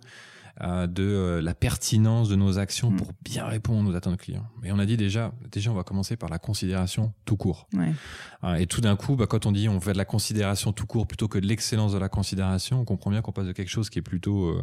de 0.60 1.02
euh, 1.02 1.40
la 1.40 1.54
pertinence 1.54 2.28
de 2.28 2.36
nos 2.36 2.58
actions 2.58 2.90
mm. 2.90 2.96
pour 2.96 3.12
bien 3.24 3.46
répondre 3.46 3.90
aux 3.90 3.94
attentes 3.94 4.18
clients. 4.18 4.46
Et 4.62 4.72
on 4.72 4.78
a 4.78 4.86
dit 4.86 4.96
déjà, 4.96 5.32
déjà 5.50 5.70
on 5.70 5.74
va 5.74 5.82
commencer 5.82 6.16
par 6.16 6.28
la 6.28 6.38
considération 6.38 7.12
tout 7.24 7.36
court. 7.36 7.68
Euh, 8.44 8.54
et 8.54 8.66
tout 8.66 8.80
d'un 8.80 8.96
coup, 8.96 9.16
bah, 9.16 9.26
quand 9.26 9.46
on 9.46 9.52
dit 9.52 9.68
on 9.68 9.80
fait 9.80 9.92
de 9.92 9.98
la 9.98 10.04
considération 10.04 10.72
tout 10.72 10.86
court 10.86 11.06
plutôt 11.06 11.28
que 11.28 11.38
de 11.38 11.46
l'excellence 11.46 11.92
de 11.92 11.98
la 11.98 12.08
considération, 12.08 12.80
on 12.80 12.84
comprend 12.84 13.10
bien 13.10 13.22
qu'on 13.22 13.32
passe 13.32 13.46
de 13.46 13.52
quelque 13.52 13.70
chose 13.70 13.90
qui 13.90 13.98
est 13.98 14.02
plutôt 14.02 14.54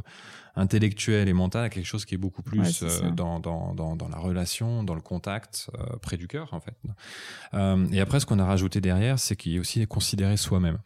intellectuel 0.55 1.27
et 1.27 1.33
mental 1.33 1.63
à 1.63 1.69
quelque 1.69 1.85
chose 1.85 2.05
qui 2.05 2.15
est 2.15 2.19
beaucoup 2.19 2.43
plus 2.43 2.83
dans, 3.15 3.39
dans, 3.39 3.73
dans, 3.73 3.95
dans, 3.95 4.09
la 4.09 4.17
relation, 4.17 4.83
dans 4.83 4.95
le 4.95 5.01
contact, 5.01 5.69
près 6.01 6.17
du 6.17 6.27
cœur 6.27 6.53
en 6.53 6.59
fait. 6.59 6.75
et 7.91 7.99
après, 7.99 8.19
ce 8.19 8.25
qu'on 8.25 8.39
a 8.39 8.45
rajouté 8.45 8.81
derrière, 8.81 9.19
c'est 9.19 9.35
qu'il 9.35 9.53
y 9.53 9.57
a 9.57 9.59
aussi 9.59 9.85
considérer 9.87 10.37
soi-même. 10.37 10.79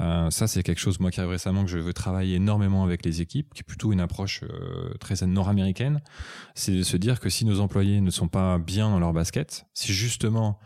Euh, 0.00 0.30
ça, 0.30 0.46
c'est 0.46 0.62
quelque 0.62 0.80
chose, 0.80 1.00
moi, 1.00 1.10
qui 1.10 1.20
arrive 1.20 1.30
récemment, 1.30 1.64
que 1.64 1.70
je 1.70 1.78
veux 1.78 1.92
travailler 1.92 2.36
énormément 2.36 2.84
avec 2.84 3.04
les 3.04 3.20
équipes, 3.20 3.54
qui 3.54 3.60
est 3.60 3.64
plutôt 3.64 3.92
une 3.92 4.00
approche 4.00 4.42
euh, 4.44 4.94
très 5.00 5.14
nord-américaine. 5.26 6.00
C'est 6.54 6.72
de 6.72 6.82
se 6.82 6.96
dire 6.96 7.20
que 7.20 7.28
si 7.28 7.44
nos 7.44 7.60
employés 7.60 8.00
ne 8.00 8.10
sont 8.10 8.28
pas 8.28 8.58
bien 8.58 8.90
dans 8.90 8.98
leur 8.98 9.12
basket, 9.12 9.66
si 9.72 9.92
justement, 9.92 10.58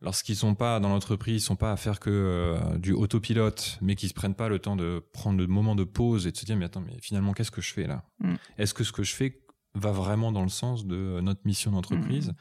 lorsqu'ils 0.00 0.36
sont 0.36 0.54
pas 0.54 0.80
dans 0.80 0.88
l'entreprise, 0.88 1.42
ils 1.42 1.44
sont 1.44 1.56
pas 1.56 1.72
à 1.72 1.76
faire 1.76 2.00
que 2.00 2.10
euh, 2.10 2.78
du 2.78 2.92
autopilote, 2.92 3.78
mais 3.82 3.94
qu'ils 3.94 4.08
se 4.08 4.14
prennent 4.14 4.34
pas 4.34 4.48
le 4.48 4.58
temps 4.58 4.76
de 4.76 5.04
prendre 5.12 5.38
le 5.38 5.46
moment 5.46 5.74
de 5.74 5.84
pause 5.84 6.26
et 6.26 6.32
de 6.32 6.36
se 6.36 6.44
dire, 6.44 6.56
mais 6.56 6.64
attends, 6.64 6.82
mais 6.86 6.96
finalement, 7.00 7.32
qu'est-ce 7.32 7.50
que 7.50 7.60
je 7.60 7.72
fais 7.72 7.86
là? 7.86 8.04
Mm. 8.20 8.34
Est-ce 8.58 8.74
que 8.74 8.84
ce 8.84 8.92
que 8.92 9.02
je 9.02 9.14
fais 9.14 9.40
va 9.78 9.92
vraiment 9.92 10.32
dans 10.32 10.42
le 10.42 10.48
sens 10.48 10.86
de 10.86 11.20
notre 11.20 11.40
mission 11.44 11.70
d'entreprise 11.70 12.32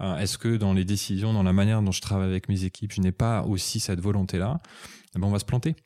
mm. 0.00 0.16
Est-ce 0.18 0.38
que 0.38 0.56
dans 0.56 0.72
les 0.72 0.84
décisions, 0.84 1.32
dans 1.32 1.42
la 1.42 1.52
manière 1.52 1.82
dont 1.82 1.92
je 1.92 2.00
travaille 2.00 2.28
avec 2.28 2.48
mes 2.48 2.64
équipes, 2.64 2.92
je 2.92 3.00
n'ai 3.00 3.12
pas 3.12 3.42
aussi 3.42 3.80
cette 3.80 4.00
volonté-là? 4.00 4.60
Eh 5.14 5.18
ben, 5.18 5.26
on 5.26 5.30
va 5.30 5.38
se 5.38 5.44
planter. 5.44 5.76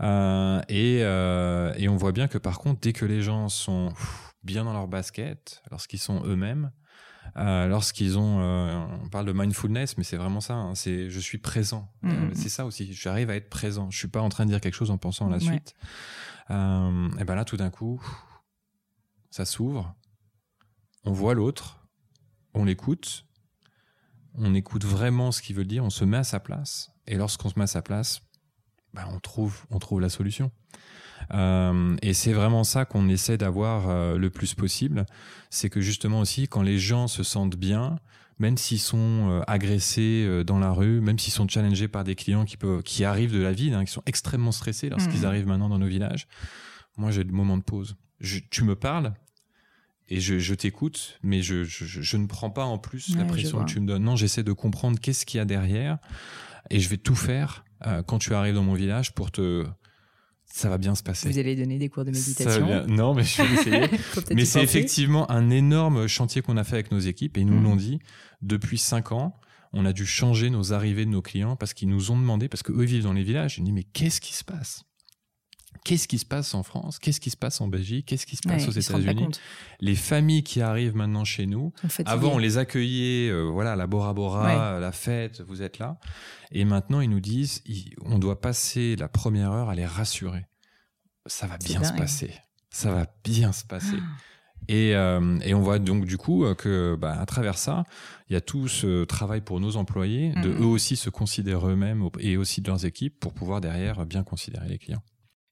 Euh, 0.00 0.60
et, 0.68 1.00
euh, 1.02 1.72
et, 1.76 1.88
on 1.88 1.96
voit 1.96 2.12
bien 2.12 2.28
que 2.28 2.38
par 2.38 2.58
contre, 2.58 2.80
dès 2.80 2.92
que 2.92 3.04
les 3.04 3.22
gens 3.22 3.48
sont 3.48 3.92
bien 4.42 4.64
dans 4.64 4.72
leur 4.72 4.88
basket, 4.88 5.62
lorsqu'ils 5.70 5.98
sont 5.98 6.24
eux-mêmes, 6.24 6.72
euh, 7.36 7.66
lorsqu'ils 7.68 8.18
ont, 8.18 8.40
on 8.40 9.08
parle 9.08 9.26
de 9.26 9.32
mindfulness, 9.32 9.96
mais 9.96 10.04
c'est 10.04 10.16
vraiment 10.16 10.40
ça. 10.40 10.54
Hein, 10.54 10.74
c'est 10.74 11.08
je 11.08 11.20
suis 11.20 11.38
présent. 11.38 11.92
Mm-hmm. 12.02 12.34
c'est 12.34 12.48
ça 12.48 12.66
aussi. 12.66 12.92
J'arrive 12.92 13.30
à 13.30 13.36
être 13.36 13.48
présent. 13.48 13.90
Je 13.90 13.98
suis 13.98 14.08
pas 14.08 14.20
en 14.20 14.28
train 14.28 14.44
de 14.44 14.50
dire 14.50 14.60
quelque 14.60 14.74
chose 14.74 14.90
en 14.90 14.98
pensant 14.98 15.28
à 15.28 15.30
la 15.30 15.40
suite. 15.40 15.74
et 16.50 17.24
ben 17.24 17.34
là, 17.34 17.44
tout 17.44 17.56
d'un 17.56 17.70
coup, 17.70 18.02
ça 19.30 19.44
s'ouvre. 19.44 19.94
On 21.04 21.12
voit 21.12 21.34
l'autre, 21.34 21.86
on 22.54 22.64
l'écoute, 22.64 23.26
on 24.34 24.54
écoute 24.54 24.84
vraiment 24.84 25.32
ce 25.32 25.42
qu'il 25.42 25.56
veut 25.56 25.64
dire, 25.64 25.84
on 25.84 25.90
se 25.90 26.04
met 26.04 26.18
à 26.18 26.24
sa 26.24 26.40
place. 26.40 26.90
Et 27.06 27.16
lorsqu'on 27.16 27.48
se 27.48 27.58
met 27.58 27.64
à 27.64 27.68
sa 27.68 27.82
place, 27.82 28.22
bah, 28.94 29.08
on, 29.10 29.18
trouve, 29.18 29.62
on 29.70 29.78
trouve 29.78 30.00
la 30.00 30.08
solution. 30.08 30.50
Euh, 31.32 31.96
et 32.02 32.14
c'est 32.14 32.32
vraiment 32.32 32.64
ça 32.64 32.84
qu'on 32.84 33.08
essaie 33.08 33.38
d'avoir 33.38 33.88
euh, 33.88 34.16
le 34.16 34.30
plus 34.30 34.54
possible. 34.54 35.06
C'est 35.50 35.70
que 35.70 35.80
justement 35.80 36.20
aussi, 36.20 36.48
quand 36.48 36.62
les 36.62 36.78
gens 36.78 37.08
se 37.08 37.22
sentent 37.22 37.56
bien, 37.56 37.96
même 38.38 38.56
s'ils 38.56 38.80
sont 38.80 39.30
euh, 39.30 39.42
agressés 39.46 40.42
dans 40.44 40.58
la 40.58 40.72
rue, 40.72 41.00
même 41.00 41.18
s'ils 41.18 41.32
sont 41.32 41.48
challengés 41.48 41.88
par 41.88 42.04
des 42.04 42.14
clients 42.14 42.44
qui, 42.44 42.56
peuvent, 42.56 42.82
qui 42.82 43.04
arrivent 43.04 43.32
de 43.32 43.42
la 43.42 43.52
ville, 43.52 43.74
hein, 43.74 43.84
qui 43.84 43.92
sont 43.92 44.02
extrêmement 44.06 44.52
stressés 44.52 44.88
lorsqu'ils 44.88 45.22
mmh. 45.22 45.26
arrivent 45.26 45.46
maintenant 45.46 45.68
dans 45.68 45.78
nos 45.78 45.86
villages, 45.86 46.26
moi 46.96 47.10
j'ai 47.10 47.24
le 47.24 47.32
moment 47.32 47.56
de 47.56 47.62
pause. 47.62 47.96
tu 48.50 48.64
me 48.64 48.74
parles 48.74 49.12
et 50.08 50.20
je, 50.20 50.54
t'écoute, 50.54 51.18
mais 51.22 51.42
je, 51.42 51.64
je, 51.64 52.16
ne 52.16 52.26
prends 52.26 52.50
pas 52.50 52.64
en 52.64 52.78
plus 52.78 53.16
la 53.16 53.24
pression 53.24 53.64
que 53.64 53.70
tu 53.70 53.80
me 53.80 53.86
donnes. 53.86 54.04
Non, 54.04 54.16
j'essaie 54.16 54.42
de 54.42 54.52
comprendre 54.52 54.98
qu'est-ce 55.00 55.24
qu'il 55.24 55.38
y 55.38 55.40
a 55.40 55.44
derrière 55.44 55.98
et 56.70 56.80
je 56.80 56.88
vais 56.88 56.98
tout 56.98 57.14
faire 57.14 57.64
euh, 57.86 58.02
quand 58.02 58.18
tu 58.18 58.34
arrives 58.34 58.54
dans 58.54 58.62
mon 58.62 58.74
village 58.74 59.14
pour 59.14 59.30
te 59.30 59.64
ça 60.44 60.68
va 60.68 60.76
bien 60.76 60.94
se 60.94 61.02
passer. 61.02 61.30
Vous 61.30 61.38
allez 61.38 61.56
donner 61.56 61.78
des 61.78 61.88
cours 61.88 62.04
de 62.04 62.10
méditation 62.10 62.86
Non, 62.86 63.14
mais 63.14 63.24
je 63.24 63.42
vais 63.42 63.54
essayer. 63.54 63.86
mais 64.34 64.44
c'est 64.44 64.62
effectivement 64.62 65.30
un 65.30 65.48
énorme 65.48 66.06
chantier 66.08 66.42
qu'on 66.42 66.58
a 66.58 66.64
fait 66.64 66.74
avec 66.74 66.92
nos 66.92 66.98
équipes 66.98 67.38
et 67.38 67.40
ils 67.40 67.46
nous 67.46 67.58
mmh. 67.58 67.64
l'ont 67.64 67.76
dit. 67.76 68.00
Depuis 68.42 68.76
cinq 68.76 69.12
ans, 69.12 69.40
on 69.72 69.86
a 69.86 69.94
dû 69.94 70.04
changer 70.04 70.50
nos 70.50 70.74
arrivées 70.74 71.06
de 71.06 71.10
nos 71.10 71.22
clients 71.22 71.56
parce 71.56 71.72
qu'ils 71.72 71.88
nous 71.88 72.10
ont 72.10 72.18
demandé, 72.18 72.48
parce 72.48 72.62
qu'eux 72.62 72.84
vivent 72.84 73.04
dans 73.04 73.14
les 73.14 73.22
villages, 73.22 73.56
ils 73.56 73.62
nous 73.62 73.68
dit 73.68 73.72
mais 73.72 73.84
qu'est-ce 73.84 74.20
qui 74.20 74.34
se 74.34 74.44
passe? 74.44 74.84
Qu'est-ce 75.84 76.08
qui 76.08 76.18
se 76.18 76.24
passe 76.24 76.54
en 76.54 76.62
France, 76.62 76.98
qu'est-ce 76.98 77.20
qui 77.20 77.30
se 77.30 77.36
passe 77.36 77.60
en 77.60 77.68
Belgique, 77.68 78.06
qu'est-ce 78.06 78.26
qui 78.26 78.36
se 78.36 78.42
passe 78.42 78.68
aux 78.68 78.72
États-Unis? 78.72 79.28
Les 79.80 79.94
familles 79.94 80.42
qui 80.42 80.60
arrivent 80.60 80.96
maintenant 80.96 81.24
chez 81.24 81.46
nous, 81.46 81.72
avant 82.04 82.34
on 82.34 82.38
les 82.38 82.58
accueillait, 82.58 83.30
euh, 83.30 83.42
voilà, 83.42 83.76
la 83.76 83.86
Bora 83.86 84.14
Bora, 84.14 84.78
la 84.78 84.92
fête, 84.92 85.40
vous 85.40 85.62
êtes 85.62 85.78
là. 85.78 85.98
Et 86.50 86.64
maintenant 86.64 87.00
ils 87.00 87.10
nous 87.10 87.20
disent, 87.20 87.62
on 88.02 88.18
doit 88.18 88.40
passer 88.40 88.96
la 88.96 89.08
première 89.08 89.52
heure 89.52 89.68
à 89.68 89.74
les 89.74 89.86
rassurer. 89.86 90.46
Ça 91.26 91.46
va 91.46 91.56
bien 91.58 91.82
se 91.84 91.92
passer. 91.92 92.32
Ça 92.70 92.90
va 92.90 93.06
bien 93.24 93.52
se 93.52 93.64
passer. 93.64 93.98
Ah. 94.00 94.16
Et, 94.68 94.94
euh, 94.94 95.38
et, 95.42 95.54
on 95.54 95.60
voit 95.60 95.78
donc 95.78 96.04
du 96.06 96.16
coup 96.16 96.44
euh, 96.44 96.54
que 96.54 96.96
bah, 96.98 97.20
à 97.20 97.26
travers 97.26 97.58
ça, 97.58 97.84
il 98.28 98.34
y 98.34 98.36
a 98.36 98.40
tout 98.40 98.68
ce 98.68 99.04
travail 99.04 99.40
pour 99.40 99.58
nos 99.58 99.76
employés 99.76 100.32
de 100.42 100.48
mm. 100.48 100.62
eux 100.62 100.66
aussi 100.66 100.96
se 100.96 101.10
considérer 101.10 101.72
eux-mêmes 101.72 102.08
et 102.20 102.36
aussi 102.36 102.60
de 102.60 102.68
leurs 102.68 102.86
équipes 102.86 103.18
pour 103.18 103.34
pouvoir 103.34 103.60
derrière 103.60 104.06
bien 104.06 104.22
considérer 104.22 104.68
les 104.68 104.78
clients. 104.78 105.02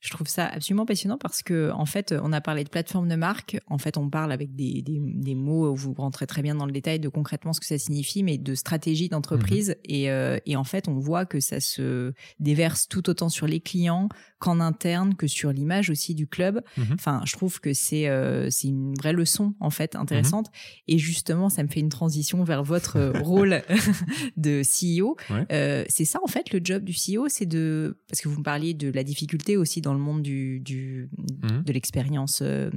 Je 0.01 0.09
trouve 0.11 0.27
ça 0.29 0.47
absolument 0.47 0.87
passionnant 0.87 1.19
parce 1.19 1.43
que, 1.43 1.71
en 1.73 1.85
fait, 1.85 2.15
on 2.23 2.33
a 2.33 2.41
parlé 2.41 2.65
de 2.65 2.71
plateforme 2.71 3.07
de 3.09 3.17
marque. 3.17 3.59
En 3.67 3.77
fait, 3.77 3.99
on 3.99 4.09
parle 4.09 4.33
avec 4.33 4.57
des, 4.57 4.81
des, 4.81 4.99
des, 4.99 5.35
mots 5.35 5.71
où 5.71 5.77
vous 5.77 5.93
rentrez 5.93 6.27
très 6.27 6.41
bien 6.41 6.55
dans 6.55 6.65
le 6.65 6.73
détail 6.73 6.99
de 7.01 7.09
concrètement 7.11 7.53
ce 7.53 7.61
que 7.61 7.67
ça 7.67 7.77
signifie, 7.77 8.23
mais 8.23 8.39
de 8.39 8.55
stratégie 8.55 9.11
d'entreprise. 9.11 9.71
Mhm. 9.71 9.75
Et, 9.85 10.11
euh, 10.11 10.39
et, 10.47 10.57
en 10.57 10.65
fait, 10.65 10.89
on 10.89 10.99
voit 10.99 11.27
que 11.27 11.39
ça 11.39 11.61
se 11.61 12.15
déverse 12.39 12.89
tout 12.89 13.11
autant 13.11 13.29
sur 13.29 13.47
les 13.47 13.61
clients 13.61 14.09
qu'en 14.39 14.59
interne, 14.59 15.15
que 15.15 15.27
sur 15.27 15.53
l'image 15.53 15.91
aussi 15.91 16.15
du 16.15 16.27
club. 16.27 16.63
Mhm. 16.79 16.95
Enfin, 16.95 17.21
je 17.27 17.33
trouve 17.33 17.61
que 17.61 17.75
c'est 17.75 18.09
euh, 18.09 18.49
c'est 18.51 18.69
une 18.69 18.95
vraie 18.95 19.13
leçon, 19.13 19.55
en 19.61 19.71
fait, 19.71 19.97
intéressante. 19.97 20.47
Mhm. 20.47 20.95
Et 20.95 20.99
justement, 20.99 21.51
ça 21.51 21.63
me 21.63 21.69
fait 21.69 21.81
une 21.81 21.91
transition 21.91 22.43
vers 22.43 22.63
votre 22.63 23.13
rôle 23.23 23.63
de 24.39 24.63
CEO. 24.63 25.17
Euh, 25.53 25.85
c'est 25.89 26.07
ça, 26.07 26.21
en 26.25 26.27
fait, 26.27 26.53
le 26.53 26.61
job 26.65 26.85
du 26.85 26.93
CEO, 26.93 27.29
c'est 27.29 27.45
de... 27.45 27.99
Parce 28.09 28.23
que 28.23 28.31
vous 28.31 28.39
me 28.39 28.45
parliez 28.45 28.73
de 28.73 28.91
la 28.91 29.05
difficulté 29.05 29.59
aussi 29.59 29.83
dans 29.83 29.90
dans 29.91 29.95
le 29.95 30.01
monde 30.01 30.23
du, 30.23 30.61
du 30.61 31.09
mmh. 31.19 31.63
de 31.65 31.73
l'expérience, 31.73 32.43
euh, 32.43 32.71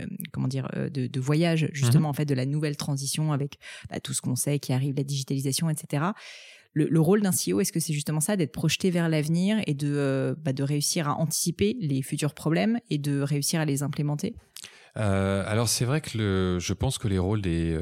euh, 0.00 0.06
comment 0.32 0.48
dire, 0.48 0.68
euh, 0.74 0.88
de, 0.88 1.06
de 1.06 1.20
voyage, 1.20 1.68
justement, 1.74 2.08
mmh. 2.08 2.10
en 2.10 2.12
fait, 2.14 2.24
de 2.24 2.34
la 2.34 2.46
nouvelle 2.46 2.78
transition 2.78 3.34
avec 3.34 3.58
bah, 3.90 4.00
tout 4.00 4.14
ce 4.14 4.22
qu'on 4.22 4.36
sait 4.36 4.58
qui 4.58 4.72
arrive, 4.72 4.94
la 4.96 5.04
digitalisation, 5.04 5.68
etc. 5.68 6.04
Le, 6.72 7.00
rôle 7.00 7.20
d'un 7.20 7.30
CEO, 7.30 7.60
est-ce 7.60 7.72
que 7.72 7.80
c'est 7.80 7.92
justement 7.92 8.20
ça, 8.20 8.36
d'être 8.36 8.52
projeté 8.52 8.90
vers 8.90 9.10
l'avenir 9.10 9.58
et 9.66 9.74
de, 9.74 10.34
bah, 10.42 10.54
de 10.54 10.62
réussir 10.62 11.08
à 11.08 11.18
anticiper 11.18 11.76
les 11.78 12.00
futurs 12.00 12.32
problèmes 12.32 12.78
et 12.88 12.96
de 12.96 13.20
réussir 13.20 13.60
à 13.60 13.66
les 13.66 13.82
implémenter? 13.82 14.34
Alors 14.94 15.68
c'est 15.68 15.84
vrai 15.84 16.00
que 16.00 16.16
le, 16.16 16.58
je 16.58 16.72
pense 16.72 16.96
que 16.96 17.06
les 17.06 17.18
rôles 17.18 17.42
des, 17.42 17.78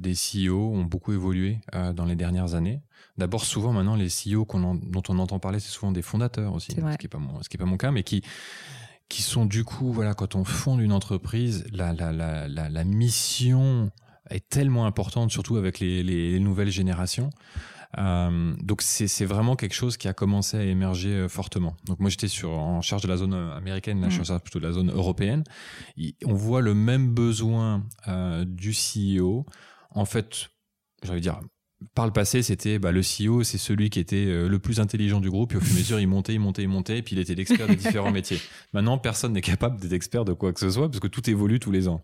des 0.00 0.14
CEO 0.14 0.72
ont 0.72 0.84
beaucoup 0.84 1.12
évolué 1.12 1.58
dans 1.94 2.06
les 2.06 2.16
dernières 2.16 2.54
années. 2.54 2.80
D'abord, 3.16 3.44
souvent 3.44 3.72
maintenant, 3.72 3.94
les 3.94 4.08
CEO 4.08 4.46
dont 4.46 5.02
on 5.08 5.18
entend 5.18 5.38
parler, 5.38 5.60
c'est 5.60 5.70
souvent 5.70 5.92
des 5.92 6.02
fondateurs 6.02 6.52
aussi, 6.52 6.72
ce 6.72 6.76
qui 6.76 6.82
n'est 6.82 7.08
pas, 7.08 7.18
mon, 7.18 7.40
pas 7.40 7.64
mon 7.64 7.76
cas, 7.76 7.92
mais 7.92 8.02
qui, 8.02 8.22
qui 9.08 9.22
sont 9.22 9.46
du 9.46 9.64
coup, 9.64 9.92
voilà, 9.92 10.14
quand 10.14 10.34
on 10.34 10.44
fonde 10.44 10.80
une 10.80 10.92
entreprise, 10.92 11.64
la, 11.72 11.92
la, 11.92 12.12
la, 12.12 12.48
la, 12.48 12.84
mission 12.84 13.92
est 14.30 14.48
tellement 14.48 14.86
importante, 14.86 15.30
surtout 15.30 15.56
avec 15.56 15.78
les, 15.78 16.38
nouvelles 16.40 16.70
générations. 16.70 17.30
Euh, 17.96 18.56
donc 18.60 18.82
c'est 18.82 19.24
vraiment 19.24 19.54
quelque 19.54 19.74
chose 19.74 19.96
qui 19.96 20.08
a 20.08 20.12
commencé 20.12 20.56
à 20.56 20.64
émerger 20.64 21.10
euh, 21.10 21.28
fortement. 21.28 21.76
Donc 21.84 22.00
moi 22.00 22.10
j'étais 22.10 22.26
sur 22.26 22.50
en 22.50 22.80
charge 22.80 23.02
de 23.02 23.08
la 23.08 23.16
zone 23.16 23.34
américaine, 23.34 24.00
là 24.00 24.08
je 24.08 24.20
suis 24.20 24.38
plutôt 24.40 24.58
de 24.58 24.66
la 24.66 24.72
zone 24.72 24.90
européenne. 24.90 25.44
on 26.24 26.34
voit 26.34 26.60
le 26.60 26.74
même 26.74 27.14
besoin 27.14 27.84
du 28.46 28.72
CEO. 28.72 29.46
En 29.90 30.06
fait, 30.06 30.48
j'allais 31.04 31.20
dire 31.20 31.38
par 31.94 32.06
le 32.06 32.12
passé, 32.12 32.42
c'était 32.42 32.78
bah, 32.78 32.92
le 32.92 33.00
CEO, 33.00 33.42
c'est 33.42 33.58
celui 33.58 33.90
qui 33.90 34.00
était 34.00 34.26
euh, 34.26 34.48
le 34.48 34.58
plus 34.58 34.80
intelligent 34.80 35.20
du 35.20 35.30
groupe. 35.30 35.52
Et 35.52 35.56
au 35.56 35.60
fur 35.60 35.72
et 35.72 35.76
à 35.76 35.78
mesure, 35.78 36.00
il 36.00 36.06
montait, 36.06 36.34
il 36.34 36.40
montait, 36.40 36.62
il 36.62 36.68
montait. 36.68 36.98
Et 36.98 37.02
puis 37.02 37.16
il 37.16 37.18
était 37.18 37.34
l'expert 37.34 37.66
des 37.66 37.76
différents 37.76 38.10
métiers. 38.12 38.40
Maintenant, 38.72 38.98
personne 38.98 39.32
n'est 39.32 39.40
capable 39.40 39.80
d'être 39.80 39.92
expert 39.92 40.24
de 40.24 40.32
quoi 40.32 40.52
que 40.52 40.60
ce 40.60 40.70
soit 40.70 40.88
parce 40.88 41.00
que 41.00 41.08
tout 41.08 41.28
évolue 41.28 41.60
tous 41.60 41.70
les 41.70 41.88
ans. 41.88 42.02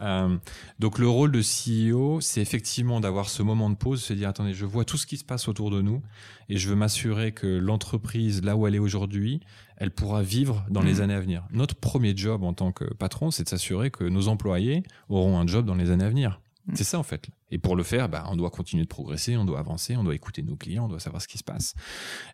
Euh, 0.00 0.36
donc 0.78 0.98
le 0.98 1.08
rôle 1.08 1.32
de 1.32 1.40
CEO, 1.40 2.20
c'est 2.20 2.40
effectivement 2.40 3.00
d'avoir 3.00 3.28
ce 3.28 3.42
moment 3.42 3.70
de 3.70 3.76
pause, 3.76 4.02
se 4.02 4.12
dire 4.12 4.28
attendez, 4.28 4.52
je 4.52 4.66
vois 4.66 4.84
tout 4.84 4.98
ce 4.98 5.06
qui 5.06 5.16
se 5.16 5.24
passe 5.24 5.48
autour 5.48 5.70
de 5.70 5.80
nous 5.80 6.02
et 6.48 6.58
je 6.58 6.68
veux 6.68 6.74
m'assurer 6.74 7.32
que 7.32 7.46
l'entreprise, 7.46 8.44
là 8.44 8.56
où 8.56 8.66
elle 8.66 8.74
est 8.74 8.80
aujourd'hui, 8.80 9.40
elle 9.78 9.90
pourra 9.90 10.22
vivre 10.22 10.64
dans 10.68 10.82
les 10.82 10.94
mmh. 10.94 11.00
années 11.00 11.14
à 11.14 11.20
venir. 11.20 11.44
Notre 11.50 11.74
premier 11.74 12.14
job 12.16 12.44
en 12.44 12.52
tant 12.52 12.72
que 12.72 12.84
patron, 12.84 13.30
c'est 13.30 13.44
de 13.44 13.48
s'assurer 13.48 13.90
que 13.90 14.04
nos 14.04 14.28
employés 14.28 14.82
auront 15.08 15.38
un 15.38 15.46
job 15.46 15.64
dans 15.64 15.74
les 15.74 15.90
années 15.90 16.04
à 16.04 16.10
venir. 16.10 16.40
C'est 16.74 16.84
ça 16.84 16.98
en 16.98 17.02
fait. 17.02 17.28
Et 17.50 17.58
pour 17.58 17.76
le 17.76 17.84
faire, 17.84 18.08
bah, 18.08 18.24
on 18.28 18.36
doit 18.36 18.50
continuer 18.50 18.82
de 18.82 18.88
progresser, 18.88 19.36
on 19.36 19.44
doit 19.44 19.60
avancer, 19.60 19.96
on 19.96 20.02
doit 20.02 20.14
écouter 20.14 20.42
nos 20.42 20.56
clients, 20.56 20.86
on 20.86 20.88
doit 20.88 21.00
savoir 21.00 21.22
ce 21.22 21.28
qui 21.28 21.38
se 21.38 21.44
passe. 21.44 21.74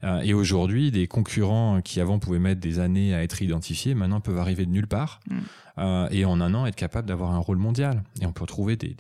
Euh, 0.05 0.21
et 0.21 0.33
aujourd'hui, 0.33 0.91
des 0.91 1.07
concurrents 1.07 1.83
qui 1.83 2.01
avant 2.01 2.19
pouvaient 2.19 2.39
mettre 2.39 2.61
des 2.61 2.79
années 2.79 3.15
à 3.15 3.23
être 3.23 3.43
identifiés, 3.43 3.95
maintenant 3.95 4.21
peuvent 4.21 4.39
arriver 4.39 4.65
de 4.65 4.71
nulle 4.71 4.87
part 4.87 5.21
mm. 5.29 5.39
euh, 5.79 6.09
et 6.11 6.25
en 6.25 6.41
un 6.41 6.55
an 6.55 6.65
être 6.65 6.77
capables 6.77 7.07
d'avoir 7.07 7.33
un 7.33 7.39
rôle 7.39 7.59
mondial. 7.59 8.03
Et 8.23 8.27
on 8.27 8.33
peut 8.33 8.43
retrouver 8.43 8.77
des, 8.77 8.97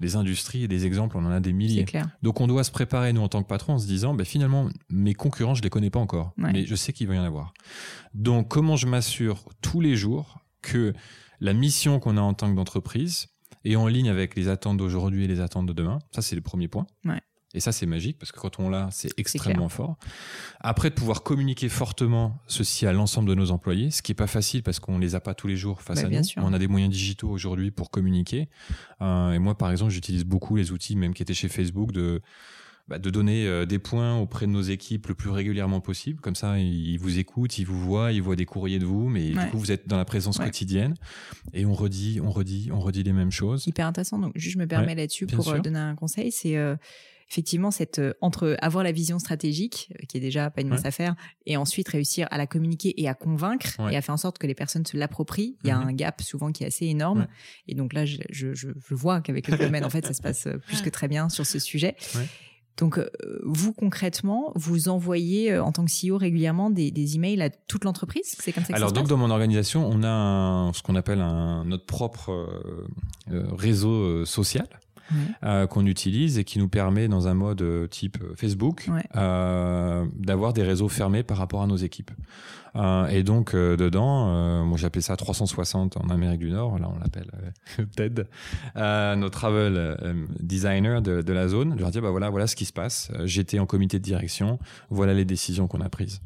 des, 0.00 0.16
industries 0.16 0.64
et 0.64 0.68
des 0.68 0.84
exemples, 0.84 1.16
on 1.16 1.24
en 1.24 1.30
a 1.30 1.40
des 1.40 1.54
milliers. 1.54 1.86
Donc 2.22 2.40
on 2.42 2.46
doit 2.46 2.64
se 2.64 2.70
préparer, 2.70 3.14
nous, 3.14 3.22
en 3.22 3.28
tant 3.28 3.42
que 3.42 3.48
patron, 3.48 3.74
en 3.74 3.78
se 3.78 3.86
disant, 3.86 4.12
bah, 4.12 4.24
finalement, 4.24 4.68
mes 4.90 5.14
concurrents, 5.14 5.54
je 5.54 5.62
les 5.62 5.70
connais 5.70 5.90
pas 5.90 6.00
encore, 6.00 6.34
mais 6.36 6.66
je 6.66 6.74
sais 6.74 6.92
qu'il 6.92 7.08
va 7.08 7.14
y 7.14 7.18
en 7.18 7.24
avoir. 7.24 7.54
Donc 8.12 8.48
comment 8.48 8.76
je 8.76 8.86
m'assure 8.86 9.48
tous 9.62 9.80
les 9.80 9.96
jours 9.96 10.38
que 10.60 10.92
la 11.40 11.54
mission 11.54 11.98
qu'on 11.98 12.18
a 12.18 12.20
en 12.20 12.34
tant 12.34 12.54
qu'entreprise, 12.54 13.29
et 13.64 13.76
en 13.76 13.86
ligne 13.86 14.08
avec 14.08 14.34
les 14.36 14.48
attentes 14.48 14.76
d'aujourd'hui 14.76 15.24
et 15.24 15.28
les 15.28 15.40
attentes 15.40 15.66
de 15.66 15.72
demain. 15.72 15.98
Ça, 16.12 16.22
c'est 16.22 16.36
le 16.36 16.42
premier 16.42 16.68
point. 16.68 16.86
Et 17.52 17.58
ça, 17.58 17.72
c'est 17.72 17.86
magique 17.86 18.16
parce 18.16 18.30
que 18.30 18.38
quand 18.38 18.60
on 18.60 18.70
l'a, 18.70 18.88
c'est 18.92 19.10
extrêmement 19.18 19.68
fort. 19.68 19.96
Après, 20.60 20.88
de 20.88 20.94
pouvoir 20.94 21.24
communiquer 21.24 21.68
fortement 21.68 22.40
ceci 22.46 22.86
à 22.86 22.92
l'ensemble 22.92 23.28
de 23.28 23.34
nos 23.34 23.50
employés, 23.50 23.90
ce 23.90 24.02
qui 24.02 24.12
est 24.12 24.14
pas 24.14 24.28
facile 24.28 24.62
parce 24.62 24.78
qu'on 24.78 24.98
les 24.98 25.16
a 25.16 25.20
pas 25.20 25.34
tous 25.34 25.48
les 25.48 25.56
jours 25.56 25.82
face 25.82 26.02
bah, 26.02 26.08
à 26.08 26.10
nous. 26.10 26.22
On 26.36 26.52
a 26.52 26.60
des 26.60 26.68
moyens 26.68 26.92
digitaux 26.92 27.28
aujourd'hui 27.28 27.72
pour 27.72 27.90
communiquer. 27.90 28.48
Euh, 29.02 29.32
et 29.32 29.40
moi, 29.40 29.58
par 29.58 29.72
exemple, 29.72 29.90
j'utilise 29.90 30.24
beaucoup 30.24 30.54
les 30.54 30.70
outils, 30.70 30.94
même 30.94 31.12
qui 31.12 31.22
étaient 31.22 31.34
chez 31.34 31.48
Facebook, 31.48 31.90
de 31.90 32.22
bah, 32.90 32.98
de 32.98 33.08
donner 33.08 33.46
euh, 33.46 33.66
des 33.66 33.78
points 33.78 34.18
auprès 34.18 34.46
de 34.46 34.50
nos 34.50 34.62
équipes 34.62 35.06
le 35.06 35.14
plus 35.14 35.30
régulièrement 35.30 35.80
possible. 35.80 36.20
Comme 36.20 36.34
ça, 36.34 36.58
ils 36.58 36.98
vous 36.98 37.20
écoutent, 37.20 37.56
ils 37.56 37.64
vous 37.64 37.78
voient, 37.78 38.10
ils 38.10 38.20
voient 38.20 38.34
des 38.34 38.46
courriers 38.46 38.80
de 38.80 38.84
vous, 38.84 39.08
mais 39.08 39.30
du 39.30 39.38
coup, 39.52 39.58
vous 39.58 39.70
êtes 39.70 39.86
dans 39.86 39.96
la 39.96 40.04
présence 40.04 40.38
quotidienne. 40.38 40.96
Et 41.54 41.64
on 41.64 41.72
redit, 41.72 42.20
on 42.20 42.32
redit, 42.32 42.70
on 42.72 42.80
redit 42.80 43.04
les 43.04 43.12
mêmes 43.12 43.30
choses. 43.30 43.64
Hyper 43.68 43.86
intéressant. 43.86 44.18
Donc, 44.18 44.32
je 44.34 44.58
me 44.58 44.66
permets 44.66 44.96
là-dessus 44.96 45.28
pour 45.28 45.48
euh, 45.50 45.60
donner 45.60 45.78
un 45.78 45.94
conseil. 45.94 46.32
C'est 46.32 46.56
euh, 46.56 46.74
effectivement 47.30 47.70
cette 47.70 48.00
entre 48.20 48.56
avoir 48.60 48.82
la 48.82 48.90
vision 48.90 49.20
stratégique 49.20 49.92
qui 50.08 50.16
est 50.16 50.20
déjà 50.20 50.50
pas 50.50 50.62
une 50.62 50.68
mince 50.68 50.84
affaire 50.84 51.14
et 51.46 51.56
ensuite 51.56 51.86
réussir 51.86 52.26
à 52.32 52.38
la 52.38 52.48
communiquer 52.48 53.00
et 53.00 53.08
à 53.08 53.14
convaincre 53.14 53.78
et 53.88 53.96
à 53.96 54.02
faire 54.02 54.14
en 54.14 54.18
sorte 54.18 54.38
que 54.38 54.48
les 54.48 54.56
personnes 54.56 54.84
se 54.84 54.96
l'approprient 54.96 55.56
il 55.62 55.68
y 55.68 55.70
a 55.70 55.78
mhm. 55.78 55.88
un 55.88 55.92
gap 55.92 56.22
souvent 56.22 56.50
qui 56.50 56.64
est 56.64 56.66
assez 56.66 56.86
énorme 56.86 57.28
et 57.68 57.76
donc 57.76 57.92
là 57.92 58.04
je, 58.04 58.16
je, 58.30 58.52
je 58.52 58.68
vois 58.90 59.20
qu'avec 59.20 59.46
le 59.46 59.56
domaine 59.56 59.84
en 59.84 59.90
fait 59.90 60.04
ça 60.04 60.12
se 60.12 60.20
passe 60.20 60.48
plus 60.66 60.82
que 60.82 60.90
très 60.90 61.06
bien 61.06 61.28
sur 61.28 61.46
ce 61.46 61.60
sujet 61.60 61.94
donc, 62.80 62.96
euh, 62.96 63.10
vous 63.42 63.74
concrètement, 63.74 64.52
vous 64.54 64.88
envoyez 64.88 65.52
euh, 65.52 65.62
en 65.62 65.70
tant 65.70 65.84
que 65.84 65.90
CEO 65.90 66.16
régulièrement 66.16 66.70
des, 66.70 66.90
des 66.90 67.16
emails 67.16 67.40
à 67.42 67.50
toute 67.50 67.84
l'entreprise? 67.84 68.34
C'est 68.38 68.52
comme 68.52 68.64
ça 68.64 68.72
que 68.72 68.76
Alors, 68.76 68.92
donc, 68.92 69.06
dans 69.06 69.18
mon 69.18 69.30
organisation, 69.30 69.86
on 69.86 70.02
a 70.02 70.72
ce 70.72 70.82
qu'on 70.82 70.96
appelle 70.96 71.20
un, 71.20 71.66
notre 71.66 71.84
propre 71.84 72.30
euh, 73.30 73.44
réseau 73.52 74.24
social. 74.24 74.66
Qu'on 75.42 75.86
utilise 75.86 76.38
et 76.38 76.44
qui 76.44 76.58
nous 76.58 76.68
permet 76.68 77.08
dans 77.08 77.28
un 77.28 77.34
mode 77.34 77.88
type 77.90 78.18
Facebook 78.36 78.88
d'avoir 79.14 80.52
des 80.52 80.62
réseaux 80.62 80.88
fermés 80.88 81.22
par 81.22 81.38
rapport 81.38 81.62
à 81.62 81.66
nos 81.66 81.76
équipes. 81.76 82.10
Euh, 82.76 83.06
et 83.08 83.22
donc 83.22 83.54
euh, 83.54 83.76
dedans, 83.76 84.28
euh, 84.28 84.64
moi 84.64 84.78
j'appelais 84.78 85.02
ça 85.02 85.16
360 85.16 85.96
en 85.96 86.08
Amérique 86.08 86.40
du 86.40 86.50
Nord, 86.50 86.78
là 86.78 86.88
on 86.94 86.98
l'appelle 86.98 87.30
TED, 87.96 88.28
nos 88.76 89.28
travel 89.28 89.98
designers 90.40 91.00
de, 91.02 91.22
de, 91.22 91.32
la 91.32 91.48
zone. 91.48 91.74
Je 91.76 91.80
leur 91.80 91.90
dis 91.90 92.00
bah 92.00 92.10
voilà 92.10 92.30
voilà 92.30 92.46
ce 92.46 92.56
qui 92.56 92.64
se 92.64 92.72
passe. 92.72 93.10
J'étais 93.24 93.58
en 93.58 93.66
comité 93.66 93.98
de 93.98 94.04
direction, 94.04 94.58
voilà 94.90 95.14
les 95.14 95.24
décisions 95.24 95.66
qu'on 95.66 95.80
a 95.80 95.88
prises. 95.88 96.20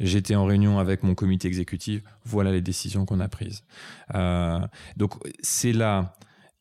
J'étais 0.00 0.34
en 0.34 0.44
réunion 0.44 0.78
avec 0.78 1.02
mon 1.02 1.14
comité 1.14 1.48
exécutif, 1.48 2.02
voilà 2.24 2.50
les 2.50 2.62
décisions 2.62 3.06
qu'on 3.06 3.20
a 3.20 3.28
prises. 3.28 3.62
donc 4.96 5.14
c'est 5.40 5.72
là 5.72 6.14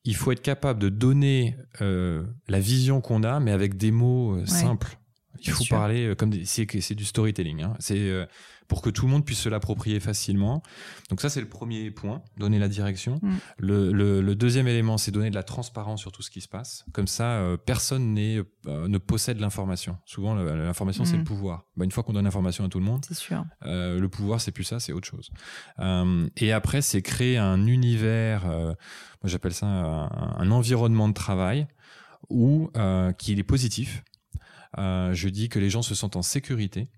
il 0.05 0.15
faut 0.15 0.31
être 0.31 0.41
capable 0.41 0.79
de 0.79 0.89
donner 0.89 1.57
la 1.79 2.59
vision 2.59 3.01
qu'on 3.01 3.23
a, 3.23 3.39
mais 3.39 3.51
avec 3.51 3.75
des 3.77 3.91
mots 3.91 4.45
simples. 4.45 4.97
Il 5.41 5.51
faut 5.51 5.65
parler 5.69 6.15
comme 6.17 6.33
c'est 6.45 6.95
du 6.95 7.05
storytelling. 7.05 7.61
Hein. 7.63 7.75
C'est 7.79 8.27
pour 8.67 8.81
que 8.81 8.89
tout 8.89 9.05
le 9.05 9.11
monde 9.11 9.25
puisse 9.25 9.39
se 9.39 9.49
l'approprier 9.49 9.99
facilement. 9.99 10.63
Donc 11.09 11.21
ça, 11.21 11.29
c'est 11.29 11.41
le 11.41 11.47
premier 11.49 11.91
point, 11.91 12.23
donner 12.37 12.59
la 12.59 12.67
direction. 12.67 13.19
Mm. 13.21 13.35
Le, 13.59 14.33
deuxième 14.33 14.67
élément, 14.67 14.97
c'est 14.97 15.11
donner 15.11 15.29
de 15.29 15.35
la 15.35 15.43
transparence 15.43 16.01
sur 16.01 16.11
tout 16.11 16.21
ce 16.21 16.31
qui 16.31 16.41
se 16.41 16.47
passe. 16.47 16.85
Comme 16.93 17.07
ça, 17.07 17.33
euh, 17.33 17.57
personne 17.57 18.17
euh, 18.17 18.43
ne 18.65 18.97
possède 18.97 19.39
l'information. 19.39 19.97
Souvent, 20.05 20.35
l'information, 20.35 21.05
c'est 21.05 21.15
le 21.15 21.21
mm. 21.21 21.25
pouvoir. 21.25 21.65
Bah, 21.75 21.85
une 21.85 21.91
fois 21.91 22.03
qu'on 22.03 22.13
donne 22.13 22.25
l'information 22.25 22.65
à 22.65 22.69
tout 22.69 22.79
le 22.79 22.85
monde, 22.85 23.05
euh, 23.65 23.99
le 23.99 24.09
pouvoir, 24.09 24.41
c'est 24.41 24.51
plus 24.51 24.63
ça, 24.63 24.79
c'est 24.79 24.93
autre 24.93 25.07
chose. 25.07 25.29
et 26.37 26.51
après, 26.51 26.81
c'est 26.81 27.01
créer 27.01 27.37
un 27.37 27.67
univers, 27.67 28.45
moi 28.45 28.75
j'appelle 29.25 29.53
ça 29.53 29.67
un, 29.67 30.37
un, 30.37 30.51
environnement 30.51 31.07
de 31.07 31.13
travail 31.13 31.67
où 32.29 32.69
qui 33.17 33.33
est 33.33 33.43
positif. 33.43 34.03
je 34.77 35.29
dis 35.29 35.49
que 35.49 35.59
les 35.59 35.69
gens 35.69 35.81
se 35.81 35.95
sentent 35.95 36.15
en 36.15 36.21
sécurité 36.21 36.89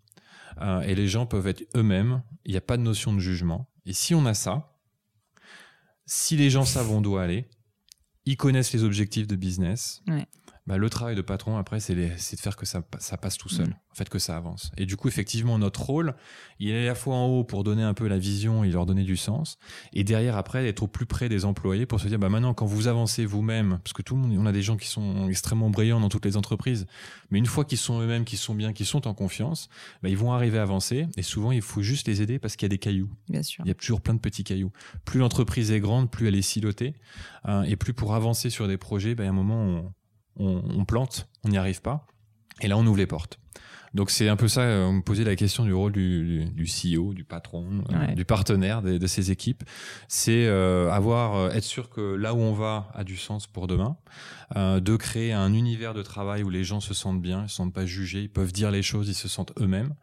euh, 0.62 0.82
et 0.82 0.96
les 0.96 1.08
gens 1.08 1.26
peuvent 1.26 1.48
être 1.48 1.64
eux-mêmes. 1.76 2.24
Il 2.46 2.52
n'y 2.52 2.58
a 2.58 2.62
pas 2.62 2.78
de 2.78 2.84
notion 2.84 3.14
de 3.14 3.20
jugement. 3.20 3.70
Et 3.86 3.94
si 3.94 4.16
on 4.16 4.26
a 4.26 4.34
ça, 4.34 4.78
si 6.06 6.38
les 6.38 6.50
gens 6.50 6.66
savent 6.66 6.92
où 6.92 6.96
on 6.96 7.02
doit 7.02 7.24
aller, 7.24 7.50
ils 8.26 8.38
connaissent 8.38 8.74
les 8.74 8.84
objectifs 8.84 9.28
de 9.28 9.36
business, 9.36 10.04
bah, 10.68 10.78
le 10.78 10.90
travail 10.90 11.16
de 11.16 11.22
patron, 11.22 11.58
après, 11.58 11.80
c'est 11.80 11.96
de 11.96 12.10
faire 12.10 12.58
que 12.58 12.66
ça, 12.66 12.84
ça 13.00 13.16
passe 13.16 13.38
tout 13.38 13.48
seul, 13.48 13.70
mm. 13.70 13.76
en 13.92 13.96
fait, 13.96 14.10
que 14.10 14.20
ça 14.20 14.36
avance. 14.36 14.70
Et 14.78 14.86
du 14.86 14.98
coup, 14.98 15.08
effectivement, 15.08 15.58
notre 15.58 15.82
rôle, 15.82 16.14
il 16.60 16.70
est 16.70 16.84
à 16.84 16.88
la 16.88 16.96
fois 16.96 17.16
en 17.16 17.26
haut 17.26 17.46
pour 17.46 17.64
donner 17.64 17.84
un 17.84 17.94
peu 17.94 18.08
la 18.08 18.18
vision 18.18 18.66
et 18.66 18.70
leur 18.70 18.86
donner 18.86 19.06
du 19.06 19.16
sens, 19.16 19.58
et 19.94 20.04
derrière, 20.04 20.36
après, 20.36 20.68
être 20.68 20.84
au 20.84 20.88
plus 20.88 21.06
près 21.06 21.30
des 21.30 21.46
employés 21.46 21.86
pour 21.86 22.02
se 22.02 22.08
dire, 22.10 22.20
bah, 22.20 22.28
maintenant, 22.28 22.54
quand 22.54 22.66
vous 22.66 22.90
avancez 22.90 23.26
vous-même, 23.26 23.80
parce 23.82 23.94
que 23.94 24.02
tout 24.02 24.16
le 24.16 24.22
monde, 24.22 24.38
on 24.38 24.46
a 24.46 24.52
des 24.52 24.62
gens 24.62 24.76
qui 24.76 24.88
sont 24.88 25.30
extrêmement 25.30 25.70
brillants 25.70 26.02
dans 26.02 26.10
toutes 26.10 26.26
les 26.26 26.36
entreprises, 26.36 26.86
mais 27.32 27.40
une 27.40 27.46
fois 27.46 27.64
qu'ils 27.64 27.78
sont 27.78 28.02
eux-mêmes, 28.02 28.26
qu'ils 28.26 28.38
sont 28.38 28.54
bien, 28.54 28.74
qu'ils 28.74 28.86
sont 28.86 29.08
en 29.08 29.14
confiance, 29.14 29.70
bah, 30.04 30.10
ils 30.10 30.18
vont 30.18 30.34
arriver 30.34 30.60
à 30.60 30.64
avancer, 30.64 31.08
et 31.16 31.22
souvent, 31.22 31.54
il 31.54 31.62
faut 31.62 31.82
juste 31.82 32.10
les 32.10 32.22
aider 32.22 32.40
parce 32.40 32.58
qu'il 32.58 32.66
y 32.66 32.70
a 32.70 32.76
des 32.76 32.78
cailloux. 32.78 33.10
Bien 33.30 33.42
sûr. 33.42 33.64
Il 33.66 33.70
y 33.70 33.72
a 33.72 33.76
toujours 33.76 34.02
plein 34.02 34.14
de 34.14 34.20
petits 34.20 34.44
cailloux. 34.44 34.74
Plus 35.06 35.20
l'entreprise 35.20 35.72
est 35.72 35.80
grande, 35.80 36.12
plus 36.12 36.28
elle 36.28 36.36
est 36.36 36.42
silotée, 36.42 36.94
hein, 37.46 37.64
et 37.64 37.78
plus 37.78 37.94
pour 37.94 38.16
avancer 38.16 38.50
sur 38.50 38.68
des 38.68 38.78
projets, 38.78 39.16
bah, 39.16 39.24
à 39.24 39.28
un 39.28 39.32
moment, 39.32 39.64
on, 39.64 39.94
on, 40.40 40.86
plante, 40.86 41.28
on 41.44 41.50
n'y 41.50 41.58
arrive 41.58 41.82
pas. 41.82 42.06
Et 42.62 42.68
là, 42.68 42.78
on 42.78 42.86
ouvre 42.86 42.98
les 42.98 43.08
portes. 43.08 43.40
Donc 43.94 44.12
c'est 44.12 44.30
un 44.30 44.36
peu 44.36 44.48
ça, 44.48 44.62
euh, 44.62 44.86
on 44.86 44.94
me 44.94 45.02
posait 45.02 45.24
la 45.24 45.36
question 45.36 45.64
du 45.64 45.74
rôle 45.74 45.92
du, 45.92 46.46
du, 46.46 46.66
CEO, 46.66 47.14
du 47.14 47.24
patron, 47.24 47.84
euh, 47.92 48.14
du 48.14 48.26
partenaire 48.26 48.82
de, 48.82 48.98
de, 48.98 49.08
ces 49.08 49.32
équipes. 49.32 49.64
C'est 50.08 50.46
euh, 50.46 50.92
avoir, 50.92 51.52
être 51.56 51.64
sûr 51.64 51.90
que 51.90 52.02
là 52.16 52.34
où 52.34 52.38
on 52.38 52.54
va 52.54 52.90
a 52.94 53.04
du 53.04 53.18
sens 53.18 53.48
pour 53.48 53.68
demain, 53.68 53.98
de 54.56 54.96
créer 54.96 55.34
un 55.34 55.54
univers 55.54 55.94
de 55.94 56.04
travail 56.04 56.44
où 56.44 56.50
les 56.50 56.64
gens 56.64 56.80
se 56.80 56.94
sentent 56.94 57.22
bien, 57.22 57.44
ils 57.44 57.50
se 57.50 57.56
sentent 57.56 57.74
pas 57.74 57.86
jugés, 57.86 58.22
ils 58.22 58.30
peuvent 58.30 58.52
dire 58.52 58.72
les 58.72 58.84
choses, 58.84 59.10
ils 59.10 59.16
se 59.16 59.28
sentent 59.28 59.54
eux-mêmes. 59.60 59.94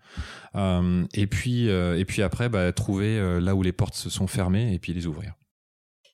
et 1.14 1.26
puis 1.26 1.68
et 1.68 2.04
puis 2.04 2.22
après, 2.22 2.48
bah, 2.48 2.72
trouver 2.72 3.40
là 3.40 3.54
où 3.54 3.62
les 3.62 3.72
portes 3.72 3.94
se 3.94 4.10
sont 4.10 4.26
fermées 4.26 4.74
et 4.74 4.78
puis 4.78 4.92
les 4.92 5.06
ouvrir. 5.06 5.34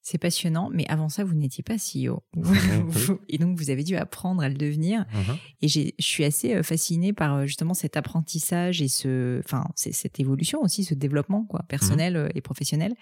C'est 0.02 0.16
passionnant, 0.16 0.70
mais 0.72 0.86
avant 0.88 1.10
ça, 1.10 1.24
vous 1.24 1.34
n'étiez 1.34 1.62
pas 1.62 1.74
CEO. 1.74 2.22
et 3.28 3.36
donc, 3.36 3.58
vous 3.58 3.68
avez 3.68 3.84
dû 3.84 3.96
apprendre 3.96 4.42
à 4.42 4.48
le 4.48 4.54
devenir. 4.54 5.02
Uh-huh. 5.02 5.36
Et 5.60 5.68
je 5.68 5.90
suis 5.98 6.24
assez 6.24 6.54
euh, 6.54 6.62
fascinée 6.62 7.12
par 7.12 7.34
euh, 7.34 7.46
justement 7.46 7.74
cet 7.74 7.98
apprentissage 7.98 8.80
et 8.80 8.88
ce, 8.88 9.40
enfin, 9.40 9.64
cette 9.76 10.18
évolution 10.18 10.62
aussi, 10.62 10.84
ce 10.84 10.94
développement 10.94 11.44
quoi, 11.44 11.64
personnel 11.68 12.14
uh-huh. 12.14 12.28
euh, 12.28 12.34
et 12.34 12.40
professionnel. 12.40 12.94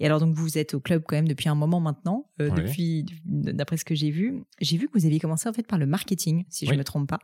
Et 0.00 0.06
alors, 0.06 0.18
donc, 0.18 0.34
vous 0.34 0.58
êtes 0.58 0.74
au 0.74 0.80
club 0.80 1.04
quand 1.06 1.14
même 1.14 1.28
depuis 1.28 1.48
un 1.48 1.54
moment 1.54 1.78
maintenant, 1.78 2.26
depuis, 2.40 3.06
d'après 3.24 3.76
ce 3.76 3.84
que 3.84 3.94
j'ai 3.94 4.10
vu. 4.10 4.42
J'ai 4.60 4.76
vu 4.76 4.88
que 4.88 4.98
vous 4.98 5.06
aviez 5.06 5.20
commencé 5.20 5.48
en 5.48 5.52
fait 5.52 5.66
par 5.66 5.78
le 5.78 5.86
marketing, 5.86 6.44
si 6.48 6.66
je 6.66 6.72
ne 6.72 6.78
me 6.78 6.84
trompe 6.84 7.08
pas. 7.08 7.20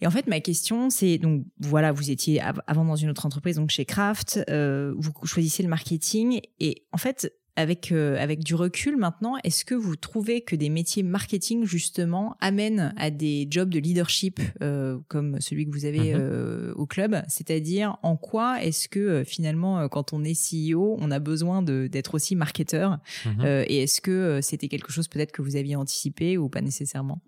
Et 0.00 0.06
en 0.06 0.10
fait, 0.10 0.26
ma 0.26 0.40
question, 0.40 0.90
c'est 0.90 1.18
donc 1.18 1.44
voilà, 1.58 1.90
vous 1.90 2.10
étiez 2.10 2.40
avant 2.40 2.84
dans 2.84 2.96
une 2.96 3.08
autre 3.08 3.24
entreprise, 3.26 3.56
donc 3.56 3.70
chez 3.70 3.84
Kraft, 3.84 4.40
vous 4.48 5.12
choisissez 5.24 5.62
le 5.62 5.68
marketing, 5.70 6.40
et 6.60 6.84
en 6.92 6.98
fait, 6.98 7.32
avec, 7.58 7.90
euh, 7.90 8.16
avec 8.22 8.44
du 8.44 8.54
recul 8.54 8.96
maintenant, 8.96 9.34
est-ce 9.42 9.64
que 9.64 9.74
vous 9.74 9.96
trouvez 9.96 10.42
que 10.42 10.54
des 10.54 10.68
métiers 10.68 11.02
marketing, 11.02 11.64
justement, 11.64 12.36
amènent 12.40 12.94
à 12.96 13.10
des 13.10 13.48
jobs 13.50 13.68
de 13.68 13.80
leadership 13.80 14.40
euh, 14.62 14.96
comme 15.08 15.40
celui 15.40 15.66
que 15.66 15.72
vous 15.72 15.84
avez 15.84 16.14
mhm. 16.14 16.20
euh, 16.20 16.72
au 16.76 16.86
club? 16.86 17.20
C'est-à-dire, 17.26 17.98
en 18.04 18.16
quoi 18.16 18.62
est-ce 18.62 18.88
que 18.88 19.24
finalement, 19.26 19.88
quand 19.88 20.12
on 20.12 20.22
est 20.22 20.38
CEO, 20.38 20.96
on 21.00 21.10
a 21.10 21.18
besoin 21.18 21.60
d'être 21.62 22.14
aussi 22.14 22.36
marketeur 22.36 22.98
mhm. 23.26 23.64
Et 23.66 23.82
est-ce 23.82 24.00
que 24.00 24.38
c'était 24.40 24.68
quelque 24.68 24.92
chose 24.92 25.08
peut-être 25.08 25.32
que 25.32 25.42
vous 25.42 25.56
aviez 25.56 25.74
anticipé 25.74 26.38
ou 26.38 26.48
pas 26.48 26.60
nécessairement? 26.60 27.20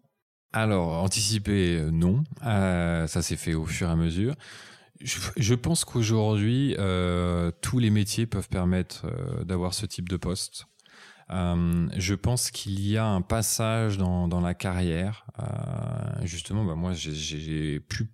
Alors, 0.53 1.03
anticiper, 1.03 1.89
non. 1.91 2.23
ça 2.43 3.23
s'est 3.23 3.37
fait 3.37 3.55
au 3.55 3.67
fur 3.67 3.89
et 3.89 3.91
à 3.91 3.97
mesure. 3.97 4.37
Je, 5.03 5.55
pense 5.55 5.85
qu'aujourd'hui, 5.85 6.75
euh, 6.79 7.51
tous 7.63 7.79
les 7.79 7.91
métiers 7.91 8.27
peuvent 8.27 8.49
permettre 8.49 9.07
euh, 9.07 9.45
d'avoir 9.45 9.73
ce 9.73 9.87
type 9.87 10.09
de 10.09 10.17
poste. 10.17 10.67
Euh, 11.31 11.89
je 11.97 12.15
pense 12.15 12.51
qu'il 12.51 12.87
y 12.87 12.97
a 12.97 13.07
un 13.07 13.23
passage 13.23 13.97
dans, 13.97 14.29
dans 14.29 14.41
la 14.41 14.53
carrière. 14.53 15.27
justement, 16.23 16.65
bah 16.65 16.75
moi, 16.75 16.93
j'ai 16.93 17.81
pu 17.81 18.11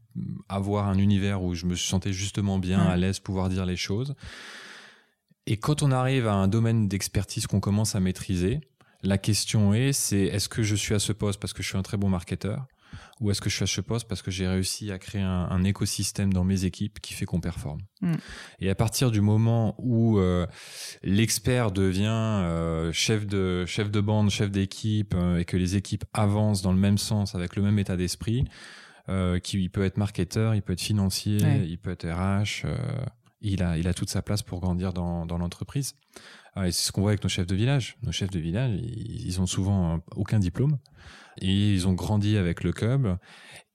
avoir 0.49 0.89
un 0.89 0.99
univers 0.99 1.43
où 1.43 1.55
je 1.55 1.67
me 1.67 1.75
sentais 1.75 2.13
justement 2.13 2.59
bien, 2.59 2.81
à 2.81 2.97
l'aise, 2.97 3.19
pouvoir 3.19 3.49
dire 3.49 3.67
les 3.67 3.77
choses. 3.77 4.15
Et 5.47 5.57
quand 5.57 5.83
on 5.83 5.91
arrive 5.91 6.27
à 6.27 6.35
un 6.35 6.49
domaine 6.49 6.89
d'expertise 6.89 7.47
qu'on 7.47 7.61
commence 7.61 7.95
à 7.95 8.01
maîtriser, 8.01 8.61
la 9.03 9.19
question 9.19 9.75
est, 9.75 9.93
c'est 9.93 10.25
est-ce 10.25 10.49
que 10.49 10.63
je 10.63 10.75
suis 10.75 10.95
à 10.95 10.99
ce 10.99 11.13
poste 11.13 11.41
parce 11.41 11.53
que 11.53 11.63
je 11.63 11.69
suis 11.69 11.79
un 11.79 11.83
très 11.83 11.97
bon 11.97 12.09
marketeur? 12.09 12.67
Ou 13.21 13.31
est-ce 13.31 13.41
que 13.41 13.51
je 13.51 13.57
suis 13.57 13.65
à 13.65 13.67
ce 13.67 13.81
poste 13.81 14.09
parce 14.09 14.23
que 14.23 14.31
j'ai 14.31 14.47
réussi 14.47 14.93
à 14.93 14.99
créer 14.99 15.23
un, 15.23 15.65
écosystème 15.65 16.33
dans 16.33 16.45
mes 16.45 16.65
équipes 16.65 17.01
qui 17.01 17.15
fait 17.15 17.25
qu'on 17.25 17.41
performe 17.41 17.81
mm. 18.01 18.15
Et 18.61 18.71
à 18.71 18.75
partir 18.75 19.11
du 19.11 19.21
moment 19.21 19.75
où 19.79 20.19
euh, 20.19 20.47
l'expert 21.03 21.73
devient 21.73 22.07
euh, 22.07 22.93
chef 22.93 23.27
de 23.27 23.65
chef 23.67 23.91
de 23.91 24.01
bande, 24.01 24.31
chef 24.31 24.51
d'équipe 24.51 25.15
euh, 25.15 25.39
et 25.39 25.45
que 25.45 25.57
les 25.57 25.77
équipes 25.77 26.05
avancent 26.13 26.63
dans 26.63 26.73
le 26.73 26.79
même 26.79 26.99
sens 26.99 27.35
avec 27.35 27.57
le 27.57 27.63
même 27.63 27.79
état 27.79 27.97
d'esprit, 27.97 28.45
qui 29.43 29.63
il 29.63 29.71
peut 29.71 29.85
être 29.85 29.99
marketeur, 29.99 30.57
il 30.57 30.63
peut 30.63 30.73
être 30.73 30.81
financier, 30.81 31.39
il 31.65 31.79
peut 31.79 31.91
être 31.91 32.09
RH, 32.09 32.67
il 33.41 33.63
a 33.63 33.79
il 33.79 33.87
a 33.87 33.95
toute 33.95 34.11
sa 34.11 34.21
place 34.21 34.43
pour 34.43 34.61
grandir 34.61 34.93
dans, 34.93 35.27
dans 35.27 35.39
l'entreprise. 35.39 35.95
Et 36.65 36.73
c'est 36.73 36.87
ce 36.87 36.93
qu'on 36.93 37.03
voit 37.03 37.11
avec 37.11 37.23
nos 37.23 37.29
chefs 37.29 37.47
de 37.47 37.55
village. 37.55 37.97
Nos 38.03 38.13
chefs 38.13 38.31
de 38.31 38.39
village, 38.39 38.73
ils, 38.81 39.41
ont 39.41 39.47
souvent 39.47 40.01
aucun 40.15 40.39
diplôme. 40.39 40.79
Et 41.41 41.73
ils 41.75 41.87
ont 41.87 41.93
grandi 41.93 42.37
avec 42.37 42.65
le 42.65 42.73
club. 42.73 43.19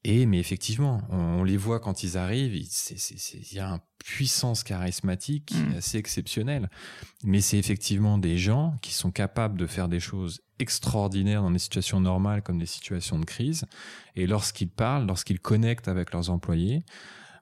Et 0.04 0.26
mais 0.26 0.40
effectivement, 0.40 1.02
on, 1.10 1.44
les 1.44 1.58
voit 1.58 1.80
quand 1.80 2.02
ils 2.04 2.18
arrivent, 2.18 2.56
il 2.56 3.54
y 3.54 3.60
a 3.60 3.68
une 3.68 3.80
puissance 4.04 4.64
charismatique 4.64 5.54
mm. 5.54 5.78
assez 5.78 5.98
exceptionnelle. 5.98 6.70
Mais 7.24 7.40
c'est 7.40 7.60
effectivement 7.60 8.18
des 8.18 8.38
gens 8.38 8.76
qui 8.82 8.94
sont 8.94 9.12
capables 9.12 9.60
de 9.60 9.68
faire 9.68 9.88
des 9.88 10.00
choses 10.00 10.42
extraordinaires 10.58 11.44
dans 11.44 11.52
des 11.52 11.60
situations 11.60 12.00
normales 12.00 12.42
comme 12.42 12.58
des 12.58 12.66
situations 12.66 13.20
de 13.20 13.26
crise. 13.26 13.66
Et 14.16 14.26
lorsqu'ils 14.26 14.70
parlent, 14.70 15.06
lorsqu'ils 15.06 15.40
connectent 15.40 15.88
avec 15.88 16.12
leurs 16.14 16.32
employés, 16.32 16.84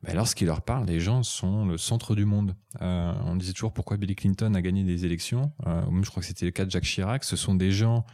ben 0.03 0.15
lorsqu'ils 0.15 0.47
leur 0.47 0.61
parlent, 0.61 0.85
les 0.85 0.99
gens 0.99 1.23
sont 1.23 1.65
le 1.65 1.77
centre 1.77 2.15
du 2.15 2.25
monde. 2.25 2.55
Euh, 2.81 3.13
on 3.25 3.35
disait 3.35 3.53
toujours 3.53 3.73
pourquoi 3.73 3.97
Billy 3.97 4.15
Clinton 4.15 4.53
a 4.53 4.61
gagné 4.61 4.83
des 4.83 5.05
élections. 5.05 5.51
Euh, 5.67 5.81
je 6.01 6.09
crois 6.09 6.21
que 6.21 6.27
c'était 6.27 6.45
le 6.45 6.51
cas 6.51 6.65
de 6.65 6.71
Jacques 6.71 6.85
Chirac. 6.85 7.23
Ce 7.23 7.35
sont 7.35 7.55
des 7.55 7.71
gens 7.71 8.05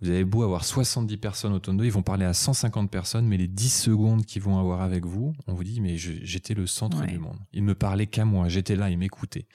vous 0.00 0.10
avez 0.10 0.24
beau 0.24 0.42
avoir 0.42 0.64
70 0.64 1.16
personnes 1.16 1.52
autour 1.52 1.72
de 1.72 1.84
ils 1.84 1.92
vont 1.92 2.02
parler 2.02 2.26
à 2.26 2.34
150 2.34 2.90
personnes, 2.90 3.26
mais 3.26 3.36
les 3.36 3.46
10 3.48 3.70
secondes 3.70 4.26
qu'ils 4.26 4.42
vont 4.42 4.58
avoir 4.58 4.82
avec 4.82 5.06
vous, 5.06 5.32
on 5.46 5.54
vous 5.54 5.64
dit, 5.64 5.80
mais 5.80 5.96
j'étais 5.96 6.52
le 6.52 6.66
centre 6.66 7.06
du 7.06 7.18
monde. 7.18 7.38
Ils 7.52 7.62
me 7.62 7.74
parlaient 7.74 8.06
qu'à 8.06 8.24
moi, 8.24 8.48
j'étais 8.48 8.76
là, 8.76 8.90
ils 8.90 8.98
m'écoutaient. 8.98 9.46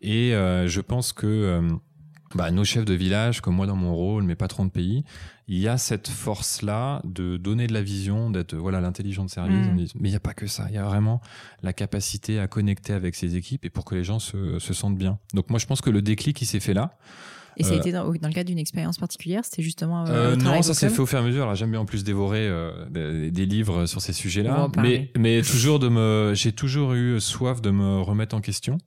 Et 0.00 0.34
euh, 0.34 0.66
je 0.68 0.80
pense 0.80 1.12
que 1.12 1.62
bah, 2.34 2.50
nos 2.50 2.64
chefs 2.64 2.84
de 2.84 2.94
village, 2.94 3.40
comme 3.40 3.54
moi 3.54 3.66
dans 3.66 3.76
mon 3.76 3.94
rôle, 3.94 4.22
mes 4.22 4.34
patrons 4.34 4.64
de 4.64 4.70
pays, 4.70 5.04
il 5.48 5.58
y 5.58 5.68
a 5.68 5.78
cette 5.78 6.08
force-là 6.08 7.00
de 7.04 7.36
donner 7.38 7.66
de 7.66 7.72
la 7.72 7.82
vision, 7.82 8.30
d'être 8.30 8.54
voilà 8.54 8.80
l'intelligence 8.80 9.26
de 9.26 9.30
service. 9.30 9.66
Mm. 9.66 9.98
mais 10.00 10.08
il 10.08 10.10
n'y 10.10 10.16
a 10.16 10.20
pas 10.20 10.34
que 10.34 10.46
ça. 10.46 10.66
Il 10.68 10.74
y 10.74 10.78
a 10.78 10.84
vraiment 10.84 11.20
la 11.62 11.72
capacité 11.72 12.38
à 12.38 12.46
connecter 12.46 12.92
avec 12.92 13.14
ses 13.14 13.36
équipes 13.36 13.64
et 13.64 13.70
pour 13.70 13.84
que 13.84 13.94
les 13.94 14.04
gens 14.04 14.18
se, 14.18 14.58
se 14.58 14.74
sentent 14.74 14.98
bien. 14.98 15.18
Donc 15.32 15.48
moi, 15.50 15.58
je 15.58 15.66
pense 15.66 15.80
que 15.80 15.90
le 15.90 16.02
déclic, 16.02 16.40
il 16.42 16.46
s'est 16.46 16.60
fait 16.60 16.74
là. 16.74 16.98
Et 17.58 17.64
ça 17.64 17.70
a 17.70 17.74
euh, 17.74 17.78
été 17.78 17.92
dans, 17.92 18.04
le 18.04 18.18
cadre 18.18 18.44
d'une 18.44 18.58
expérience 18.58 18.98
particulière 18.98 19.44
C'était 19.44 19.62
justement. 19.62 20.06
Euh, 20.06 20.32
euh, 20.32 20.36
non, 20.36 20.62
ça 20.62 20.74
s'est 20.74 20.88
fait 20.90 21.00
au 21.00 21.06
fur 21.06 21.18
et 21.18 21.22
à 21.22 21.24
mesure. 21.24 21.42
Alors 21.42 21.56
j'aime 21.56 21.72
bien 21.72 21.80
en 21.80 21.86
plus 21.86 22.04
dévorer 22.04 22.48
des, 22.90 23.46
livres 23.46 23.86
sur 23.86 24.00
ces 24.00 24.12
sujets-là. 24.12 24.68
Mais, 24.78 25.10
mais 25.18 25.42
toujours 25.42 25.78
de 25.78 25.88
me. 25.88 26.32
J'ai 26.34 26.52
toujours 26.52 26.94
eu 26.94 27.20
soif 27.20 27.60
de 27.60 27.70
me 27.70 28.00
remettre 28.00 28.36
en 28.36 28.40
question. 28.40 28.78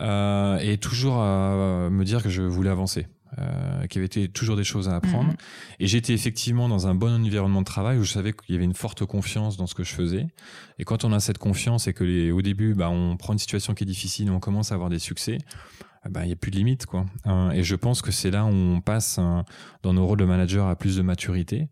Et 0.00 0.78
toujours 0.78 1.20
à 1.22 1.88
me 1.90 2.04
dire 2.04 2.22
que 2.22 2.28
je 2.28 2.42
voulais 2.42 2.70
avancer. 2.70 3.06
Euh, 3.36 3.86
qu'il 3.88 4.00
y 4.00 4.04
avait 4.04 4.28
toujours 4.28 4.56
des 4.56 4.64
choses 4.64 4.88
à 4.88 4.96
apprendre. 4.96 5.28
Mhm. 5.28 5.36
Et 5.80 5.86
j'étais 5.86 6.14
effectivement 6.14 6.66
dans 6.66 6.86
un 6.86 6.94
bon 6.94 7.12
environnement 7.12 7.60
de 7.60 7.66
travail 7.66 7.98
où 7.98 8.02
je 8.02 8.10
savais 8.10 8.32
qu'il 8.32 8.54
y 8.54 8.56
avait 8.56 8.64
une 8.64 8.74
forte 8.74 9.04
confiance 9.04 9.58
dans 9.58 9.66
ce 9.66 9.74
que 9.74 9.84
je 9.84 9.92
faisais. 9.92 10.28
Et 10.78 10.84
quand 10.84 11.04
on 11.04 11.12
a 11.12 11.20
cette 11.20 11.36
confiance 11.36 11.88
et 11.88 11.92
que 11.92 12.04
les, 12.04 12.32
au 12.32 12.40
début, 12.40 12.74
bah, 12.74 12.88
on 12.88 13.18
prend 13.18 13.34
une 13.34 13.38
situation 13.38 13.74
qui 13.74 13.84
est 13.84 13.86
difficile 13.86 14.28
et 14.28 14.30
on 14.30 14.40
commence 14.40 14.72
à 14.72 14.76
avoir 14.76 14.88
des 14.88 14.98
succès, 14.98 15.38
eh 16.06 16.08
ben, 16.08 16.22
il 16.22 16.28
n'y 16.28 16.32
a 16.32 16.36
plus 16.36 16.50
de 16.50 16.56
limite. 16.56 16.86
Quoi. 16.86 17.04
Euh, 17.26 17.50
et 17.50 17.62
je 17.62 17.76
pense 17.76 18.00
que 18.00 18.12
c'est 18.12 18.30
là 18.30 18.46
où 18.46 18.48
on 18.48 18.80
passe 18.80 19.20
dans 19.82 19.92
nos 19.92 20.06
rôles 20.06 20.20
de 20.20 20.24
manager 20.24 20.66
à 20.66 20.74
plus 20.74 20.96
de 20.96 21.02
maturité. 21.02 21.68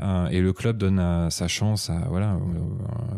Euh, 0.00 0.28
et 0.28 0.42
le 0.42 0.52
club 0.52 0.76
donne 0.76 1.30
sa 1.30 1.48
chance 1.48 1.88
à 1.88 2.06
voilà 2.10 2.38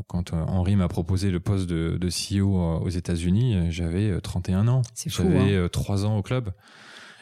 quand 0.07 0.33
Henri 0.33 0.77
m'a 0.77 0.87
proposé 0.87 1.31
le 1.31 1.41
poste 1.41 1.69
de, 1.69 1.99
de 2.01 2.09
CEO 2.09 2.81
aux 2.81 2.89
États-Unis 2.89 3.71
j'avais 3.71 4.21
31 4.21 4.69
ans 4.69 4.83
j'avais 4.95 5.57
hein. 5.57 5.69
3 5.73 6.07
ans 6.07 6.17
au 6.17 6.23
club 6.23 6.53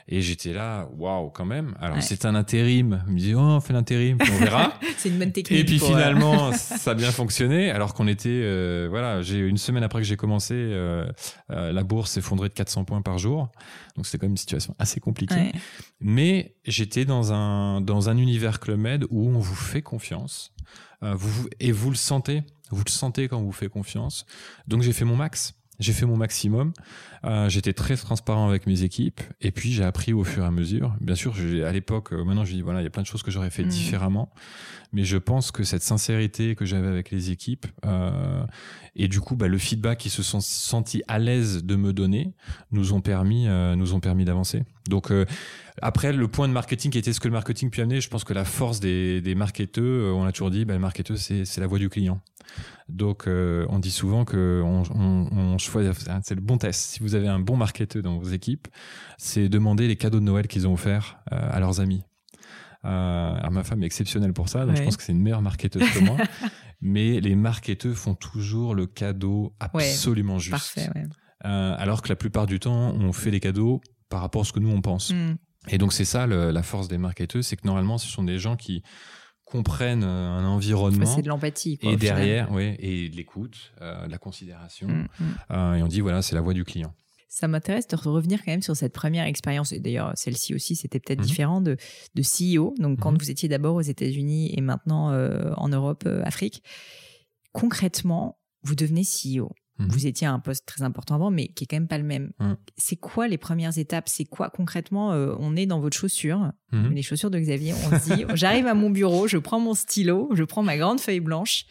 et 0.08 0.22
j'étais 0.22 0.52
là, 0.52 0.88
waouh, 0.96 1.30
quand 1.30 1.44
même. 1.44 1.74
Alors, 1.80 2.00
c'est 2.00 2.24
un 2.26 2.36
intérim. 2.36 3.02
Je 3.06 3.12
me 3.12 3.18
disais, 3.18 3.34
oh, 3.34 3.40
on 3.40 3.60
fait 3.60 3.72
l'intérim, 3.72 4.18
on 4.20 4.38
verra. 4.38 4.74
c'est 4.98 5.08
une 5.08 5.18
bonne 5.18 5.32
technique. 5.32 5.58
Et 5.58 5.64
puis 5.64 5.82
euh, 5.82 5.86
finalement, 5.86 6.52
ça 6.52 6.92
a 6.92 6.94
bien 6.94 7.10
fonctionné. 7.10 7.72
Alors 7.72 7.92
qu'on 7.92 8.06
était, 8.06 8.28
euh, 8.28 8.86
voilà, 8.88 9.22
j'ai 9.22 9.38
une 9.38 9.56
semaine 9.56 9.82
après 9.82 10.00
que 10.00 10.06
j'ai 10.06 10.16
commencé, 10.16 10.54
euh, 10.54 11.10
la 11.48 11.82
bourse 11.82 12.12
s'effondrait 12.12 12.48
de 12.48 12.54
400 12.54 12.84
points 12.84 13.02
par 13.02 13.18
jour. 13.18 13.50
Donc 13.96 14.06
c'était 14.06 14.18
quand 14.18 14.26
même 14.26 14.32
une 14.32 14.36
situation 14.36 14.76
assez 14.78 15.00
compliquée. 15.00 15.50
Mais 16.00 16.54
j'étais 16.64 17.04
dans 17.04 17.32
un, 17.32 17.80
dans 17.80 18.08
un 18.08 18.16
univers 18.16 18.60
Club 18.60 18.78
Med 18.78 19.06
où 19.10 19.28
on 19.28 19.40
vous 19.40 19.56
fait 19.56 19.82
confiance. 19.82 20.54
vous, 21.02 21.48
et 21.58 21.72
vous 21.72 21.90
le 21.90 21.96
sentez. 21.96 22.44
Vous 22.70 22.82
le 22.84 22.90
sentez 22.90 23.26
quand 23.26 23.38
on 23.38 23.44
vous 23.44 23.52
fait 23.52 23.68
confiance. 23.68 24.24
Donc 24.68 24.82
j'ai 24.82 24.92
fait 24.92 25.04
mon 25.04 25.16
max. 25.16 25.55
J'ai 25.78 25.92
fait 25.92 26.06
mon 26.06 26.16
maximum. 26.16 26.72
Euh, 27.24 27.48
J'étais 27.48 27.72
très 27.72 27.96
transparent 27.96 28.48
avec 28.48 28.66
mes 28.66 28.82
équipes. 28.82 29.20
Et 29.40 29.50
puis, 29.50 29.72
j'ai 29.72 29.84
appris 29.84 30.12
au 30.12 30.24
fur 30.24 30.42
et 30.42 30.46
à 30.46 30.50
mesure. 30.50 30.94
Bien 31.00 31.14
sûr, 31.14 31.34
à 31.64 31.72
l'époque, 31.72 32.12
euh, 32.12 32.24
maintenant, 32.24 32.44
je 32.44 32.54
dis, 32.54 32.62
voilà, 32.62 32.80
il 32.80 32.84
y 32.84 32.86
a 32.86 32.90
plein 32.90 33.02
de 33.02 33.06
choses 33.06 33.22
que 33.22 33.30
j'aurais 33.30 33.50
fait 33.50 33.64
mm. 33.64 33.68
différemment. 33.68 34.30
Mais 34.92 35.04
je 35.04 35.16
pense 35.18 35.50
que 35.50 35.64
cette 35.64 35.82
sincérité 35.82 36.54
que 36.54 36.64
j'avais 36.64 36.88
avec 36.88 37.10
les 37.10 37.30
équipes, 37.30 37.66
euh, 37.84 38.44
et 38.94 39.08
du 39.08 39.20
coup, 39.20 39.36
bah, 39.36 39.48
le 39.48 39.58
feedback 39.58 39.98
qu'ils 39.98 40.10
se 40.10 40.22
sont 40.22 40.40
sentis 40.40 41.02
à 41.08 41.18
l'aise 41.18 41.64
de 41.64 41.76
me 41.76 41.92
donner, 41.92 42.32
nous 42.70 42.92
ont 42.92 43.00
permis, 43.00 43.46
euh, 43.48 43.76
nous 43.76 43.94
ont 43.94 44.00
permis 44.00 44.24
d'avancer. 44.24 44.64
Donc, 44.88 45.10
euh, 45.10 45.26
après, 45.82 46.12
le 46.12 46.28
point 46.28 46.48
de 46.48 46.52
marketing 46.52 46.90
qui 46.90 46.98
était 46.98 47.12
ce 47.12 47.20
que 47.20 47.28
le 47.28 47.34
marketing 47.34 47.70
peut 47.70 47.82
amener, 47.82 48.00
je 48.00 48.08
pense 48.08 48.24
que 48.24 48.32
la 48.32 48.44
force 48.44 48.80
des, 48.80 49.20
des 49.20 49.34
marketeurs, 49.34 50.16
on 50.16 50.24
a 50.24 50.32
toujours 50.32 50.50
dit, 50.50 50.64
bah, 50.64 50.74
le 50.74 50.80
marketeur, 50.80 51.18
c'est 51.18 51.58
la 51.58 51.66
voix 51.66 51.78
du 51.78 51.88
client. 51.88 52.20
Donc, 52.88 53.26
euh, 53.26 53.66
on 53.68 53.78
dit 53.78 53.90
souvent 53.90 54.24
que 54.24 54.62
on, 54.64 54.82
on, 54.94 55.28
on 55.32 55.58
choisit, 55.58 55.92
c'est 56.22 56.34
le 56.34 56.40
bon 56.40 56.58
test. 56.58 56.80
Si 56.80 57.00
vous 57.00 57.14
avez 57.14 57.28
un 57.28 57.40
bon 57.40 57.56
marketeur 57.56 58.02
dans 58.02 58.18
vos 58.18 58.28
équipes, 58.28 58.68
c'est 59.18 59.48
demander 59.48 59.88
les 59.88 59.96
cadeaux 59.96 60.20
de 60.20 60.24
Noël 60.24 60.46
qu'ils 60.46 60.68
ont 60.68 60.74
offerts 60.74 61.18
euh, 61.32 61.48
à 61.50 61.60
leurs 61.60 61.80
amis. 61.80 62.04
Euh, 62.84 63.34
alors 63.34 63.50
ma 63.50 63.64
femme 63.64 63.82
est 63.82 63.86
exceptionnelle 63.86 64.32
pour 64.32 64.48
ça, 64.48 64.64
donc 64.64 64.76
je 64.76 64.82
pense 64.82 64.96
que 64.96 65.02
c'est 65.02 65.12
une 65.12 65.22
meilleure 65.22 65.42
marketeuse 65.42 65.90
que 65.90 65.98
moi. 66.00 66.16
Mais 66.80 67.20
les 67.20 67.34
marketeurs 67.34 67.96
font 67.96 68.14
toujours 68.14 68.74
le 68.74 68.86
cadeau 68.86 69.54
absolument 69.58 70.38
juste. 70.38 70.74
Parfait, 70.74 70.90
ouais. 70.94 71.06
alors 71.42 72.02
que 72.02 72.08
la 72.08 72.16
plupart 72.16 72.46
du 72.46 72.60
temps, 72.60 72.92
on 72.94 73.12
fait 73.12 73.30
les 73.30 73.40
cadeaux 73.40 73.80
par 74.08 74.20
rapport 74.20 74.42
à 74.42 74.44
ce 74.44 74.52
que 74.52 74.60
nous 74.60 74.70
on 74.70 74.82
pense. 74.82 75.12
Mm. 75.12 75.36
Et 75.68 75.78
donc 75.78 75.92
c'est 75.92 76.04
ça 76.04 76.26
le, 76.26 76.50
la 76.50 76.62
force 76.62 76.86
des 76.86 76.98
marketeurs, 76.98 77.42
c'est 77.42 77.56
que 77.56 77.66
normalement 77.66 77.98
ce 77.98 78.08
sont 78.08 78.22
des 78.22 78.38
gens 78.38 78.56
qui 78.56 78.82
comprennent 79.46 80.04
euh, 80.04 80.38
un 80.38 80.44
environnement. 80.44 81.06
c'est 81.06 81.22
de 81.22 81.28
l'empathie. 81.28 81.78
Et 81.80 81.96
derrière, 81.96 82.52
oui, 82.52 82.74
et 82.78 83.08
de 83.08 83.16
l'écoute, 83.16 83.72
euh, 83.80 84.06
de 84.06 84.10
la 84.10 84.18
considération. 84.18 84.88
Mm, 84.88 85.08
mm. 85.18 85.24
Euh, 85.52 85.74
et 85.74 85.82
on 85.82 85.88
dit, 85.88 86.00
voilà, 86.00 86.20
c'est 86.20 86.34
la 86.34 86.42
voix 86.42 86.52
du 86.52 86.64
client. 86.64 86.92
Ça 87.28 87.48
m'intéresse 87.48 87.86
de 87.86 87.96
revenir 87.96 88.44
quand 88.44 88.50
même 88.50 88.62
sur 88.62 88.76
cette 88.76 88.92
première 88.92 89.24
expérience. 89.26 89.72
Et 89.72 89.78
d'ailleurs, 89.78 90.12
celle-ci 90.16 90.54
aussi, 90.54 90.74
c'était 90.74 91.00
peut-être 91.00 91.20
mhm. 91.20 91.26
différent 91.26 91.60
de, 91.60 91.76
de 92.14 92.22
CEO. 92.22 92.74
Donc, 92.78 92.98
quand 92.98 93.12
mhm. 93.12 93.18
vous 93.18 93.30
étiez 93.30 93.48
d'abord 93.48 93.76
aux 93.76 93.82
États-Unis 93.82 94.52
et 94.56 94.60
maintenant 94.60 95.12
en 95.56 95.68
Europe, 95.68 96.08
Afrique, 96.24 96.62
concrètement, 97.52 98.38
vous 98.62 98.74
devenez 98.74 99.02
CEO. 99.02 99.50
Mhm. 99.78 99.88
Vous 99.88 100.06
étiez 100.06 100.26
à 100.26 100.32
un 100.32 100.38
poste 100.38 100.66
très 100.66 100.82
important 100.82 101.14
avant, 101.14 101.30
mais 101.30 101.48
qui 101.48 101.64
est 101.64 101.66
quand 101.66 101.76
même 101.76 101.88
pas 101.88 101.98
le 101.98 102.04
même. 102.04 102.32
Mhm. 102.40 102.56
C'est 102.76 102.96
quoi 102.96 103.28
les 103.28 103.38
premières 103.38 103.76
étapes? 103.78 104.08
C'est 104.08 104.24
quoi 104.24 104.50
concrètement 104.50 105.12
euh, 105.12 105.34
On 105.38 105.54
est 105.56 105.66
dans 105.66 105.80
votre 105.80 105.96
chaussure, 105.96 106.52
mhm. 106.72 106.92
les 106.92 107.02
chaussures 107.02 107.30
de 107.30 107.38
Xavier. 107.38 107.74
On 107.74 107.98
se 107.98 108.14
dit, 108.14 108.24
j'arrive 108.34 108.66
à 108.66 108.74
mon 108.74 108.90
bureau, 108.90 109.28
je 109.28 109.38
prends 109.38 109.60
mon 109.60 109.74
stylo, 109.74 110.30
je 110.34 110.44
prends 110.44 110.62
ma 110.62 110.76
grande 110.76 111.00
feuille 111.00 111.20
blanche. 111.20 111.66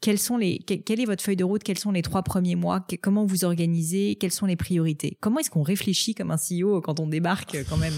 Quelles 0.00 0.18
sont 0.18 0.38
les, 0.38 0.58
quelle 0.60 1.00
est 1.00 1.04
votre 1.04 1.22
feuille 1.22 1.36
de 1.36 1.44
route? 1.44 1.62
Quels 1.62 1.78
sont 1.78 1.92
les 1.92 2.00
trois 2.00 2.22
premiers 2.22 2.54
mois? 2.54 2.86
Comment 3.02 3.26
vous 3.26 3.44
organisez? 3.44 4.16
Quelles 4.16 4.32
sont 4.32 4.46
les 4.46 4.56
priorités? 4.56 5.18
Comment 5.20 5.40
est-ce 5.40 5.50
qu'on 5.50 5.62
réfléchit 5.62 6.14
comme 6.14 6.30
un 6.30 6.36
CEO 6.36 6.80
quand 6.80 7.00
on 7.00 7.06
débarque 7.06 7.58
quand 7.68 7.76
même 7.76 7.92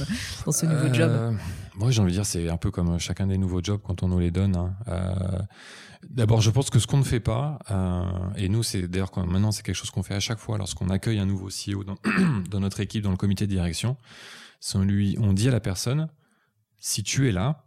dans 0.45 0.51
ce 0.51 0.67
nouveau 0.67 0.87
euh, 0.87 0.95
job? 0.95 1.37
Moi, 1.77 1.93
j'ai 1.93 2.01
envie 2.01 2.11
de 2.11 2.17
dire, 2.17 2.27
c'est 2.27 2.49
un 2.49 2.57
peu 2.57 2.73
comme 2.73 2.99
chacun 2.99 3.29
des 3.29 3.39
nouveaux 3.39 3.63
jobs 3.63 3.81
quand 3.83 4.03
on 4.03 4.09
nous 4.09 4.19
les 4.19 4.33
donne. 4.33 4.57
Hein. 4.57 4.75
Euh, 4.89 5.39
D'abord, 6.09 6.41
je 6.41 6.51
pense 6.51 6.69
que 6.69 6.79
ce 6.79 6.87
qu'on 6.87 6.99
ne 6.99 7.05
fait 7.05 7.21
pas, 7.21 7.59
euh, 7.71 8.35
et 8.37 8.49
nous, 8.49 8.63
c'est 8.63 8.89
d'ailleurs 8.89 9.11
maintenant 9.27 9.53
c'est 9.53 9.63
quelque 9.63 9.77
chose 9.77 9.91
qu'on 9.91 10.03
fait 10.03 10.15
à 10.15 10.21
chaque 10.21 10.39
fois 10.39 10.59
lorsqu'on 10.59 10.91
accueille 10.91 11.19
un 11.19 11.27
nouveau 11.27 11.49
CEO 11.49 11.85
dans, 12.51 12.61
notre 12.61 12.81
équipe, 12.81 13.03
dans 13.03 13.11
le 13.11 13.17
comité 13.17 13.47
de 13.47 13.53
direction, 13.53 13.97
c'est 14.61 14.77
on 14.77 14.85
lui, 14.85 15.17
on 15.21 15.33
dit 15.33 15.49
à 15.49 15.53
la 15.53 15.61
personne, 15.61 16.09
si 16.79 17.03
tu 17.03 17.29
es 17.29 17.33
là, 17.33 17.67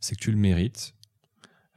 c'est 0.00 0.16
que 0.16 0.20
tu 0.20 0.30
le 0.30 0.38
mérites, 0.38 0.94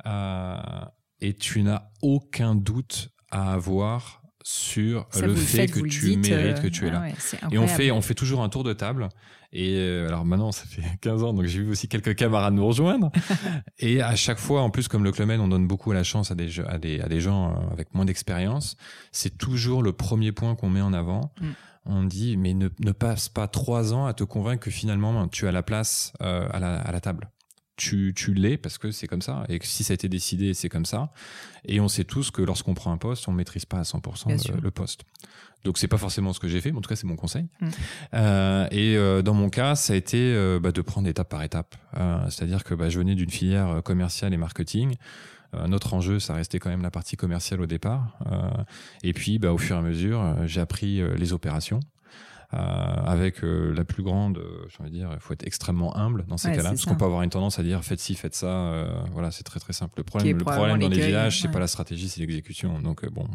euh, 0.06 0.86
et 1.20 1.34
tu 1.34 1.62
n'as 1.64 1.90
aucun 2.02 2.56
doute 2.56 3.10
à 3.30 3.52
avoir 3.52 4.22
sur 4.50 5.06
le 5.22 5.36
fait 5.36 5.68
que 5.68 5.82
tu 5.82 6.16
mérites 6.16 6.62
que 6.62 6.68
tu 6.68 6.86
es 6.86 6.90
euh, 6.90 6.94
là. 6.94 7.10
et 7.52 7.58
on 7.58 7.68
fait, 7.68 7.92
on 7.92 8.02
fait 8.02 8.14
toujours 8.14 8.42
un 8.42 8.48
tour 8.48 8.64
de 8.64 8.72
table. 8.72 9.10
Et 9.52 9.76
euh, 9.76 10.08
alors 10.08 10.24
maintenant, 10.24 10.54
ça 10.54 10.64
fait 10.66 10.84
15 11.02 11.24
ans, 11.24 11.34
donc 11.34 11.46
j'ai 11.48 11.60
vu 11.60 11.72
aussi 11.72 11.90
quelques 11.90 12.16
camarades 12.16 12.54
nous 12.54 12.66
rejoindre. 12.66 13.12
et 13.80 14.02
à 14.02 14.16
chaque 14.16 14.38
fois, 14.38 14.62
en 14.62 14.70
plus, 14.70 14.88
comme 14.88 15.04
le 15.04 15.12
Club 15.12 15.30
on 15.32 15.50
donne 15.50 15.68
beaucoup 15.68 15.92
la 15.92 16.04
chance 16.04 16.32
à 16.32 16.36
des, 16.36 16.62
à 16.62 16.78
des, 16.78 17.02
à 17.02 17.10
des 17.10 17.20
gens 17.20 17.52
euh, 17.52 17.74
avec 17.74 17.94
moins 17.94 18.06
d'expérience. 18.06 18.78
C'est 19.12 19.38
toujours 19.38 19.84
le 19.84 19.92
premier 19.92 20.32
point 20.32 20.56
qu'on 20.56 20.70
met 20.70 20.82
en 20.82 20.94
avant. 20.94 21.34
Mm. 21.42 21.46
On 21.86 22.04
dit, 22.06 22.38
mais 22.38 22.54
ne, 22.54 22.70
ne, 22.80 22.92
passe 22.94 23.28
pas 23.28 23.50
trois 23.50 23.94
ans 23.94 24.06
à 24.06 24.14
te 24.14 24.24
convaincre 24.24 24.64
que 24.64 24.72
finalement, 24.72 25.28
tu 25.28 25.46
as 25.48 25.52
la 25.52 25.64
place 25.64 26.14
à, 26.22 26.60
la, 26.60 26.80
à 26.80 26.92
la 26.94 27.02
table 27.02 27.30
tu, 27.78 28.14
tu 28.16 28.34
l'es 28.34 28.58
parce 28.58 28.78
que 28.78 28.92
c'est 28.92 29.08
comme 29.08 29.22
ça. 29.22 29.46
Et 29.48 29.60
que 29.60 29.66
si 29.66 29.84
ça 29.84 29.94
a 29.94 29.96
été 29.96 30.10
décidé 30.10 30.54
c'est 30.54 30.68
comme 30.68 30.86
ça. 30.86 31.12
Et 31.66 31.80
on 31.80 31.88
sait 31.88 32.04
tous 32.04 32.32
que 32.32 32.42
lorsqu'on 32.42 32.74
prend 32.74 32.92
un 32.92 32.98
poste 32.98 33.28
on 33.28 33.32
maîtrise 33.32 33.66
pas 33.66 33.78
à 33.78 33.84
100% 33.84 34.62
le, 34.62 34.72
poste. 34.72 35.04
Donc 35.64 35.78
c'est 35.78 35.88
pas 35.88 35.98
forcément 35.98 36.34
ce 36.34 36.40
que 36.40 36.48
j'ai 36.48 36.60
fait 36.60 36.72
mais 36.72 36.80
en 36.80 36.82
tout 36.82 36.90
cas 36.90 36.96
c'est 36.96 37.08
mon 37.08 37.16
conseil. 37.16 37.46
Mm. 37.62 37.68
euh, 38.16 38.68
et 38.72 38.98
euh, 38.98 39.22
dans 39.22 39.34
mon 39.34 39.50
cas 39.50 39.76
ça 39.76 39.94
a 39.94 39.96
été 39.96 40.18
euh, 40.18 40.60
bah, 40.60 40.72
de 40.72 40.82
prendre 40.82 41.08
étape 41.08 41.30
par 41.30 41.44
étape. 41.44 41.76
C'est-à-dire 42.30 42.64
que 42.64 42.74
bah, 42.74 42.90
je 42.90 43.00
venais 43.00 43.16
d'une 43.16 43.30
filière 43.32 43.82
commerciale 43.84 44.34
et 44.34 44.38
marketing. 44.38 44.96
Notre 45.66 45.94
enjeu, 45.94 46.20
ça 46.20 46.34
restait 46.34 46.60
quand 46.60 46.70
même 46.70 46.84
la 46.84 46.92
partie 46.92 47.16
commerciale 47.16 47.62
au 47.62 47.66
départ. 47.66 48.20
et 49.02 49.14
puis, 49.14 49.40
bah, 49.40 49.54
au 49.54 49.58
fur 49.58 49.78
et 49.78 49.80
à 49.80 49.82
mesure, 49.82 50.36
j'ai 50.46 50.62
appris 50.62 51.02
les 51.18 51.34
opérations. 51.34 51.80
Euh, 52.54 52.58
avec 52.58 53.44
euh, 53.44 53.74
la 53.76 53.84
plus 53.84 54.04
grande, 54.04 54.38
euh, 54.38 54.66
j'ai 54.70 54.82
envie 54.82 54.92
de 54.92 54.96
dire, 54.96 55.10
il 55.14 55.20
faut 55.20 55.34
être 55.34 55.46
extrêmement 55.46 55.98
humble 55.98 56.26
dans 56.28 56.38
ces 56.38 56.50
cas-là, 56.52 56.70
parce 56.70 56.86
qu'on 56.86 56.96
peut 56.96 57.04
avoir 57.04 57.22
une 57.24 57.30
tendance 57.30 57.60
à 57.60 57.64
dire 57.64 57.84
faites 57.84 58.00
ci, 58.00 58.16
faites 58.16 58.36
ça. 58.36 58.88
voilà, 59.12 59.32
c'est 59.32 59.44
très 59.44 59.60
très 59.60 59.74
simple. 59.74 59.96
Le 59.98 60.04
problème, 60.04 60.38
le 60.38 60.46
problème 60.46 60.80
dans 60.80 60.88
les 60.88 61.00
villages, 61.00 61.42
c'est 61.42 61.52
pas 61.52 61.60
la 61.60 61.68
stratégie, 61.68 62.08
c'est 62.08 62.22
l'exécution. 62.22 62.80
Donc 62.80 63.06
bon. 63.10 63.28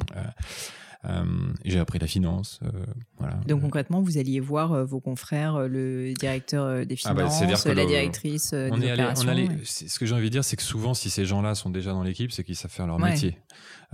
Euh, 1.05 1.25
j'ai 1.65 1.79
appris 1.79 1.99
la 1.99 2.07
finance. 2.07 2.61
Euh, 2.62 2.71
voilà. 3.19 3.35
Donc 3.47 3.62
concrètement, 3.62 4.01
vous 4.01 4.19
alliez 4.19 4.41
voir 4.41 4.85
vos 4.85 5.01
confrères, 5.01 5.69
le 5.69 6.12
directeur 6.15 6.87
des 6.87 6.97
ah 7.05 7.15
bah, 7.15 7.29
finances, 7.29 7.67
la 7.67 7.87
directrice 7.87 8.53
on 8.53 8.79
des 8.79 8.87
est 8.87 8.91
allé, 8.91 9.05
on 9.17 9.29
allait, 9.29 9.49
Ce 9.65 9.99
que 9.99 10.07
j'ai 10.07 10.15
envie 10.15 10.27
de 10.27 10.33
dire, 10.33 10.45
c'est 10.45 10.57
que 10.57 10.62
souvent, 10.62 10.95
si 10.95 11.11
ces 11.11 11.25
gens-là 11.25 11.55
sont 11.55 11.71
déjà 11.71 11.93
dans 11.93 12.03
l'équipe, 12.03 12.31
c'est 12.31 12.45
qu'ils 12.45 12.57
savent 12.57 12.71
faire 12.71 12.87
leur 12.87 12.99
métier. 12.99 13.37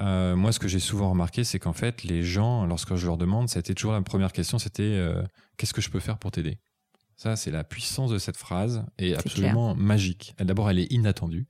Euh, 0.01 0.37
moi, 0.37 0.53
ce 0.53 0.59
que 0.59 0.69
j'ai 0.69 0.79
souvent 0.79 1.11
remarqué, 1.11 1.45
c'est 1.45 1.59
qu'en 1.59 1.73
fait, 1.73 2.05
les 2.05 2.23
gens, 2.23 2.67
lorsque 2.67 2.95
je 2.95 3.07
leur 3.07 3.17
demande, 3.17 3.49
c'était 3.49 3.75
toujours 3.75 3.93
la 3.93 4.03
première 4.03 4.33
question, 4.33 4.59
c'était 4.59 4.83
euh, 4.83 5.23
qu'est-ce 5.57 5.75
que 5.75 5.81
je 5.81 5.91
peux 5.91 6.01
faire 6.01 6.19
pour 6.19 6.31
t'aider? 6.31 6.59
Ça, 7.19 7.35
c'est 7.35 7.51
la 7.51 7.65
puissance 7.65 8.13
de 8.13 8.19
cette 8.19 8.37
phrase 8.37 8.85
est, 8.97 9.13
absolument 9.15 9.75
magique. 9.75 10.37
D'abord, 10.39 10.71
elle 10.71 10.79
est 10.79 10.93
inattendue. 10.93 11.49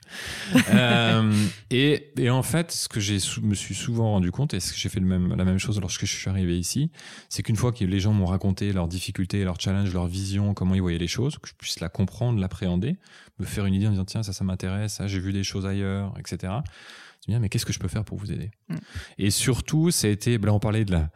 euh, 0.70 1.30
et, 1.68 2.10
et, 2.16 2.30
en 2.30 2.42
fait, 2.42 2.72
ce 2.72 2.88
que 2.88 3.00
j'ai 3.00 3.18
me 3.42 3.54
suis 3.54 3.74
souvent 3.74 4.12
rendu 4.12 4.30
compte, 4.30 4.54
et 4.54 4.60
ce 4.60 4.72
que 4.72 4.78
j'ai 4.78 4.88
fait 4.88 4.98
le 4.98 5.04
même, 5.04 5.36
la 5.36 5.44
même 5.44 5.58
chose 5.58 5.78
lorsque 5.78 6.06
je 6.06 6.16
suis 6.16 6.30
arrivé 6.30 6.58
ici, 6.58 6.90
c'est 7.28 7.42
qu'une 7.42 7.56
fois 7.56 7.70
que 7.72 7.84
les 7.84 8.00
gens 8.00 8.14
m'ont 8.14 8.24
raconté 8.24 8.72
leurs 8.72 8.88
difficultés, 8.88 9.44
leurs 9.44 9.60
challenges, 9.60 9.92
leur 9.92 10.06
vision, 10.06 10.54
comment 10.54 10.74
ils 10.74 10.80
voyaient 10.80 10.96
les 10.96 11.06
choses, 11.06 11.36
que 11.36 11.50
je 11.50 11.54
puisse 11.54 11.80
la 11.80 11.90
comprendre, 11.90 12.40
l'appréhender, 12.40 12.96
me 13.38 13.44
faire 13.44 13.66
une 13.66 13.74
idée 13.74 13.86
en 13.86 13.90
disant 13.90 14.06
tiens 14.06 14.22
ça, 14.22 14.32
ça 14.32 14.44
m'intéresse, 14.44 14.94
ça, 14.94 15.06
j'ai 15.06 15.20
vu 15.20 15.34
des 15.34 15.44
choses 15.44 15.66
ailleurs, 15.66 16.14
etc 16.18 16.60
mais 17.26 17.48
qu'est-ce 17.48 17.66
que 17.66 17.72
je 17.72 17.78
peux 17.78 17.88
faire 17.88 18.04
pour 18.04 18.18
vous 18.18 18.32
aider? 18.32 18.50
Mm. 18.68 18.76
Et 19.18 19.30
surtout, 19.30 19.90
ça 19.90 20.06
a 20.06 20.10
été, 20.10 20.38
là 20.38 20.52
on 20.52 20.60
parlait 20.60 20.84
de 20.84 20.92
la, 20.92 21.10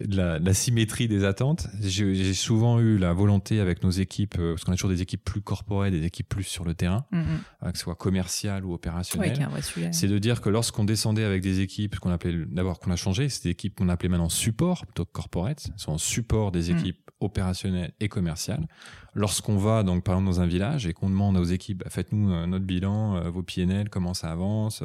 de 0.00 0.16
la, 0.44 0.54
symétrie 0.54 1.08
des 1.08 1.24
attentes. 1.24 1.68
J'ai 1.80 2.34
souvent 2.34 2.80
eu 2.80 2.98
la 2.98 3.12
volonté 3.12 3.60
avec 3.60 3.82
nos 3.82 3.90
équipes, 3.90 4.36
euh, 4.38 4.54
parce 4.54 4.64
qu'on 4.64 4.72
a 4.72 4.76
toujours 4.76 4.90
des 4.90 5.02
équipes 5.02 5.24
plus 5.24 5.42
corporelles, 5.42 5.92
des 5.92 6.04
équipes 6.04 6.28
plus 6.28 6.44
sur 6.44 6.64
le 6.64 6.74
terrain, 6.74 7.04
mm, 7.12 7.18
mm. 7.18 7.24
Euh, 7.64 7.72
que 7.72 7.78
ce 7.78 7.84
soit 7.84 7.94
commercial 7.94 8.64
ou 8.64 8.74
opérationnel. 8.74 9.48
c'est 9.92 10.08
de 10.08 10.18
dire 10.18 10.40
que 10.40 10.48
lorsqu'on 10.48 10.84
descendait 10.84 11.24
avec 11.24 11.42
des 11.42 11.60
équipes, 11.60 11.98
qu'on 11.98 12.10
appelait 12.10 12.44
d'abord 12.46 12.80
qu'on 12.80 12.90
a 12.90 12.96
changé, 12.96 13.28
c'est 13.28 13.44
des 13.44 13.50
équipes 13.50 13.76
qu'on 13.76 13.88
appelait 13.88 14.08
maintenant 14.08 14.28
support 14.28 14.86
plutôt 14.86 15.04
que 15.04 15.12
corporate, 15.12 15.70
sont 15.76 15.92
en 15.92 15.98
support 15.98 16.52
des 16.52 16.70
équipes 16.70 16.98
opérationnelles 17.20 17.92
et 18.00 18.08
commerciales 18.08 18.66
lorsqu'on 19.14 19.56
va 19.56 19.82
donc 19.82 20.04
par 20.04 20.16
exemple 20.16 20.30
dans 20.30 20.40
un 20.40 20.46
village 20.46 20.86
et 20.86 20.92
qu'on 20.92 21.08
demande 21.08 21.36
aux 21.36 21.44
équipes 21.44 21.78
bah, 21.78 21.90
faites-nous 21.90 22.32
euh, 22.32 22.46
notre 22.46 22.64
bilan, 22.64 23.16
euh, 23.16 23.30
vos 23.30 23.42
PNL, 23.42 23.88
comment 23.88 24.14
ça 24.14 24.30
avance, 24.30 24.82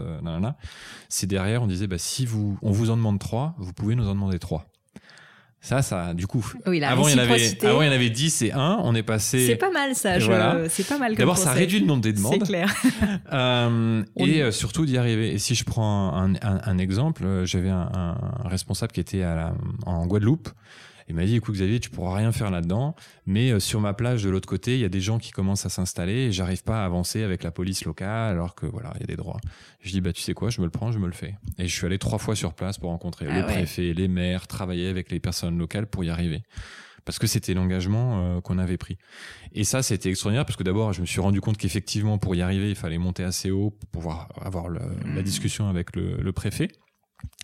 euh, 0.49 0.67
c'est 1.09 1.27
derrière 1.27 1.63
on 1.63 1.67
disait 1.67 1.87
bah, 1.87 1.97
si 1.97 2.25
vous 2.25 2.57
on 2.61 2.71
vous 2.71 2.89
en 2.89 2.97
demande 2.97 3.19
trois, 3.19 3.55
vous 3.57 3.73
pouvez 3.73 3.95
nous 3.95 4.07
en 4.07 4.13
demander 4.13 4.39
trois. 4.39 4.65
Ça, 5.61 5.81
ça, 5.81 6.13
du 6.13 6.25
coup. 6.25 6.53
avant, 6.65 7.07
il 7.09 7.11
y 7.11 7.15
en 7.15 7.17
avait, 7.17 7.65
avant, 7.65 7.81
il 7.81 7.87
y 7.87 7.89
en 7.89 7.91
avait 7.91 8.09
10 8.09 8.43
et 8.43 8.53
1. 8.53 8.79
On 8.81 8.95
est 8.95 9.03
passé. 9.03 9.45
C'est 9.45 9.57
pas 9.57 9.69
mal, 9.69 9.93
ça. 9.93 10.17
C'est 10.69 10.87
pas 10.87 10.97
mal. 10.97 11.15
D'abord, 11.15 11.37
ça 11.37 11.51
réduit 11.51 11.81
le 11.81 11.85
nombre 11.85 12.01
des 12.01 12.13
demandes. 12.13 12.35
C'est 12.39 12.47
clair. 12.47 12.73
euh, 13.33 14.01
et 14.15 14.51
surtout 14.51 14.85
d'y 14.85 14.97
arriver. 14.97 15.33
Et 15.33 15.37
si 15.37 15.55
je 15.55 15.65
prends 15.65 16.15
un, 16.15 16.35
un, 16.35 16.61
un 16.63 16.77
exemple, 16.77 17.43
j'avais 17.43 17.67
un, 17.67 17.89
un, 17.93 18.47
responsable 18.47 18.93
qui 18.93 19.01
était 19.01 19.23
à 19.23 19.35
la, 19.35 19.53
en 19.85 20.07
Guadeloupe 20.07 20.47
il 21.09 21.15
m'a 21.15 21.25
dit, 21.25 21.35
écoute 21.35 21.55
Xavier, 21.55 21.79
tu 21.79 21.89
pourras 21.89 22.15
rien 22.15 22.31
faire 22.31 22.51
là-dedans, 22.51 22.95
mais 23.25 23.51
euh, 23.51 23.59
sur 23.59 23.81
ma 23.81 23.93
plage 23.93 24.23
de 24.23 24.29
l'autre 24.29 24.47
côté, 24.47 24.75
il 24.75 24.79
y 24.79 24.85
a 24.85 24.89
des 24.89 25.01
gens 25.01 25.17
qui 25.17 25.31
commencent 25.31 25.65
à 25.65 25.69
s'installer 25.69 26.27
et 26.27 26.31
j'arrive 26.31 26.63
pas 26.63 26.83
à 26.83 26.85
avancer 26.85 27.23
avec 27.23 27.43
la 27.43 27.51
police 27.51 27.83
locale 27.83 28.31
alors 28.31 28.53
que 28.53 28.67
voilà, 28.67 28.93
il 28.95 29.01
y 29.01 29.03
a 29.03 29.07
des 29.07 29.15
droits. 29.15 29.39
Je 29.81 29.91
dis, 29.91 30.01
bah 30.01 30.13
tu 30.13 30.21
sais 30.21 30.33
quoi, 30.33 30.51
je 30.51 30.61
me 30.61 30.65
le 30.65 30.71
prends, 30.71 30.91
je 30.91 30.99
me 30.99 31.07
le 31.07 31.13
fais. 31.13 31.35
Et 31.57 31.67
je 31.67 31.75
suis 31.75 31.85
allé 31.85 31.97
trois 31.97 32.19
fois 32.19 32.35
sur 32.35 32.53
place 32.53 32.77
pour 32.77 32.91
rencontrer 32.91 33.25
ah 33.27 33.39
le 33.39 33.43
préfet, 33.43 33.93
les 33.93 34.07
maires, 34.07 34.45
travailler 34.45 34.87
avec 34.87 35.09
les 35.09 35.19
personnes 35.19 35.57
locales 35.57 35.87
pour 35.87 36.03
y 36.03 36.09
arriver 36.09 36.43
parce 37.05 37.17
que 37.17 37.25
c'était 37.25 37.55
l'engagement 37.55 38.19
euh, 38.37 38.41
qu'on 38.41 38.59
avait 38.59 38.77
pris. 38.77 38.99
Et 39.53 39.63
ça, 39.63 39.81
c'était 39.81 40.09
extraordinaire 40.09 40.45
parce 40.45 40.57
que 40.57 40.63
d'abord, 40.63 40.93
je 40.93 41.01
me 41.01 41.07
suis 41.07 41.21
rendu 41.21 41.41
compte 41.41 41.57
qu'effectivement, 41.57 42.19
pour 42.19 42.35
y 42.35 42.43
arriver, 42.43 42.69
il 42.69 42.75
fallait 42.75 42.99
monter 42.99 43.23
assez 43.23 43.49
haut 43.49 43.71
pour 43.71 43.89
pouvoir 43.89 44.29
avoir 44.39 44.69
la 44.69 44.81
mmh. 44.81 45.23
discussion 45.23 45.69
avec 45.69 45.95
le, 45.95 46.17
le 46.17 46.31
préfet. 46.33 46.67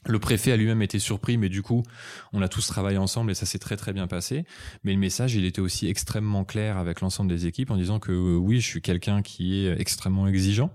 Le 0.08 0.20
préfet 0.20 0.52
a 0.52 0.58
lui-même 0.58 0.82
été 0.82 1.00
surpris, 1.00 1.38
mais 1.38 1.50
du 1.50 1.64
coup, 1.64 1.84
on 2.32 2.42
a 2.42 2.48
tous 2.48 2.68
travaillé 2.68 2.98
ensemble 2.98 3.32
et 3.32 3.34
ça 3.34 3.46
s'est 3.46 3.60
très 3.60 3.76
très 3.76 3.92
bien 3.92 4.08
passé. 4.08 4.46
Mais 4.84 4.94
le 4.94 5.00
message, 5.00 5.36
il 5.36 5.46
était 5.46 5.62
aussi 5.62 5.88
extrêmement 5.88 6.44
clair 6.44 6.78
avec 6.78 7.02
l'ensemble 7.02 7.30
des 7.30 7.48
équipes 7.48 7.72
en 7.72 7.78
disant 7.78 8.00
que 8.00 8.12
euh, 8.12 8.38
oui, 8.38 8.60
je 8.60 8.68
suis 8.68 8.82
quelqu'un 8.82 9.22
qui 9.22 9.66
est 9.66 9.80
extrêmement 9.80 10.28
exigeant, 10.28 10.70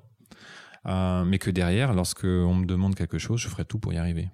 euh, 0.87 1.25
mais 1.25 1.39
que 1.39 1.51
derrière, 1.51 1.95
lorsque 1.95 2.25
on 2.25 2.55
me 2.55 2.67
demande 2.67 2.97
quelque 2.97 3.19
chose, 3.19 3.41
je 3.41 3.49
ferai 3.49 3.65
tout 3.65 3.79
pour 3.79 3.93
y 3.93 3.99
arriver. 3.99 4.31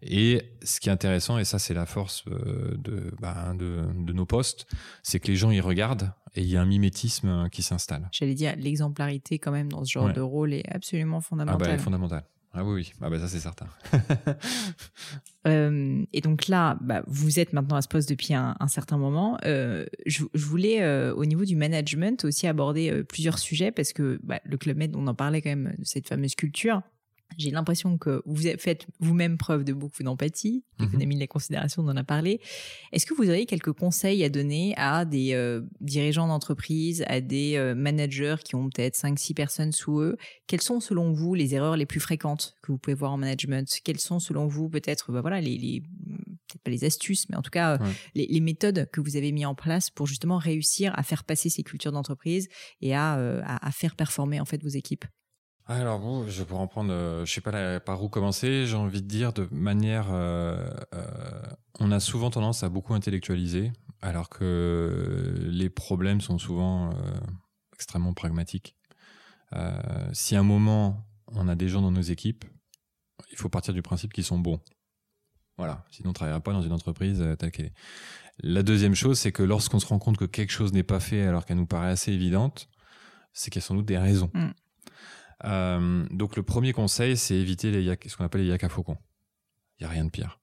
Et 0.00 0.42
ce 0.62 0.80
qui 0.80 0.88
est 0.88 0.92
intéressant, 0.92 1.36
et 1.36 1.44
ça 1.44 1.58
c'est 1.58 1.74
la 1.74 1.84
force 1.84 2.24
euh, 2.28 2.78
bah, 3.20 3.52
de, 3.58 3.82
de, 3.94 4.12
nos 4.14 4.24
postes, 4.24 4.66
c'est 5.02 5.20
que 5.20 5.26
les 5.26 5.36
gens 5.36 5.50
y 5.50 5.60
regardent 5.60 6.12
et 6.34 6.40
il 6.40 6.48
y 6.48 6.56
a 6.56 6.62
un 6.62 6.66
mimétisme 6.66 7.50
qui 7.50 7.62
s'installe. 7.62 8.08
J'allais 8.12 8.34
dire, 8.34 8.54
l'exemplarité 8.56 9.38
quand 9.38 9.52
même 9.52 9.70
dans 9.70 9.84
ce 9.84 9.90
genre 9.90 10.12
de 10.12 10.20
rôle 10.20 10.54
est 10.54 10.66
absolument 10.72 11.20
fondamentale. 11.20 11.68
Ah 11.70 11.76
bah, 11.76 11.78
fondamentale. 11.78 12.24
Ah 12.52 12.64
oui, 12.64 12.74
oui. 12.74 12.92
Ah 13.00 13.10
bah 13.10 13.18
ça 13.20 13.28
c'est 13.28 13.38
certain. 13.38 13.66
euh, 15.46 16.04
et 16.12 16.20
donc 16.20 16.48
là, 16.48 16.76
bah, 16.80 17.04
vous 17.06 17.38
êtes 17.38 17.52
maintenant 17.52 17.76
à 17.76 17.82
ce 17.82 17.88
poste 17.88 18.08
depuis 18.08 18.34
un, 18.34 18.56
un 18.58 18.66
certain 18.66 18.98
moment. 18.98 19.38
Euh, 19.44 19.86
je, 20.06 20.24
voulais, 20.34 20.82
euh, 20.82 21.14
au 21.14 21.24
niveau 21.24 21.44
du 21.44 21.54
management, 21.54 22.24
aussi 22.24 22.48
aborder 22.48 23.04
plusieurs 23.04 23.38
sujets 23.38 23.70
parce 23.70 23.92
que 23.92 24.18
bah, 24.24 24.40
le 24.44 24.56
Club 24.56 24.76
Med, 24.78 24.96
on 24.96 25.06
en 25.06 25.14
parlait 25.14 25.42
quand 25.42 25.50
même 25.50 25.74
de 25.78 25.84
cette 25.84 26.08
fameuse 26.08 26.34
culture. 26.34 26.82
J'ai 27.38 27.50
l'impression 27.50 27.96
que 27.98 28.22
vous 28.26 28.42
faites 28.58 28.86
vous-même 28.98 29.38
preuve 29.38 29.64
de 29.64 29.72
beaucoup 29.72 30.02
d'empathie, 30.02 30.64
l'économie 30.78 31.14
mhm. 31.14 31.18
de 31.18 31.20
la 31.20 31.26
considération, 31.26 31.82
on 31.82 31.88
en 31.88 31.96
a 31.96 32.04
parlé. 32.04 32.40
Est-ce 32.92 33.06
que 33.06 33.14
vous 33.14 33.28
auriez 33.28 33.46
quelques 33.46 33.72
conseils 33.72 34.24
à 34.24 34.28
donner 34.28 34.74
à 34.76 35.04
des 35.04 35.34
euh, 35.34 35.62
dirigeants 35.80 36.28
d'entreprise, 36.28 37.04
à 37.06 37.20
des 37.20 37.56
euh, 37.56 37.74
managers 37.74 38.36
qui 38.44 38.54
ont 38.54 38.68
peut-être 38.68 38.96
5-6 38.96 39.34
personnes 39.34 39.72
sous 39.72 40.00
eux? 40.00 40.16
Quelles 40.46 40.62
sont 40.62 40.80
selon 40.80 41.12
vous 41.12 41.34
les 41.34 41.54
erreurs 41.54 41.76
les 41.76 41.86
plus 41.86 42.00
fréquentes 42.00 42.56
que 42.62 42.72
vous 42.72 42.78
pouvez 42.78 42.94
voir 42.94 43.12
en 43.12 43.18
management? 43.18 43.68
Quelles 43.84 44.00
sont 44.00 44.18
selon 44.18 44.46
vous 44.46 44.68
peut-être 44.68 45.12
bah 45.12 45.20
voilà, 45.20 45.40
les, 45.40 45.56
les 45.56 45.80
peut-être 45.80 46.62
pas 46.62 46.70
les 46.70 46.84
astuces, 46.84 47.28
mais 47.28 47.36
en 47.36 47.42
tout 47.42 47.50
cas 47.50 47.78
les, 48.14 48.26
les, 48.26 48.40
méthodes 48.40 48.88
que 48.92 49.00
vous 49.00 49.16
avez 49.16 49.32
mis 49.32 49.46
en 49.46 49.54
place 49.54 49.90
pour 49.90 50.06
justement 50.06 50.38
réussir 50.38 50.92
à 50.98 51.02
faire 51.02 51.24
passer 51.24 51.48
ces 51.48 51.62
cultures 51.62 51.92
d'entreprise 51.92 52.48
et 52.80 52.94
à, 52.94 53.18
euh, 53.18 53.40
à, 53.44 53.66
à 53.66 53.70
faire 53.70 53.94
performer 53.94 54.40
en 54.40 54.44
fait 54.44 54.62
vos 54.62 54.68
équipes? 54.68 55.04
Alors 55.70 56.00
bon, 56.00 56.26
je 56.26 56.42
pourrais 56.42 56.60
en 56.60 56.66
prendre, 56.66 56.92
euh, 56.92 57.24
je 57.24 57.32
sais 57.32 57.40
pas 57.40 57.78
par 57.78 58.02
où 58.02 58.08
commencer. 58.08 58.66
J'ai 58.66 58.74
envie 58.74 59.02
de 59.02 59.06
dire 59.06 59.32
de 59.32 59.46
manière, 59.52 60.08
euh, 60.10 60.68
euh, 60.94 61.42
on 61.78 61.92
a 61.92 62.00
souvent 62.00 62.28
tendance 62.30 62.64
à 62.64 62.68
beaucoup 62.68 62.92
intellectualiser, 62.92 63.72
alors 64.02 64.28
que 64.28 65.32
les 65.44 65.70
problèmes 65.70 66.20
sont 66.20 66.38
souvent 66.38 66.90
extrêmement 67.72 68.14
pragmatiques. 68.14 68.76
si 70.12 70.34
à 70.34 70.40
un 70.40 70.44
moment 70.44 71.06
on 71.28 71.46
a 71.46 71.54
des 71.54 71.68
gens 71.68 71.82
dans 71.82 71.92
nos 71.92 72.00
équipes, 72.00 72.44
il 73.30 73.36
faut 73.38 73.48
partir 73.48 73.72
du 73.72 73.82
principe 73.82 74.12
qu'ils 74.12 74.24
sont 74.24 74.38
bons. 74.38 74.60
Voilà, 75.56 75.84
sinon 75.90 76.08
on 76.08 76.10
ne 76.10 76.14
travaillera 76.14 76.40
pas 76.40 76.52
dans 76.52 76.62
une 76.62 76.72
entreprise 76.72 77.24
telle. 77.38 77.72
La 78.42 78.62
deuxième 78.62 78.94
chose, 78.94 79.20
c'est 79.20 79.32
que 79.32 79.42
lorsqu'on 79.42 79.78
se 79.78 79.86
rend 79.86 79.98
compte 79.98 80.16
que 80.16 80.24
quelque 80.24 80.50
chose 80.50 80.72
n'est 80.72 80.82
pas 80.82 81.00
fait 81.00 81.22
alors 81.26 81.44
qu'elle 81.44 81.58
nous 81.58 81.66
paraît 81.66 81.90
assez 81.90 82.12
évidente, 82.12 82.68
c'est 83.32 83.50
qu'il 83.50 83.60
y 83.60 83.64
a 83.64 83.66
sans 83.66 83.76
doute 83.76 83.86
des 83.86 83.98
raisons. 83.98 84.30
Mm. 84.34 84.50
Euh, 85.44 86.04
donc 86.10 86.36
le 86.36 86.42
premier 86.42 86.72
conseil, 86.72 87.16
c'est 87.16 87.34
éviter 87.34 87.70
les 87.70 87.96
ce 88.06 88.16
qu'on 88.16 88.24
appelle 88.24 88.42
les 88.42 88.48
yak 88.48 88.64
à 88.64 88.68
faucons. 88.68 88.98
Il 89.78 89.84
y 89.84 89.86
a 89.86 89.88
rien 89.88 90.04
de 90.04 90.10
pire. 90.10 90.40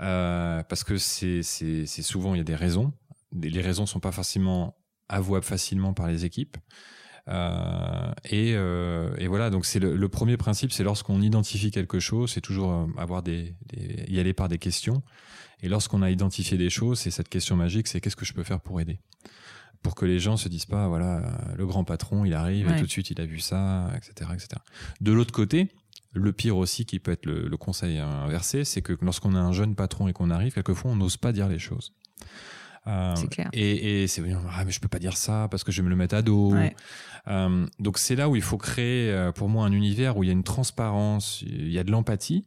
Euh, 0.00 0.62
parce 0.64 0.84
que 0.84 0.96
c'est 0.96 1.42
souvent 1.86 2.34
il 2.34 2.38
y 2.38 2.40
a 2.40 2.44
des 2.44 2.54
raisons. 2.54 2.92
Les 3.32 3.60
raisons 3.60 3.86
sont 3.86 4.00
pas 4.00 4.12
forcément 4.12 4.76
avouables 5.08 5.44
facilement 5.44 5.92
par 5.92 6.06
les 6.08 6.24
équipes. 6.24 6.56
Euh, 7.28 8.12
et, 8.24 8.50
et, 8.50 9.28
voilà, 9.28 9.50
donc 9.50 9.66
c'est 9.66 9.80
le, 9.80 10.08
premier 10.08 10.36
principe, 10.36 10.72
c'est 10.72 10.84
lorsqu'on 10.84 11.20
identifie 11.20 11.70
quelque 11.70 11.98
chose, 11.98 12.32
c'est 12.32 12.40
toujours 12.40 12.88
avoir 12.96 13.22
des, 13.22 13.54
des, 13.66 14.04
y 14.08 14.18
aller 14.20 14.32
par 14.32 14.48
des 14.48 14.58
questions. 14.58 15.02
Et 15.62 15.68
lorsqu'on 15.68 16.02
a 16.02 16.10
identifié 16.10 16.58
des 16.58 16.70
choses, 16.70 17.00
c'est 17.00 17.10
cette 17.10 17.28
question 17.28 17.56
magique, 17.56 17.88
c'est 17.88 18.00
qu'est-ce 18.00 18.16
que 18.16 18.26
je 18.26 18.34
peux 18.34 18.44
faire 18.44 18.60
pour 18.60 18.80
aider? 18.80 19.00
Pour 19.84 19.94
que 19.94 20.06
les 20.06 20.18
gens 20.18 20.36
se 20.36 20.48
disent 20.48 20.66
pas 20.66 20.88
voilà 20.88 21.22
le 21.56 21.66
grand 21.66 21.84
patron 21.84 22.24
il 22.24 22.34
arrive 22.34 22.68
et 22.68 22.76
tout 22.76 22.86
de 22.86 22.90
suite 22.90 23.10
il 23.10 23.20
a 23.20 23.26
vu 23.26 23.38
ça 23.38 23.92
etc 23.96 24.30
etc 24.34 24.48
de 25.00 25.12
l'autre 25.12 25.32
côté 25.32 25.68
le 26.14 26.32
pire 26.32 26.56
aussi 26.56 26.86
qui 26.86 26.98
peut 26.98 27.12
être 27.12 27.26
le, 27.26 27.56
conseil 27.56 27.98
inversé 27.98 28.64
c'est 28.64 28.82
que 28.82 28.96
lorsqu'on 29.02 29.34
a 29.34 29.38
un 29.38 29.52
jeune 29.52 29.76
patron 29.76 30.08
et 30.08 30.12
qu'on 30.12 30.30
arrive 30.30 30.54
quelquefois 30.54 30.90
on 30.90 30.96
n'ose 30.96 31.18
pas 31.18 31.32
dire 31.32 31.48
les 31.48 31.58
choses 31.58 31.92
euh, 32.86 33.14
c'est 33.16 33.28
clair. 33.28 33.48
Et, 33.52 34.02
et 34.02 34.06
c'est 34.06 34.22
ah 34.52 34.64
mais 34.64 34.72
je 34.72 34.80
peux 34.80 34.88
pas 34.88 34.98
dire 34.98 35.16
ça 35.16 35.48
parce 35.50 35.64
que 35.64 35.72
je 35.72 35.80
vais 35.80 35.84
me 35.84 35.90
le 35.90 35.96
mettre 35.96 36.14
à 36.14 36.22
dos. 36.22 36.54
Euh, 37.26 37.66
donc 37.78 37.98
c'est 37.98 38.16
là 38.16 38.28
où 38.28 38.36
il 38.36 38.42
faut 38.42 38.58
créer 38.58 39.10
euh, 39.10 39.32
pour 39.32 39.48
moi 39.48 39.64
un 39.64 39.72
univers 39.72 40.16
où 40.16 40.24
il 40.24 40.26
y 40.26 40.30
a 40.30 40.32
une 40.32 40.44
transparence, 40.44 41.42
il 41.46 41.70
y 41.70 41.78
a 41.78 41.84
de 41.84 41.90
l'empathie, 41.90 42.44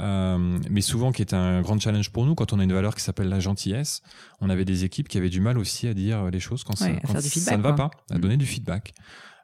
euh, 0.00 0.58
mais 0.68 0.80
souvent 0.80 1.12
qui 1.12 1.22
est 1.22 1.34
un 1.34 1.60
grand 1.62 1.78
challenge 1.78 2.10
pour 2.10 2.26
nous 2.26 2.34
quand 2.34 2.52
on 2.52 2.58
a 2.58 2.64
une 2.64 2.72
valeur 2.72 2.94
qui 2.96 3.02
s'appelle 3.02 3.28
la 3.28 3.40
gentillesse. 3.40 4.02
On 4.40 4.50
avait 4.50 4.64
des 4.64 4.84
équipes 4.84 5.08
qui 5.08 5.18
avaient 5.18 5.28
du 5.28 5.40
mal 5.40 5.58
aussi 5.58 5.86
à 5.86 5.94
dire 5.94 6.30
les 6.30 6.40
choses 6.40 6.64
quand, 6.64 6.76
ça, 6.76 6.90
quand 7.06 7.20
ça, 7.20 7.56
ne 7.56 7.62
va 7.62 7.72
pas, 7.74 7.90
à 8.10 8.18
mm. 8.18 8.20
donner 8.20 8.36
du 8.36 8.46
feedback. 8.46 8.94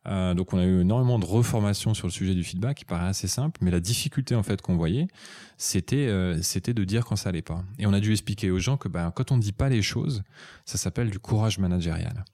Euh, 0.06 0.34
donc 0.34 0.52
on 0.52 0.58
a 0.58 0.64
eu 0.64 0.80
énormément 0.80 1.18
de 1.18 1.24
reformations 1.24 1.94
sur 1.94 2.06
le 2.06 2.12
sujet 2.12 2.34
du 2.34 2.44
feedback, 2.44 2.78
qui 2.78 2.84
paraît 2.84 3.08
assez 3.08 3.28
simple, 3.28 3.58
mais 3.62 3.70
la 3.70 3.80
difficulté 3.80 4.34
en 4.34 4.42
fait 4.42 4.60
qu'on 4.60 4.76
voyait, 4.76 5.08
c'était 5.56 6.08
euh, 6.08 6.40
c'était 6.42 6.74
de 6.74 6.84
dire 6.84 7.04
quand 7.04 7.16
ça 7.16 7.30
allait 7.30 7.42
pas. 7.42 7.64
Et 7.78 7.86
on 7.86 7.92
a 7.92 8.00
dû 8.00 8.12
expliquer 8.12 8.50
aux 8.50 8.58
gens 8.58 8.76
que 8.76 8.88
ben, 8.88 9.10
quand 9.10 9.32
on 9.32 9.36
ne 9.36 9.42
dit 9.42 9.52
pas 9.52 9.68
les 9.68 9.82
choses, 9.82 10.22
ça 10.64 10.78
s'appelle 10.78 11.10
du 11.10 11.18
courage 11.18 11.58
managérial. 11.58 12.24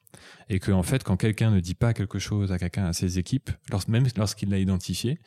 Et 0.48 0.58
que 0.58 0.72
en 0.72 0.82
fait, 0.82 1.04
quand 1.04 1.16
quelqu'un 1.16 1.50
ne 1.50 1.60
dit 1.60 1.76
pas 1.76 1.94
quelque 1.94 2.18
chose 2.18 2.50
à 2.50 2.58
quelqu'un, 2.58 2.86
à 2.86 2.92
ses 2.92 3.18
équipes, 3.20 3.50
même 3.86 4.06
lorsqu'il 4.16 4.50
l'a 4.50 4.58
identifié, 4.58 5.20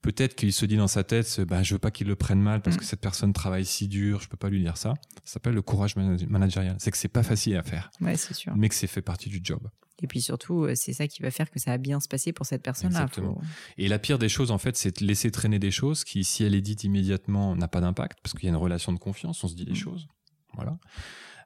peut-être 0.00 0.34
qu'il 0.34 0.54
se 0.54 0.64
dit 0.64 0.78
dans 0.78 0.88
sa 0.88 1.04
tête, 1.04 1.40
ben, 1.42 1.62
je 1.62 1.74
veux 1.74 1.78
pas 1.78 1.90
qu'il 1.90 2.06
le 2.06 2.16
prenne 2.16 2.40
mal 2.40 2.62
parce 2.62 2.76
mm. 2.76 2.78
que 2.78 2.84
cette 2.86 3.00
personne 3.00 3.34
travaille 3.34 3.66
si 3.66 3.88
dur, 3.88 4.20
je 4.22 4.28
peux 4.28 4.38
pas 4.38 4.48
lui 4.48 4.60
dire 4.60 4.78
ça. 4.78 4.94
Ça 5.24 5.34
s'appelle 5.34 5.54
le 5.54 5.62
courage 5.62 5.96
managérial. 5.96 6.76
C'est 6.78 6.90
que 6.90 6.96
c'est 6.96 7.08
pas 7.08 7.22
facile 7.22 7.56
à 7.56 7.62
faire. 7.62 7.90
Ouais, 8.00 8.16
sûr. 8.16 8.54
Mais 8.56 8.70
que 8.70 8.74
c'est 8.74 8.86
fait 8.86 9.02
partie 9.02 9.28
du 9.28 9.40
job. 9.42 9.68
Et 10.02 10.06
puis 10.06 10.20
surtout, 10.20 10.64
euh, 10.64 10.72
c'est 10.74 10.92
ça 10.92 11.06
qui 11.06 11.22
va 11.22 11.30
faire 11.30 11.50
que 11.50 11.58
ça 11.58 11.72
va 11.72 11.78
bien 11.78 12.00
se 12.00 12.08
passer 12.08 12.32
pour 12.32 12.46
cette 12.46 12.62
personne-là. 12.62 13.02
Exactement. 13.02 13.40
Et 13.78 13.88
la 13.88 13.98
pire 13.98 14.18
des 14.18 14.28
choses, 14.28 14.50
en 14.50 14.58
fait, 14.58 14.76
c'est 14.76 15.00
de 15.00 15.06
laisser 15.06 15.30
traîner 15.30 15.58
des 15.58 15.70
choses 15.70 16.04
qui, 16.04 16.24
si 16.24 16.44
elle 16.44 16.54
est 16.54 16.60
dite 16.60 16.84
immédiatement, 16.84 17.54
n'a 17.56 17.68
pas 17.68 17.80
d'impact, 17.80 18.18
parce 18.22 18.34
qu'il 18.34 18.44
y 18.44 18.46
a 18.46 18.50
une 18.50 18.56
relation 18.56 18.92
de 18.92 18.98
confiance, 18.98 19.42
on 19.44 19.48
se 19.48 19.54
dit 19.54 19.64
les 19.64 19.72
mmh. 19.72 19.76
choses. 19.76 20.08
Voilà. 20.54 20.78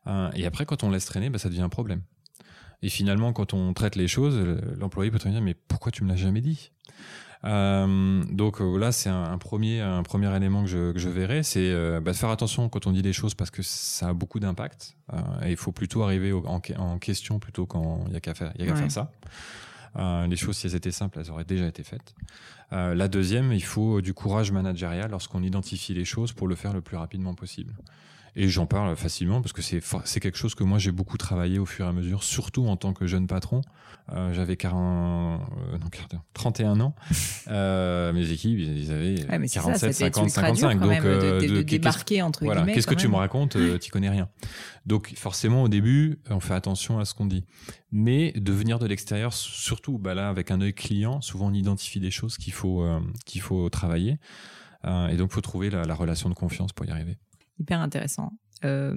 Euh, 0.06 0.30
et 0.34 0.46
après, 0.46 0.66
quand 0.66 0.84
on 0.84 0.90
laisse 0.90 1.04
traîner, 1.04 1.30
bah, 1.30 1.38
ça 1.38 1.48
devient 1.48 1.62
un 1.62 1.68
problème. 1.68 2.02
Et 2.82 2.88
finalement, 2.90 3.32
quand 3.32 3.54
on 3.54 3.72
traite 3.72 3.96
les 3.96 4.08
choses, 4.08 4.36
l'employé 4.78 5.10
peut 5.10 5.18
te 5.18 5.28
dire, 5.28 5.40
mais 5.40 5.54
pourquoi 5.54 5.90
tu 5.90 6.04
me 6.04 6.08
l'as 6.08 6.16
jamais 6.16 6.42
dit? 6.42 6.70
Donc 7.44 8.60
euh, 8.60 8.78
là, 8.78 8.90
c'est 8.90 9.10
un, 9.10 9.36
premier, 9.36 9.80
un 9.80 10.02
premier 10.02 10.34
élément 10.34 10.62
que 10.62 10.68
je, 10.68 10.92
que 10.92 10.98
je 10.98 11.10
verrai, 11.10 11.42
c'est 11.42 11.70
euh, 11.70 12.00
bah, 12.00 12.12
de 12.12 12.16
faire 12.16 12.30
attention 12.30 12.68
quand 12.70 12.86
on 12.86 12.92
dit 12.92 13.02
les 13.02 13.12
choses 13.12 13.34
parce 13.34 13.50
que 13.50 13.62
ça 13.62 14.08
a 14.08 14.12
beaucoup 14.14 14.40
d'impact. 14.40 14.96
Euh, 15.12 15.18
et 15.44 15.50
il 15.50 15.56
faut 15.56 15.72
plutôt 15.72 16.02
arriver 16.02 16.32
en, 16.32 16.60
en, 16.78 16.98
question 16.98 17.38
plutôt 17.38 17.66
quand 17.66 18.04
il 18.08 18.14
y 18.14 18.16
a 18.16 18.20
qu'à 18.20 18.34
faire, 18.34 18.52
y 18.58 18.62
a 18.62 18.66
qu'à 18.66 18.74
faire 18.74 18.90
ça. 18.90 19.12
Euh, 19.96 20.26
les 20.26 20.36
choses, 20.36 20.56
si 20.56 20.66
elles 20.66 20.74
étaient 20.74 20.90
simples, 20.90 21.18
elles 21.20 21.30
auraient 21.30 21.44
déjà 21.44 21.66
été 21.66 21.82
faites. 21.82 22.14
Euh, 22.72 22.94
la 22.94 23.08
deuxième, 23.08 23.52
il 23.52 23.62
faut 23.62 24.00
du 24.00 24.14
courage 24.14 24.50
managérial 24.50 25.10
lorsqu'on 25.10 25.42
identifie 25.42 25.94
les 25.94 26.04
choses 26.04 26.32
pour 26.32 26.48
le 26.48 26.54
faire 26.54 26.72
le 26.72 26.80
plus 26.80 26.96
rapidement 26.96 27.34
possible. 27.34 27.74
Et 28.36 28.48
j'en 28.48 28.66
parle 28.66 28.96
facilement 28.96 29.40
parce 29.40 29.52
que 29.52 29.62
c'est 29.62 29.80
c'est 30.04 30.18
quelque 30.18 30.38
chose 30.38 30.56
que 30.56 30.64
moi 30.64 30.78
j'ai 30.78 30.90
beaucoup 30.90 31.16
travaillé 31.16 31.58
au 31.58 31.66
fur 31.66 31.86
et 31.86 31.88
à 31.88 31.92
mesure, 31.92 32.24
surtout 32.24 32.66
en 32.66 32.76
tant 32.76 32.92
que 32.92 33.06
jeune 33.06 33.28
patron. 33.28 33.60
Euh, 34.12 34.32
J'avais 34.34 34.56
40, 34.56 35.40
euh, 35.72 35.78
non, 35.78 36.20
31 36.34 36.80
ans. 36.80 36.94
Euh, 37.46 38.12
mes 38.14 38.30
équipes, 38.30 38.58
ils 38.58 38.90
avaient 38.90 39.22
ouais, 39.26 39.48
47, 39.48 39.92
ça, 39.92 39.92
50, 39.92 40.30
55. 40.30 40.80
donc 40.80 40.92
euh, 41.04 41.40
de, 41.40 41.46
de, 41.46 41.56
de, 41.56 41.62
débarquer 41.62 42.22
entre 42.22 42.44
voilà, 42.44 42.62
guillemets. 42.62 42.74
Qu'est-ce 42.74 42.86
que 42.86 42.94
tu 42.94 43.06
me 43.06 43.16
racontes 43.16 43.56
euh, 43.56 43.78
Tu 43.78 43.90
connais 43.90 44.08
rien. 44.08 44.30
Donc 44.86 45.12
forcément 45.14 45.62
au 45.62 45.68
début, 45.68 46.20
on 46.30 46.40
fait 46.40 46.54
attention 46.54 46.98
à 46.98 47.04
ce 47.04 47.12
qu'on 47.12 47.26
dit. 47.26 47.44
Mais 47.92 48.32
de 48.32 48.50
venir 48.50 48.78
de 48.78 48.86
l'extérieur, 48.86 49.34
surtout 49.34 49.98
bah 49.98 50.14
là 50.14 50.30
avec 50.30 50.50
un 50.50 50.60
œil 50.62 50.72
client, 50.72 51.20
souvent 51.20 51.48
on 51.48 51.52
identifie 51.52 52.00
des 52.00 52.10
choses 52.10 52.38
qu'il 52.38 52.54
faut 52.54 52.86
qu'il 53.26 53.42
faut 53.42 53.68
travailler. 53.68 54.18
et 54.86 55.16
donc 55.16 55.30
faut 55.32 55.42
trouver 55.42 55.68
la, 55.68 55.84
la 55.84 55.94
relation 55.94 56.30
de 56.30 56.34
confiance 56.34 56.72
pour 56.72 56.86
y 56.86 56.90
arriver 56.90 57.18
hyper 57.58 57.80
intéressant. 57.80 58.32
Euh, 58.64 58.94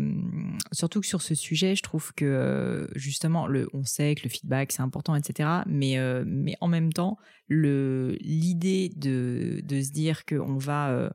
surtout 0.72 1.01
que 1.01 1.08
sur 1.08 1.22
ce 1.22 1.36
sujet, 1.36 1.76
je 1.76 1.84
trouve 1.84 2.14
que 2.14 2.26
euh, 2.26 2.88
justement, 2.95 3.47
le, 3.47 3.68
on 3.74 3.84
sait 3.84 4.16
que 4.16 4.24
le 4.24 4.30
feedback 4.30 4.72
c'est 4.72 4.82
important, 4.82 5.16
etc. 5.16 5.49
Mais 5.66 5.97
euh, 5.97 6.24
mais 6.26 6.55
en 6.62 6.68
même 6.68 6.93
temps, 6.93 7.18
l'idée 7.49 8.91
de 8.95 9.62
de 9.64 9.82
se 9.82 9.91
dire 9.91 10.26
qu'on 10.26 10.58
va 10.58 11.12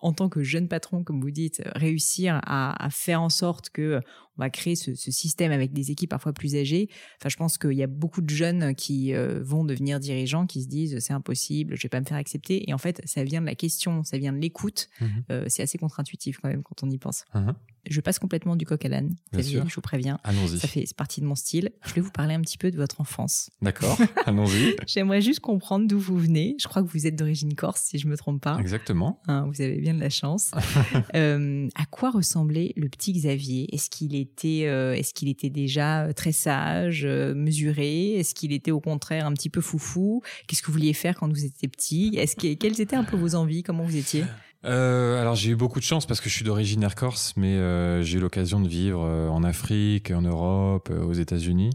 en 0.00 0.12
tant 0.12 0.28
que 0.28 0.42
jeune 0.42 0.68
patron, 0.68 1.04
comme 1.04 1.20
vous 1.20 1.30
dites, 1.30 1.62
réussir 1.74 2.40
à 2.44 2.88
faire 2.90 3.22
en 3.22 3.30
sorte 3.30 3.70
que 3.70 4.00
on 4.40 4.44
va 4.44 4.50
créer 4.50 4.74
ce, 4.74 4.94
ce, 4.94 5.10
système 5.10 5.52
avec 5.52 5.74
des 5.74 5.90
équipes 5.90 6.08
parfois 6.08 6.32
plus 6.32 6.56
âgées. 6.56 6.88
Enfin, 7.18 7.28
je 7.28 7.36
pense 7.36 7.58
qu'il 7.58 7.72
y 7.72 7.82
a 7.82 7.86
beaucoup 7.86 8.22
de 8.22 8.30
jeunes 8.30 8.74
qui 8.74 9.12
euh, 9.12 9.42
vont 9.42 9.64
devenir 9.64 10.00
dirigeants, 10.00 10.46
qui 10.46 10.62
se 10.62 10.68
disent 10.68 10.98
c'est 10.98 11.12
impossible, 11.12 11.76
je 11.76 11.82
vais 11.82 11.90
pas 11.90 12.00
me 12.00 12.06
faire 12.06 12.16
accepter. 12.16 12.68
Et 12.68 12.72
en 12.72 12.78
fait, 12.78 13.02
ça 13.04 13.22
vient 13.22 13.42
de 13.42 13.46
la 13.46 13.54
question, 13.54 14.02
ça 14.02 14.16
vient 14.16 14.32
de 14.32 14.38
l'écoute. 14.38 14.88
Mmh 15.00 15.06
euh, 15.30 15.44
c'est 15.48 15.62
assez 15.62 15.76
contre-intuitif 15.76 16.38
quand 16.38 16.48
même 16.48 16.62
quand 16.62 16.82
on 16.82 16.90
y 16.90 16.96
pense. 16.96 17.24
Mmh 17.34 17.50
je 17.88 18.00
passe 18.00 18.18
complètement 18.18 18.56
du 18.56 18.66
coq 18.66 18.84
à 18.84 18.88
l'âne. 18.88 19.16
Je 19.32 19.58
vous 19.58 19.80
préviens. 19.80 20.18
Allons-y. 20.24 20.58
Ça 20.58 20.68
fait 20.68 20.84
partie 20.96 21.20
de 21.20 21.26
mon 21.26 21.34
style. 21.34 21.70
Je 21.86 21.94
vais 21.94 22.00
vous 22.00 22.10
parler 22.10 22.34
un 22.34 22.40
petit 22.40 22.58
peu 22.58 22.70
de 22.70 22.76
votre 22.76 23.00
enfance. 23.00 23.50
D'accord. 23.62 23.98
Allons-y. 24.26 24.76
J'aimerais 24.86 25.22
juste 25.22 25.40
comprendre 25.40 25.86
d'où 25.86 25.98
vous 25.98 26.18
venez. 26.18 26.56
Je 26.60 26.68
crois 26.68 26.82
que 26.82 26.88
vous 26.88 27.06
êtes 27.06 27.16
d'origine 27.16 27.54
corse, 27.54 27.82
si 27.82 27.98
je 27.98 28.06
me 28.06 28.16
trompe 28.16 28.42
pas. 28.42 28.58
Exactement. 28.60 29.20
Hein, 29.26 29.46
vous 29.50 29.62
avez 29.62 29.80
bien 29.80 29.94
de 29.94 30.00
la 30.00 30.10
chance. 30.10 30.50
euh, 31.14 31.68
à 31.74 31.86
quoi 31.86 32.10
ressemblait 32.10 32.72
le 32.76 32.88
petit 32.88 33.12
Xavier? 33.12 33.74
Est-ce 33.74 33.88
qu'il 33.88 34.14
était, 34.14 34.29
euh, 34.44 34.92
est-ce 34.94 35.14
qu'il 35.14 35.28
était 35.28 35.50
déjà 35.50 36.04
euh, 36.04 36.12
très 36.12 36.32
sage, 36.32 37.04
euh, 37.04 37.34
mesuré? 37.34 38.14
Est-ce 38.14 38.34
qu'il 38.34 38.52
était 38.52 38.70
au 38.70 38.80
contraire 38.80 39.26
un 39.26 39.32
petit 39.32 39.50
peu 39.50 39.60
foufou? 39.60 40.22
Qu'est-ce 40.46 40.62
que 40.62 40.66
vous 40.68 40.74
vouliez 40.74 40.92
faire 40.92 41.16
quand 41.16 41.28
vous 41.28 41.44
étiez 41.44 41.68
petit? 41.68 42.18
Quelles 42.58 42.80
étaient 42.80 42.96
un 42.96 43.04
peu 43.04 43.16
vos 43.16 43.34
envies? 43.34 43.62
Comment 43.62 43.84
vous 43.84 43.96
étiez? 43.96 44.24
Alors 44.62 45.36
j'ai 45.36 45.52
eu 45.52 45.56
beaucoup 45.56 45.78
de 45.78 45.84
chance 45.84 46.04
parce 46.04 46.20
que 46.20 46.28
je 46.28 46.34
suis 46.34 46.44
d'origine 46.44 46.82
air 46.82 46.94
corse, 46.94 47.32
mais 47.36 47.56
j'ai 48.04 48.18
eu 48.18 48.20
l'occasion 48.20 48.60
de 48.60 48.68
vivre 48.68 49.00
en 49.00 49.42
Afrique, 49.42 50.10
en 50.10 50.20
Europe, 50.20 50.90
aux 50.90 51.14
États-Unis. 51.14 51.70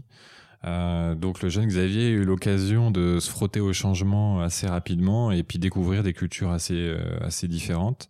Donc 0.66 1.42
le 1.42 1.48
jeune 1.48 1.66
Xavier 1.66 2.06
a 2.06 2.10
eu 2.10 2.24
l'occasion 2.24 2.90
de 2.90 3.18
se 3.20 3.30
frotter 3.30 3.60
au 3.60 3.72
changement 3.72 4.40
assez 4.40 4.66
rapidement 4.66 5.30
et 5.30 5.42
puis 5.42 5.58
découvrir 5.58 6.02
des 6.02 6.12
cultures 6.12 6.50
assez 6.50 6.94
assez 7.20 7.48
différentes. 7.48 8.08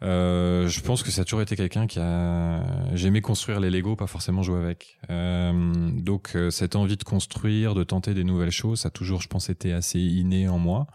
je 0.00 0.80
pense 0.80 1.02
que 1.02 1.10
ça 1.10 1.22
a 1.22 1.24
toujours 1.24 1.42
été 1.42 1.56
quelqu'un 1.56 1.86
qui 1.86 1.98
a 1.98 2.62
j'aimais 2.94 3.20
construire 3.20 3.60
les 3.60 3.70
Lego, 3.70 3.96
pas 3.96 4.06
forcément 4.06 4.42
jouer 4.42 4.60
avec. 4.60 4.98
donc 5.08 6.36
cette 6.50 6.76
envie 6.76 6.96
de 6.96 7.04
construire, 7.04 7.74
de 7.74 7.84
tenter 7.84 8.14
des 8.14 8.24
nouvelles 8.24 8.50
choses, 8.50 8.80
ça 8.80 8.88
a 8.88 8.90
toujours, 8.90 9.20
je 9.20 9.28
pense, 9.28 9.50
été 9.50 9.72
assez 9.72 10.00
inné 10.00 10.48
en 10.48 10.58
moi. 10.58 10.86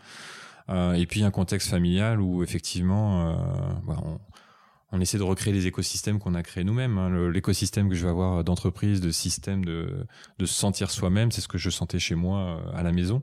Euh, 0.70 0.94
et 0.94 1.06
puis 1.06 1.24
un 1.24 1.32
contexte 1.32 1.70
familial 1.70 2.20
où 2.20 2.44
effectivement, 2.44 3.30
euh, 3.30 3.36
bah, 3.86 3.98
on, 4.04 4.20
on, 4.92 5.02
essaie 5.02 5.18
de 5.18 5.24
recréer 5.24 5.54
les 5.54 5.68
écosystèmes 5.68 6.20
qu'on 6.20 6.36
a 6.36 6.44
créés 6.44 6.64
nous-mêmes. 6.64 6.98
Hein. 6.98 7.30
L'écosystème 7.30 7.90
que 7.90 7.96
je 7.96 8.04
vais 8.04 8.10
avoir 8.10 8.44
d'entreprise, 8.44 9.02
de 9.02 9.12
système, 9.12 9.64
de, 9.64 10.06
de 10.40 10.46
se 10.46 10.54
sentir 10.54 10.92
soi-même, 10.92 11.32
c'est 11.32 11.42
ce 11.42 11.48
que 11.48 11.58
je 11.58 11.70
sentais 11.70 12.00
chez 12.00 12.16
moi 12.16 12.40
euh, 12.40 12.78
à 12.78 12.84
la 12.84 12.92
maison. 12.92 13.22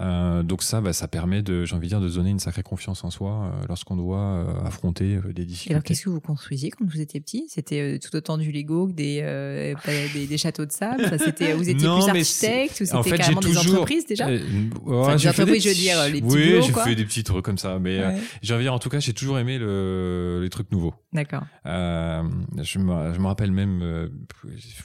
Euh, 0.00 0.42
donc 0.42 0.62
ça, 0.62 0.80
bah, 0.80 0.92
ça 0.92 1.08
permet 1.08 1.42
de, 1.42 1.64
j'ai 1.64 1.74
envie 1.74 1.88
de 1.88 1.90
dire, 1.90 2.00
de 2.00 2.08
donner 2.08 2.30
une 2.30 2.38
sacrée 2.38 2.62
confiance 2.62 3.04
en 3.04 3.10
soi 3.10 3.30
euh, 3.30 3.66
lorsqu'on 3.68 3.96
doit 3.96 4.18
euh, 4.18 4.64
affronter 4.64 5.18
des 5.34 5.44
difficultés. 5.44 5.70
Et 5.70 5.74
alors, 5.74 5.82
qu'est-ce 5.82 6.04
que 6.04 6.10
vous 6.10 6.20
construisiez 6.20 6.70
quand 6.70 6.84
vous 6.88 7.00
étiez 7.00 7.20
petit? 7.20 7.46
C'était 7.48 7.98
tout 7.98 8.14
autant 8.16 8.38
du 8.38 8.50
Lego 8.50 8.86
que 8.86 8.92
des, 8.92 9.74
des, 10.14 10.26
des, 10.26 10.38
châteaux 10.38 10.64
de 10.64 10.72
sable? 10.72 11.04
Enfin, 11.04 11.18
c'était, 11.18 11.52
Vous 11.52 11.68
étiez 11.68 11.86
non, 11.86 12.00
plus 12.00 12.08
architecte 12.08 12.80
ou 12.80 12.84
c'était 12.84 12.94
en 12.94 13.02
fait, 13.02 13.18
carrément 13.18 13.40
toujours... 13.40 13.62
des 13.62 13.70
entreprises 13.70 14.06
déjà? 14.06 14.26
Ouais, 14.26 14.42
enfin, 14.86 15.16
Des 15.16 15.28
entreprises, 15.28 15.64
je 15.64 15.68
veux 15.68 15.74
dire, 15.74 16.04
les 16.08 16.22
petits 16.22 16.34
Oui, 16.34 16.62
j'ai 16.62 16.72
fait 16.72 16.94
des 16.94 17.04
petits 17.04 17.24
trucs 17.24 17.44
comme 17.44 17.58
ça. 17.58 17.78
Mais 17.78 18.00
ouais. 18.00 18.16
j'ai 18.42 18.54
envie 18.54 18.64
de 18.64 18.66
dire, 18.66 18.74
en 18.74 18.78
tout 18.78 18.88
cas, 18.88 19.00
j'ai 19.00 19.12
toujours 19.12 19.38
aimé 19.38 19.58
le, 19.58 20.40
les 20.42 20.48
trucs 20.48 20.70
nouveaux. 20.72 20.94
D'accord. 21.12 21.42
je, 21.64 22.78
me, 22.78 23.14
je 23.14 23.18
me 23.18 23.26
rappelle 23.26 23.52
même, 23.52 24.10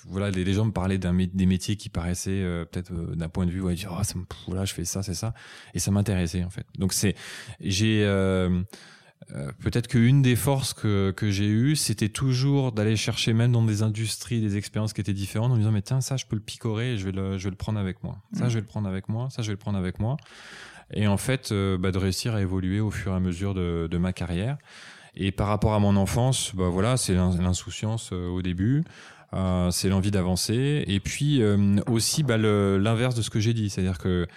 voilà, 0.08 0.30
les, 0.30 0.44
les, 0.44 0.54
gens 0.54 0.66
me 0.66 0.72
parlaient 0.72 0.98
d'un, 0.98 1.16
des 1.16 1.46
métiers 1.46 1.78
qui 1.78 1.90
paraissaient 1.90 2.44
peut-être 2.72 2.92
d'un 3.16 3.30
point 3.30 3.46
de 3.46 3.52
vue, 3.52 3.62
ouais, 3.62 3.76
dire, 3.76 3.96
oh, 3.98 4.04
ça 4.04 4.16
me, 4.18 4.26
voilà, 4.48 4.66
je 4.66 4.74
fais 4.74 4.84
ça, 4.86 5.04
c'est 5.06 5.14
ça. 5.14 5.34
Et 5.74 5.80
ça 5.80 5.92
m'intéressait 5.92 6.44
en 6.44 6.50
fait. 6.50 6.66
Donc 6.78 6.94
c'est, 6.94 7.16
j'ai 7.62 8.04
euh, 8.04 8.62
euh, 9.34 9.52
peut-être 9.60 9.88
qu'une 9.88 10.22
des 10.22 10.36
forces 10.36 10.74
que, 10.74 11.12
que 11.16 11.32
j'ai 11.32 11.48
eues, 11.48 11.76
c'était 11.76 12.10
toujours 12.10 12.72
d'aller 12.72 12.96
chercher 12.96 13.34
même 13.34 13.52
dans 13.52 13.64
des 13.64 13.82
industries 13.82 14.40
des 14.40 14.56
expériences 14.56 14.94
qui 14.94 15.02
étaient 15.02 15.14
différentes 15.14 15.52
en 15.52 15.56
me 15.56 15.60
disant 15.60 15.72
mais 15.72 15.82
tiens 15.82 16.00
ça 16.00 16.16
je 16.16 16.26
peux 16.26 16.36
le 16.36 16.42
picorer 16.42 16.94
et 16.94 16.98
je 16.98 17.06
vais 17.06 17.12
le, 17.12 17.38
je 17.38 17.46
vais 17.46 17.50
le 17.50 17.56
prendre 17.56 17.80
avec 17.80 18.04
moi. 18.04 18.18
Ça 18.34 18.46
mm. 18.46 18.50
je 18.50 18.54
vais 18.56 18.60
le 18.62 18.68
prendre 18.68 18.88
avec 18.88 19.10
moi, 19.10 19.30
ça 19.32 19.42
je 19.42 19.48
vais 19.48 19.54
le 19.54 19.58
prendre 19.58 19.80
avec 19.80 20.00
moi. 20.00 20.18
Et 20.94 21.08
en 21.08 21.18
fait 21.18 21.52
euh, 21.52 21.78
bah, 21.78 21.92
de 21.92 21.98
réussir 21.98 22.36
à 22.36 22.42
évoluer 22.42 22.80
au 22.80 22.92
fur 22.92 23.14
et 23.14 23.16
à 23.16 23.20
mesure 23.20 23.56
de, 23.56 23.88
de 23.90 23.98
ma 23.98 24.14
carrière. 24.14 24.58
Et 25.16 25.32
par 25.32 25.48
rapport 25.48 25.74
à 25.74 25.80
mon 25.80 25.96
enfance, 25.96 26.54
bah 26.54 26.68
voilà, 26.68 26.98
c'est 26.98 27.14
l'insouciance 27.14 28.12
au 28.12 28.42
début. 28.42 28.84
Euh, 29.34 29.72
c'est 29.72 29.88
l'envie 29.88 30.12
d'avancer 30.12 30.84
et 30.88 31.00
puis 31.00 31.42
aussi 31.88 32.24
bah, 32.24 32.38
l'inverse 32.38 33.16
de 33.16 33.22
ce 33.22 33.30
que 33.30 33.40
j'ai 33.40 33.54
dit, 33.54 33.70
c'est-à-dire 33.70 33.98
que 33.98 34.28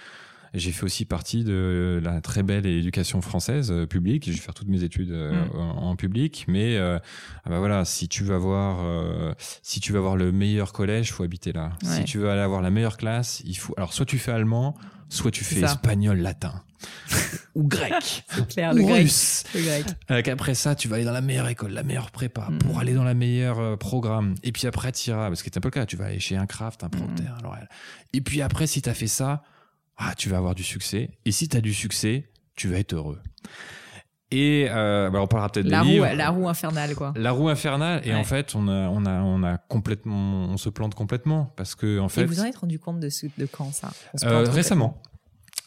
j'ai 0.55 0.73
fait 0.73 0.85
aussi 0.85 1.05
partie 1.05 1.45
de 1.45 2.01
la 2.03 2.21
très 2.21 2.43
belle 2.43 2.67
éducation 2.67 3.21
française 3.21 3.71
euh, 3.71 3.87
publique. 3.87 4.27
Je 4.27 4.33
vais 4.33 4.39
faire 4.39 4.55
toutes 4.55 4.69
mes 4.69 4.83
études 4.83 5.13
euh, 5.13 5.33
mm. 5.33 5.61
en, 5.61 5.97
public, 5.97 6.45
mais 6.49 6.77
euh, 6.77 6.99
ah 7.45 7.51
bah 7.51 7.59
voilà, 7.59 7.85
si 7.85 8.09
tu 8.09 8.25
vas 8.25 8.39
voir, 8.39 8.79
euh, 8.83 9.33
si 9.63 9.81
tu 9.81 9.93
vas 9.93 10.01
voir 10.01 10.17
le 10.17 10.33
meilleur 10.33 10.73
collège, 10.73 11.13
faut 11.13 11.25
habiter 11.25 11.53
là. 11.53 11.73
Si 11.83 12.05
tu 12.05 12.19
veux 12.19 12.31
aller 12.31 12.41
avoir 12.41 12.63
la 12.63 12.71
meilleure 12.71 12.97
classe, 12.97 13.43
il 13.45 13.57
faut. 13.57 13.75
Alors 13.77 13.93
soit 13.93 14.07
tu 14.07 14.19
fais 14.19 14.33
allemand, 14.33 14.75
soit 15.09 15.31
tu 15.31 15.45
fais 15.45 15.61
espagnol, 15.61 16.19
latin 16.19 16.63
ou 17.55 17.67
grec, 17.67 18.25
clair, 18.49 18.73
ou 18.73 18.77
le 18.77 18.85
russe. 18.85 19.45
Grec, 19.53 19.85
le 20.09 20.15
grec. 20.15 20.29
Après 20.29 20.55
ça, 20.55 20.75
tu 20.75 20.87
vas 20.87 20.97
aller 20.97 21.05
dans 21.05 21.13
la 21.13 21.21
meilleure 21.21 21.49
école, 21.49 21.73
la 21.73 21.83
meilleure 21.83 22.11
prépa, 22.11 22.49
mm. 22.51 22.59
pour 22.59 22.79
aller 22.79 22.95
dans 22.95 23.05
la 23.05 23.15
meilleure 23.15 23.77
programme. 23.79 24.35
Et 24.45 24.53
puis 24.53 24.67
après, 24.67 24.93
tu 24.93 25.11
iras, 25.11 25.29
parce 25.29 25.43
que 25.43 25.51
c'est 25.53 25.59
un 25.59 25.61
peu 25.61 25.69
le 25.69 25.73
cas, 25.73 25.87
tu 25.87 25.97
vas 25.97 26.07
aller 26.07 26.21
chez 26.21 26.37
un 26.37 26.47
craft, 26.47 26.85
un 26.85 26.89
Procter, 26.89 27.25
mm. 27.25 27.43
L'Oréal. 27.43 27.69
Et 28.13 28.21
puis 28.21 28.43
après, 28.43 28.67
si 28.67 28.81
tu 28.81 28.89
as 28.89 28.95
fait 28.95 29.09
ça, 29.09 29.43
ah, 29.99 30.15
tu 30.17 30.29
vas 30.29 30.39
avoir 30.39 30.55
du 30.55 30.63
succès. 30.63 31.11
Et 31.25 31.33
si 31.33 31.49
tu 31.49 31.57
as 31.57 31.61
du 31.61 31.75
succès, 31.75 32.31
tu 32.55 32.69
vas 32.69 32.79
être 32.79 32.95
heureux. 32.95 33.21
Et 34.31 34.67
euh, 34.69 35.09
bah 35.09 35.23
on 35.23 35.27
parlera 35.27 35.49
peut-être 35.49 35.69
la 35.69 35.81
des 35.83 35.87
roue, 35.87 36.05
livres. 36.05 36.15
La 36.15 36.31
roue 36.31 36.49
infernale, 36.49 36.95
quoi. 36.95 37.15
La 37.17 37.33
roue 37.33 37.49
infernale. 37.49 38.03
Et 38.05 38.15
en 38.15 38.25
fait, 38.25 38.55
on 38.55 38.69
a, 38.69 38.89
on 38.89 39.07
a, 39.07 39.21
on 39.23 39.43
a 39.43 39.57
complètement, 39.57 40.49
on 40.49 40.57
se 40.59 40.69
plante 40.69 40.95
complètement 40.95 41.53
parce 41.57 41.75
que 41.75 41.99
en 41.99 42.09
fait. 42.09 42.23
Et 42.23 42.27
vous 42.27 42.41
en 42.41 42.45
êtes 42.45 42.57
rendu 42.59 42.79
compte 42.79 43.01
de, 43.01 43.09
ce, 43.09 43.27
de 43.39 43.47
quand 43.47 43.73
ça? 43.73 43.91
Euh, 44.25 44.45
Récemment. 44.51 45.01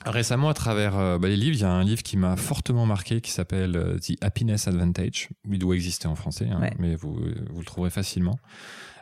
Récemment, 0.05 0.49
à 0.49 0.53
travers 0.53 0.97
euh, 0.97 1.17
bah, 1.17 1.27
les 1.27 1.37
livres, 1.37 1.55
il 1.55 1.61
y 1.61 1.65
a 1.65 1.71
un 1.71 1.83
livre 1.83 2.01
qui 2.01 2.17
m'a 2.17 2.35
fortement 2.35 2.85
marqué 2.85 3.21
qui 3.21 3.31
s'appelle 3.31 3.75
euh, 3.75 3.99
The 3.99 4.13
Happiness 4.21 4.67
Advantage. 4.67 5.29
Il 5.49 5.59
doit 5.59 5.75
exister 5.75 6.07
en 6.07 6.15
français, 6.15 6.47
hein, 6.51 6.59
mais 6.79 6.95
vous, 6.95 7.13
vous 7.13 7.59
le 7.59 7.65
trouverez 7.65 7.91
facilement. 7.91 8.39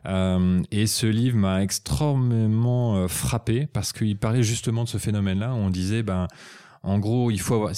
Euh, 0.05 0.61
et 0.71 0.87
ce 0.87 1.05
livre 1.05 1.37
m'a 1.37 1.61
extrêmement 1.61 2.95
euh, 2.95 3.07
frappé 3.07 3.67
parce 3.67 3.91
qu'il 3.91 4.17
parlait 4.17 4.43
justement 4.43 4.83
de 4.83 4.89
ce 4.89 4.97
phénomène-là. 4.97 5.53
On 5.53 5.69
disait, 5.69 6.03
ben, 6.03 6.27
en 6.83 6.99
gros, 6.99 7.31
il 7.31 7.39
faut 7.39 7.55
avoir 7.55 7.71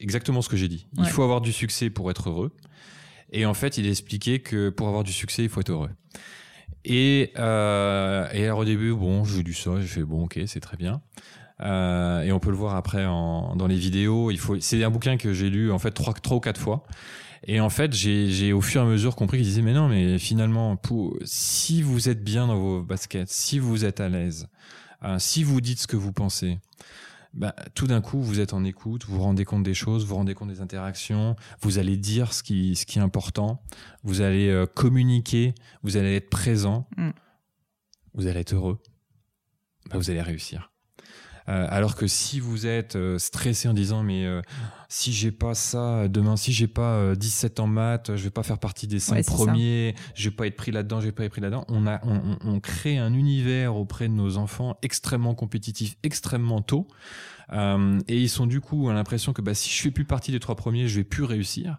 exactement 0.00 0.42
ce 0.42 0.48
que 0.48 0.56
j'ai 0.56 0.68
dit. 0.68 0.86
Il 0.98 1.06
faut 1.06 1.22
avoir 1.22 1.40
du 1.40 1.52
succès 1.52 1.90
pour 1.90 2.10
être 2.10 2.30
heureux. 2.30 2.52
Et 3.32 3.46
en 3.46 3.54
fait, 3.54 3.78
il 3.78 3.88
expliquait 3.88 4.38
que 4.38 4.70
pour 4.70 4.86
avoir 4.86 5.02
du 5.02 5.12
succès, 5.12 5.42
il 5.42 5.48
faut 5.48 5.60
être 5.60 5.72
heureux. 5.72 5.90
Et, 6.84 7.32
euh, 7.38 8.28
et 8.32 8.44
alors 8.44 8.60
au 8.60 8.64
début, 8.64 8.92
bon, 8.92 9.24
j'ai 9.24 9.42
lu 9.42 9.54
ça, 9.54 9.80
j'ai 9.80 9.86
fait 9.86 10.04
bon, 10.04 10.24
ok, 10.24 10.38
c'est 10.46 10.60
très 10.60 10.76
bien. 10.76 11.00
Euh, 11.62 12.22
et 12.22 12.32
on 12.32 12.40
peut 12.40 12.50
le 12.50 12.56
voir 12.56 12.74
après 12.74 13.06
en, 13.06 13.56
dans 13.56 13.66
les 13.66 13.76
vidéos. 13.76 14.30
Il 14.30 14.38
faut, 14.38 14.60
c'est 14.60 14.82
un 14.84 14.90
bouquin 14.90 15.16
que 15.16 15.32
j'ai 15.32 15.50
lu 15.50 15.72
en 15.72 15.78
fait 15.78 15.92
trois, 15.92 16.12
trois 16.14 16.36
ou 16.36 16.40
quatre 16.40 16.60
fois. 16.60 16.84
Et 17.46 17.60
en 17.60 17.70
fait, 17.70 17.92
j'ai 17.92 18.52
au 18.52 18.60
fur 18.60 18.80
et 18.80 18.84
à 18.84 18.86
mesure 18.86 19.16
compris 19.16 19.38
qu'il 19.38 19.46
disait, 19.46 19.62
mais 19.62 19.74
non, 19.74 19.88
mais 19.88 20.18
finalement, 20.18 20.76
pour, 20.76 21.16
si 21.24 21.82
vous 21.82 22.08
êtes 22.08 22.24
bien 22.24 22.46
dans 22.46 22.58
vos 22.58 22.82
baskets, 22.82 23.28
si 23.28 23.58
vous 23.58 23.84
êtes 23.84 24.00
à 24.00 24.08
l'aise, 24.08 24.48
euh, 25.02 25.18
si 25.18 25.44
vous 25.44 25.60
dites 25.60 25.80
ce 25.80 25.86
que 25.86 25.96
vous 25.96 26.12
pensez, 26.12 26.58
bah, 27.34 27.54
tout 27.74 27.86
d'un 27.86 28.00
coup, 28.00 28.22
vous 28.22 28.40
êtes 28.40 28.54
en 28.54 28.64
écoute, 28.64 29.04
vous 29.04 29.16
vous 29.16 29.22
rendez 29.22 29.44
compte 29.44 29.62
des 29.62 29.74
choses, 29.74 30.02
vous 30.02 30.10
vous 30.10 30.14
rendez 30.14 30.34
compte 30.34 30.48
des 30.48 30.60
interactions, 30.60 31.36
vous 31.60 31.78
allez 31.78 31.96
dire 31.96 32.32
ce 32.32 32.42
qui, 32.42 32.76
ce 32.76 32.86
qui 32.86 32.98
est 32.98 33.02
important, 33.02 33.62
vous 34.04 34.22
allez 34.22 34.48
euh, 34.48 34.66
communiquer, 34.66 35.54
vous 35.82 35.96
allez 35.96 36.14
être 36.16 36.30
présent, 36.30 36.88
mm. 36.96 37.10
vous 38.14 38.26
allez 38.26 38.40
être 38.40 38.54
heureux, 38.54 38.80
bah, 39.90 39.98
vous 39.98 40.10
allez 40.10 40.22
réussir. 40.22 40.73
Euh, 41.48 41.66
alors 41.68 41.94
que 41.94 42.06
si 42.06 42.40
vous 42.40 42.66
êtes 42.66 42.96
euh, 42.96 43.18
stressé 43.18 43.68
en 43.68 43.74
disant 43.74 44.02
mais 44.02 44.24
euh, 44.24 44.40
si 44.88 45.12
j'ai 45.12 45.30
pas 45.30 45.54
ça 45.54 46.08
demain, 46.08 46.36
si 46.36 46.52
j'ai 46.52 46.68
pas 46.68 47.14
17 47.14 47.60
en 47.60 47.66
maths, 47.66 48.16
je 48.16 48.22
vais 48.22 48.30
pas 48.30 48.42
faire 48.42 48.58
partie 48.58 48.86
des 48.86 48.98
5 48.98 49.26
premiers, 49.26 49.94
je 50.14 50.30
vais 50.30 50.34
pas 50.34 50.46
être 50.46 50.56
pris 50.56 50.72
là-dedans, 50.72 51.00
je 51.00 51.06
vais 51.06 51.12
pas 51.12 51.24
être 51.24 51.32
pris 51.32 51.42
là-dedans. 51.42 51.64
On 51.68 51.86
a, 51.86 52.00
on, 52.04 52.38
on, 52.44 52.60
crée 52.60 52.96
un 52.96 53.12
univers 53.12 53.76
auprès 53.76 54.08
de 54.08 54.14
nos 54.14 54.38
enfants 54.38 54.78
extrêmement 54.82 55.34
compétitif, 55.34 55.96
extrêmement 56.02 56.62
tôt. 56.62 56.88
et 57.52 58.20
ils 58.20 58.30
sont 58.30 58.46
du 58.46 58.60
coup 58.60 58.88
à 58.88 58.94
l'impression 58.94 59.32
que 59.32 59.42
bah, 59.42 59.54
si 59.54 59.70
je 59.70 59.82
fais 59.82 59.90
plus 59.90 60.06
partie 60.06 60.32
des 60.32 60.40
trois 60.40 60.56
premiers, 60.56 60.88
je 60.88 60.96
vais 60.96 61.04
plus 61.04 61.24
réussir. 61.24 61.78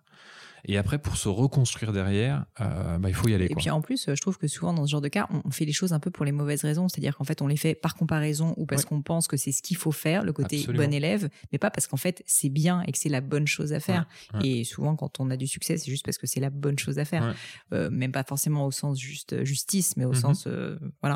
Et 0.68 0.78
après, 0.78 0.98
pour 0.98 1.18
se 1.18 1.30
reconstruire 1.30 1.92
derrière, 1.92 2.46
euh, 2.60 2.98
bah, 2.98 3.10
il 3.10 3.16
faut 3.16 3.28
y 3.28 3.34
aller. 3.34 3.46
Et 3.46 3.56
puis 3.56 3.70
en 3.70 3.82
plus, 3.82 4.10
je 4.14 4.22
trouve 4.22 4.38
que 4.38 4.48
souvent 4.48 4.74
dans 4.74 4.86
ce 4.86 4.92
genre 4.92 5.02
de 5.02 5.08
cas, 5.08 5.28
on 5.46 5.52
fait 5.52 5.66
les 5.66 5.74
choses 5.74 5.94
un 5.94 6.00
peu 6.00 6.12
pour 6.12 6.26
les 6.26 6.32
mauvaises 6.32 6.64
raisons. 6.64 6.88
C'est-à-dire 6.90 7.16
qu'en 7.16 7.24
fait, 7.24 7.42
on 7.42 7.48
les 7.48 7.58
fait 7.58 7.76
par 7.76 7.96
comparaison 7.96 8.54
ou 8.58 8.66
parce 8.66 8.86
qu'on 8.86 9.02
pense 9.02 9.28
que 9.28 9.38
c'est 9.38 9.52
ce 9.52 9.62
qu'il 9.62 9.78
faut 9.78 9.92
faire, 9.92 10.24
le 10.24 10.34
côté 10.34 10.66
bon 10.68 10.94
élève, 10.94 11.30
mais 11.52 11.58
pas 11.58 11.70
parce 11.70 11.88
qu'en 11.88 11.98
fait 11.98 12.24
c'est 12.26 12.50
bien 12.50 12.82
et 12.84 12.92
que 12.92 12.98
c'est 12.98 13.10
la 13.10 13.22
bonne 13.22 13.48
chose 13.48 13.74
à 13.74 13.80
faire. 13.80 14.08
Et 14.44 14.64
souvent, 14.64 14.96
quand 14.96 15.20
on 15.20 15.30
a 15.30 15.38
du 15.38 15.48
succès, 15.48 15.78
c'est 15.78 15.92
juste 15.92 16.06
parce 16.06 16.18
que 16.18 16.28
c'est 16.28 16.40
la 16.40 16.50
bonne 16.50 16.78
chose 16.78 17.00
à 17.00 17.06
faire. 17.06 17.36
Euh, 17.74 17.90
même 17.90 18.12
pas 18.12 18.24
forcément 18.24 18.66
au 18.66 18.72
sens 18.72 19.00
juste 19.00 19.44
justice, 19.44 19.98
mais 19.98 20.06
au 20.06 20.14
mm-hmm. 20.14 20.20
sens 20.20 20.48
euh, 20.48 20.78
voilà. 21.02 21.16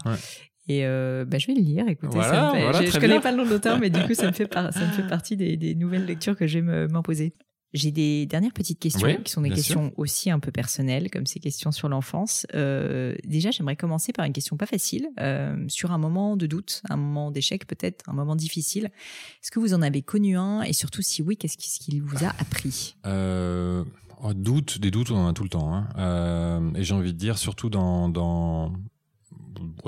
Et 0.68 0.86
euh, 0.86 1.26
bah, 1.26 1.40
je 1.40 1.48
vais 1.48 1.54
le 1.54 1.62
lire. 1.62 1.88
Écoutez, 1.88 2.22
ça 2.22 2.54
me 2.54 2.74
fait... 2.74 2.88
je, 2.88 2.96
ne 2.96 3.02
connais 3.02 3.20
pas 3.20 3.32
le 3.32 3.38
nom 3.38 3.46
de 3.46 3.50
l'auteur, 3.50 3.80
mais 3.80 3.90
du 3.90 4.00
coup, 4.06 4.14
ça 4.14 4.28
me 4.28 4.32
fait, 4.32 4.48
par... 4.48 4.72
ça 4.72 4.82
me 4.86 4.92
fait 4.92 5.08
partie 5.08 5.36
des, 5.36 5.58
des 5.58 5.74
nouvelles 5.74 6.06
lectures 6.06 6.38
que 6.38 6.46
je 6.46 6.60
vais 6.60 6.88
m'imposer. 6.88 7.34
J'ai 7.74 7.92
des 7.92 8.26
dernières 8.26 8.54
petites 8.54 8.80
questions 8.80 9.22
qui 9.24 9.32
sont 9.32 9.42
des 9.42 9.52
questions 9.52 9.94
aussi 9.96 10.32
un 10.32 10.40
peu 10.40 10.52
personnelles, 10.52 11.12
comme 11.12 11.28
ces 11.28 11.40
questions 11.40 11.72
sur 11.72 11.88
l'enfance. 11.88 12.48
Euh, 12.56 13.16
déjà, 13.26 13.52
j'aimerais 13.52 13.76
commencer 13.76 14.12
par 14.12 14.26
une 14.26 14.34
question 14.34 14.58
pas 14.58 14.66
facile, 14.66 15.08
euh, 15.20 15.56
sur 15.68 15.92
un 15.92 16.00
moment 16.00 16.36
de 16.36 16.48
doute, 16.48 16.82
un 16.90 16.98
moment 16.98 17.30
d'échec 17.30 17.68
peut-être, 17.68 18.10
un 18.10 18.14
moment 18.14 18.36
difficile. 18.36 18.86
Est-ce 18.86 19.52
que 19.52 19.60
vous 19.60 19.76
en 19.76 19.84
avez 19.84 20.02
connu 20.02 20.36
un? 20.36 20.64
Et 20.64 20.74
surtout, 20.74 21.04
si 21.04 21.22
oui, 21.22 21.38
qu'est-ce 21.38 21.58
qu'il 21.58 22.02
vous 22.02 22.26
a 22.26 22.30
appris? 22.40 22.96
Euh, 23.06 23.84
oh, 24.24 24.34
Doute, 24.34 24.80
des 24.80 24.90
doutes, 24.90 25.12
on 25.12 25.18
en 25.18 25.28
a 25.28 25.34
tout 25.34 25.44
le 25.44 25.50
temps. 25.50 25.74
Hein. 25.74 25.90
Euh, 25.98 26.72
et 26.74 26.84
j'ai 26.84 26.96
envie 26.96 27.14
de 27.14 27.18
dire, 27.20 27.38
surtout 27.38 27.70
dans, 27.70 28.10
dans 28.10 28.74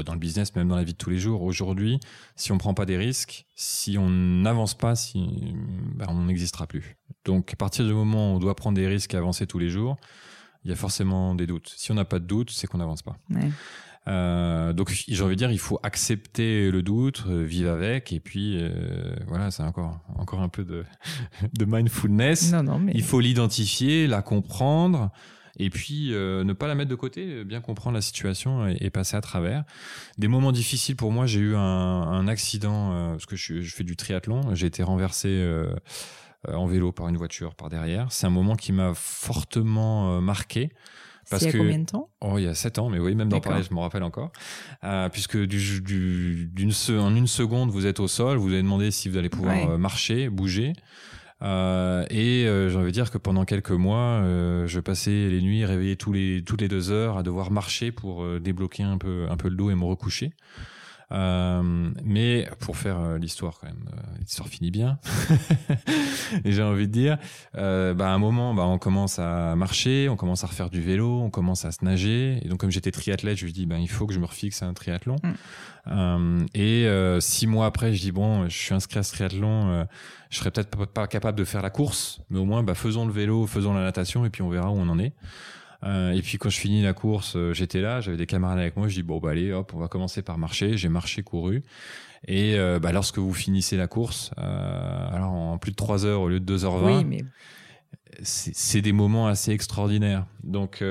dans 0.05 0.13
le 0.13 0.19
business, 0.19 0.55
même 0.55 0.67
dans 0.67 0.76
la 0.76 0.84
vie 0.84 0.93
de 0.93 0.97
tous 0.97 1.09
les 1.09 1.19
jours. 1.19 1.41
Aujourd'hui, 1.41 1.99
si 2.36 2.51
on 2.51 2.57
prend 2.57 2.74
pas 2.74 2.86
des 2.86 2.97
risques, 2.97 3.45
si 3.55 3.97
on 3.97 4.09
n'avance 4.09 4.74
pas, 4.74 4.95
si, 4.95 5.53
ben, 5.95 6.07
on 6.09 6.24
n'existera 6.26 6.67
plus. 6.67 6.97
Donc, 7.26 7.53
à 7.53 7.55
partir 7.55 7.86
du 7.86 7.93
moment 7.93 8.34
où 8.34 8.36
on 8.38 8.39
doit 8.39 8.55
prendre 8.55 8.76
des 8.76 8.88
risques 8.88 9.13
et 9.13 9.17
avancer 9.17 9.47
tous 9.47 9.59
les 9.59 9.69
jours, 9.69 9.97
il 10.63 10.69
y 10.69 10.74
a 10.74 10.76
forcément 10.76 11.36
des 11.36 11.47
doutes. 11.47 11.74
Si 11.76 11.91
on 11.91 11.95
n'a 11.95 12.05
pas 12.05 12.19
de 12.19 12.26
doute, 12.26 12.51
c'est 12.51 12.67
qu'on 12.67 12.78
n'avance 12.78 13.01
pas. 13.01 13.17
Euh, 14.07 14.74
donc 14.74 14.91
j'ai 14.91 15.24
envie 15.24 15.36
de 15.36 15.38
dire, 15.38 15.51
il 15.51 15.59
faut 15.59 15.80
accepter 15.84 16.72
le 16.72 16.82
doute, 16.82 17.24
euh, 17.28 17.43
vivre 17.43 17.69
avec, 17.69 18.11
et 18.11 18.19
puis 18.19 18.57
euh, 18.57 19.15
voilà, 19.28 19.51
c'est 19.51 19.61
encore 19.61 19.99
encore 20.17 20.41
un 20.41 20.49
peu 20.49 20.63
de, 20.63 20.86
de 21.53 21.65
mindfulness. 21.65 22.51
Non, 22.51 22.63
non, 22.63 22.80
mais... 22.80 22.93
Il 22.95 23.03
faut 23.03 23.19
l'identifier, 23.19 24.07
la 24.07 24.24
comprendre, 24.24 25.11
et 25.58 25.70
puis 25.70 26.14
euh, 26.14 26.43
ne 26.43 26.54
pas 26.54 26.68
la 26.68 26.76
mettre 26.76 26.89
de 26.89 26.95
côté, 26.95 27.43
bien 27.43 27.62
comprendre 27.62 27.95
la 27.95 28.02
situation 28.02 28.68
et, 28.68 28.89
passer 28.89 29.16
à 29.16 29.22
travers. 29.22 29.64
Des 30.18 30.28
moments 30.28 30.52
difficiles 30.52 30.95
pour 30.95 31.12
moi, 31.12 31.26
j'ai 31.26 31.39
eu 31.39 31.56
un, 31.56 31.60
un 31.60 32.28
accident 32.28 32.93
euh, 32.93 33.12
parce 33.12 33.26
que 33.26 33.36
je, 33.36 33.62
je, 33.62 33.76
fais 33.76 33.84
du 33.84 33.95
triathlon, 33.95 34.54
j'ai 34.54 34.68
été 34.68 34.84
renversé 34.84 35.30
euh, 35.30 35.74
en 36.47 36.66
vélo 36.66 36.91
par 36.91 37.08
une 37.08 37.18
voiture 37.18 37.56
par 37.56 37.70
derrière. 37.70 38.12
C'est 38.12 38.28
un 38.28 38.32
moment 38.32 38.56
qui 38.56 38.72
m'a 38.72 38.93
fortement 38.93 40.22
marqué. 40.22 40.72
Parce 41.30 41.43
il 41.43 41.52
y 41.52 41.56
a 41.56 41.58
combien 41.58 41.80
de 41.80 41.86
temps? 41.86 42.10
Oh, 42.20 42.38
il 42.38 42.43
y 42.43 42.47
a 42.47 42.56
sept 42.56 42.80
ans, 42.80 42.89
mais 42.89 42.99
oui, 42.99 43.16
même 43.16 43.30
d'en 43.30 43.39
parler, 43.39 43.64
je 43.64 43.74
me 43.74 43.80
rappelle 43.80 44.04
encore. 44.04 44.32
Euh, 44.84 45.08
puisque 45.08 45.38
du, 45.38 46.49
en 46.89 47.16
une 47.16 47.28
seconde, 47.28 47.70
vous 47.70 47.86
êtes 47.86 47.99
au 47.99 48.08
sol, 48.08 48.38
vous 48.38 48.52
avez 48.52 48.62
demandé 48.62 48.91
si 48.91 49.08
vous 49.08 49.18
allez 49.18 49.30
pouvoir 49.30 49.78
marcher, 49.78 50.30
bouger. 50.30 50.74
Euh, 51.43 52.05
et 52.09 52.45
euh, 52.45 52.69
j'ai 52.69 52.77
envie 52.77 52.87
de 52.87 52.91
dire 52.91 53.09
que 53.09 53.17
pendant 53.17 53.45
quelques 53.45 53.71
mois, 53.71 54.21
euh, 54.21 54.67
je 54.67 54.79
passais 54.79 55.29
les 55.29 55.41
nuits 55.41 55.65
réveillé 55.65 55.95
tous 55.95 56.13
les 56.13 56.43
toutes 56.43 56.61
les 56.61 56.67
deux 56.67 56.91
heures 56.91 57.17
à 57.17 57.23
devoir 57.23 57.51
marcher 57.51 57.91
pour 57.91 58.23
euh, 58.23 58.39
débloquer 58.39 58.83
un 58.83 58.97
peu 58.97 59.25
un 59.29 59.37
peu 59.37 59.49
le 59.49 59.55
dos 59.55 59.71
et 59.71 59.75
me 59.75 59.85
recoucher. 59.85 60.33
Euh, 61.11 61.91
mais 62.05 62.47
pour 62.61 62.77
faire 62.77 62.97
euh, 62.97 63.17
l'histoire 63.17 63.59
quand 63.59 63.67
même, 63.67 63.83
l'histoire 64.19 64.47
finit 64.47 64.71
bien. 64.71 64.97
et 66.45 66.53
j'ai 66.53 66.63
envie 66.63 66.87
de 66.87 66.93
dire, 66.93 67.17
bah, 67.53 68.09
à 68.11 68.13
un 68.13 68.17
moment, 68.17 68.53
bah, 68.53 68.63
on 68.63 68.77
commence 68.77 69.19
à 69.19 69.55
marcher, 69.55 70.07
on 70.09 70.15
commence 70.15 70.45
à 70.45 70.47
refaire 70.47 70.69
du 70.69 70.79
vélo, 70.79 71.19
on 71.21 71.29
commence 71.29 71.65
à 71.65 71.71
se 71.71 71.83
nager. 71.83 72.39
Et 72.43 72.47
donc 72.47 72.59
comme 72.59 72.71
j'étais 72.71 72.91
triathlète, 72.91 73.37
je 73.37 73.45
me 73.45 73.51
dis, 73.51 73.65
bah, 73.65 73.77
il 73.77 73.89
faut 73.89 74.05
que 74.05 74.13
je 74.13 74.19
me 74.19 74.25
refixe 74.25 74.61
un 74.63 74.73
triathlon. 74.73 75.17
Mm. 75.23 75.31
Euh, 75.88 76.45
et 76.53 76.88
six 77.19 77.47
mois 77.47 77.65
après, 77.65 77.93
je 77.93 78.01
dis 78.01 78.11
bon, 78.11 78.47
je 78.47 78.57
suis 78.57 78.73
inscrit 78.73 78.99
à 78.99 79.03
ce 79.03 79.13
triathlon, 79.13 79.88
je 80.29 80.38
serais 80.38 80.51
peut-être 80.51 80.86
pas 80.86 81.07
capable 81.07 81.38
de 81.38 81.43
faire 81.43 81.61
la 81.61 81.69
course, 81.69 82.21
mais 82.29 82.39
au 82.39 82.45
moins, 82.45 82.63
bah, 82.63 82.75
faisons 82.75 83.05
le 83.05 83.11
vélo, 83.11 83.47
faisons 83.47 83.73
la 83.73 83.82
natation, 83.82 84.25
et 84.25 84.29
puis 84.29 84.41
on 84.41 84.49
verra 84.49 84.71
où 84.71 84.75
on 84.75 84.89
en 84.89 84.99
est. 84.99 85.13
Euh, 85.84 86.11
et 86.11 86.21
puis 86.21 86.38
quand 86.38 86.49
je 86.49 86.59
finis 86.59 86.84
la 86.84 86.93
course, 86.93 87.34
euh, 87.36 87.53
j'étais 87.53 87.82
là, 87.82 88.01
j'avais 88.01 88.17
des 88.17 88.27
camarades 88.27 88.59
avec 88.59 88.77
moi. 88.77 88.88
Je 88.88 88.95
dis 88.95 89.03
bon 89.03 89.19
bah 89.19 89.32
allez, 89.32 89.51
hop, 89.51 89.71
on 89.73 89.79
va 89.79 89.88
commencer 89.88 90.21
par 90.21 90.38
marcher. 90.38 90.77
J'ai 90.77 90.89
marché, 90.89 91.23
couru. 91.23 91.63
Et 92.27 92.55
euh, 92.55 92.79
bah, 92.79 92.91
lorsque 92.91 93.17
vous 93.17 93.34
finissez 93.34 93.77
la 93.77 93.88
course, 93.88 94.32
alors 94.38 95.32
en 95.32 95.57
plus 95.57 95.71
de 95.71 95.75
3 95.75 96.05
heures 96.05 96.21
au 96.21 96.29
lieu 96.29 96.39
de 96.39 96.57
2h20, 96.57 96.97
oui, 96.97 97.03
mais 97.03 97.25
c'est 98.24 98.82
des 98.82 98.91
moments 98.91 99.28
assez 99.28 99.51
extraordinaires. 99.51 100.26
Donc, 100.43 100.84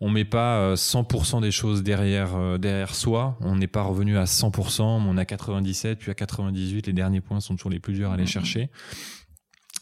on 0.00 0.08
met 0.08 0.24
pas 0.24 0.74
100% 0.74 1.40
des 1.40 1.50
choses 1.50 1.82
derrière 1.82 2.58
derrière 2.58 2.94
soi. 2.94 3.36
On 3.40 3.56
n'est 3.56 3.66
pas 3.66 3.82
revenu 3.82 4.16
à 4.18 4.24
100%, 4.24 5.02
mais 5.02 5.08
on 5.08 5.16
a 5.16 5.24
97, 5.24 5.98
puis 5.98 6.10
à 6.10 6.14
98. 6.14 6.86
Les 6.86 6.92
derniers 6.92 7.20
points 7.20 7.40
sont 7.40 7.56
toujours 7.56 7.70
les 7.70 7.80
plus 7.80 7.94
durs 7.94 8.10
à 8.10 8.14
aller 8.14 8.24
mmh. 8.24 8.28
chercher. 8.28 8.70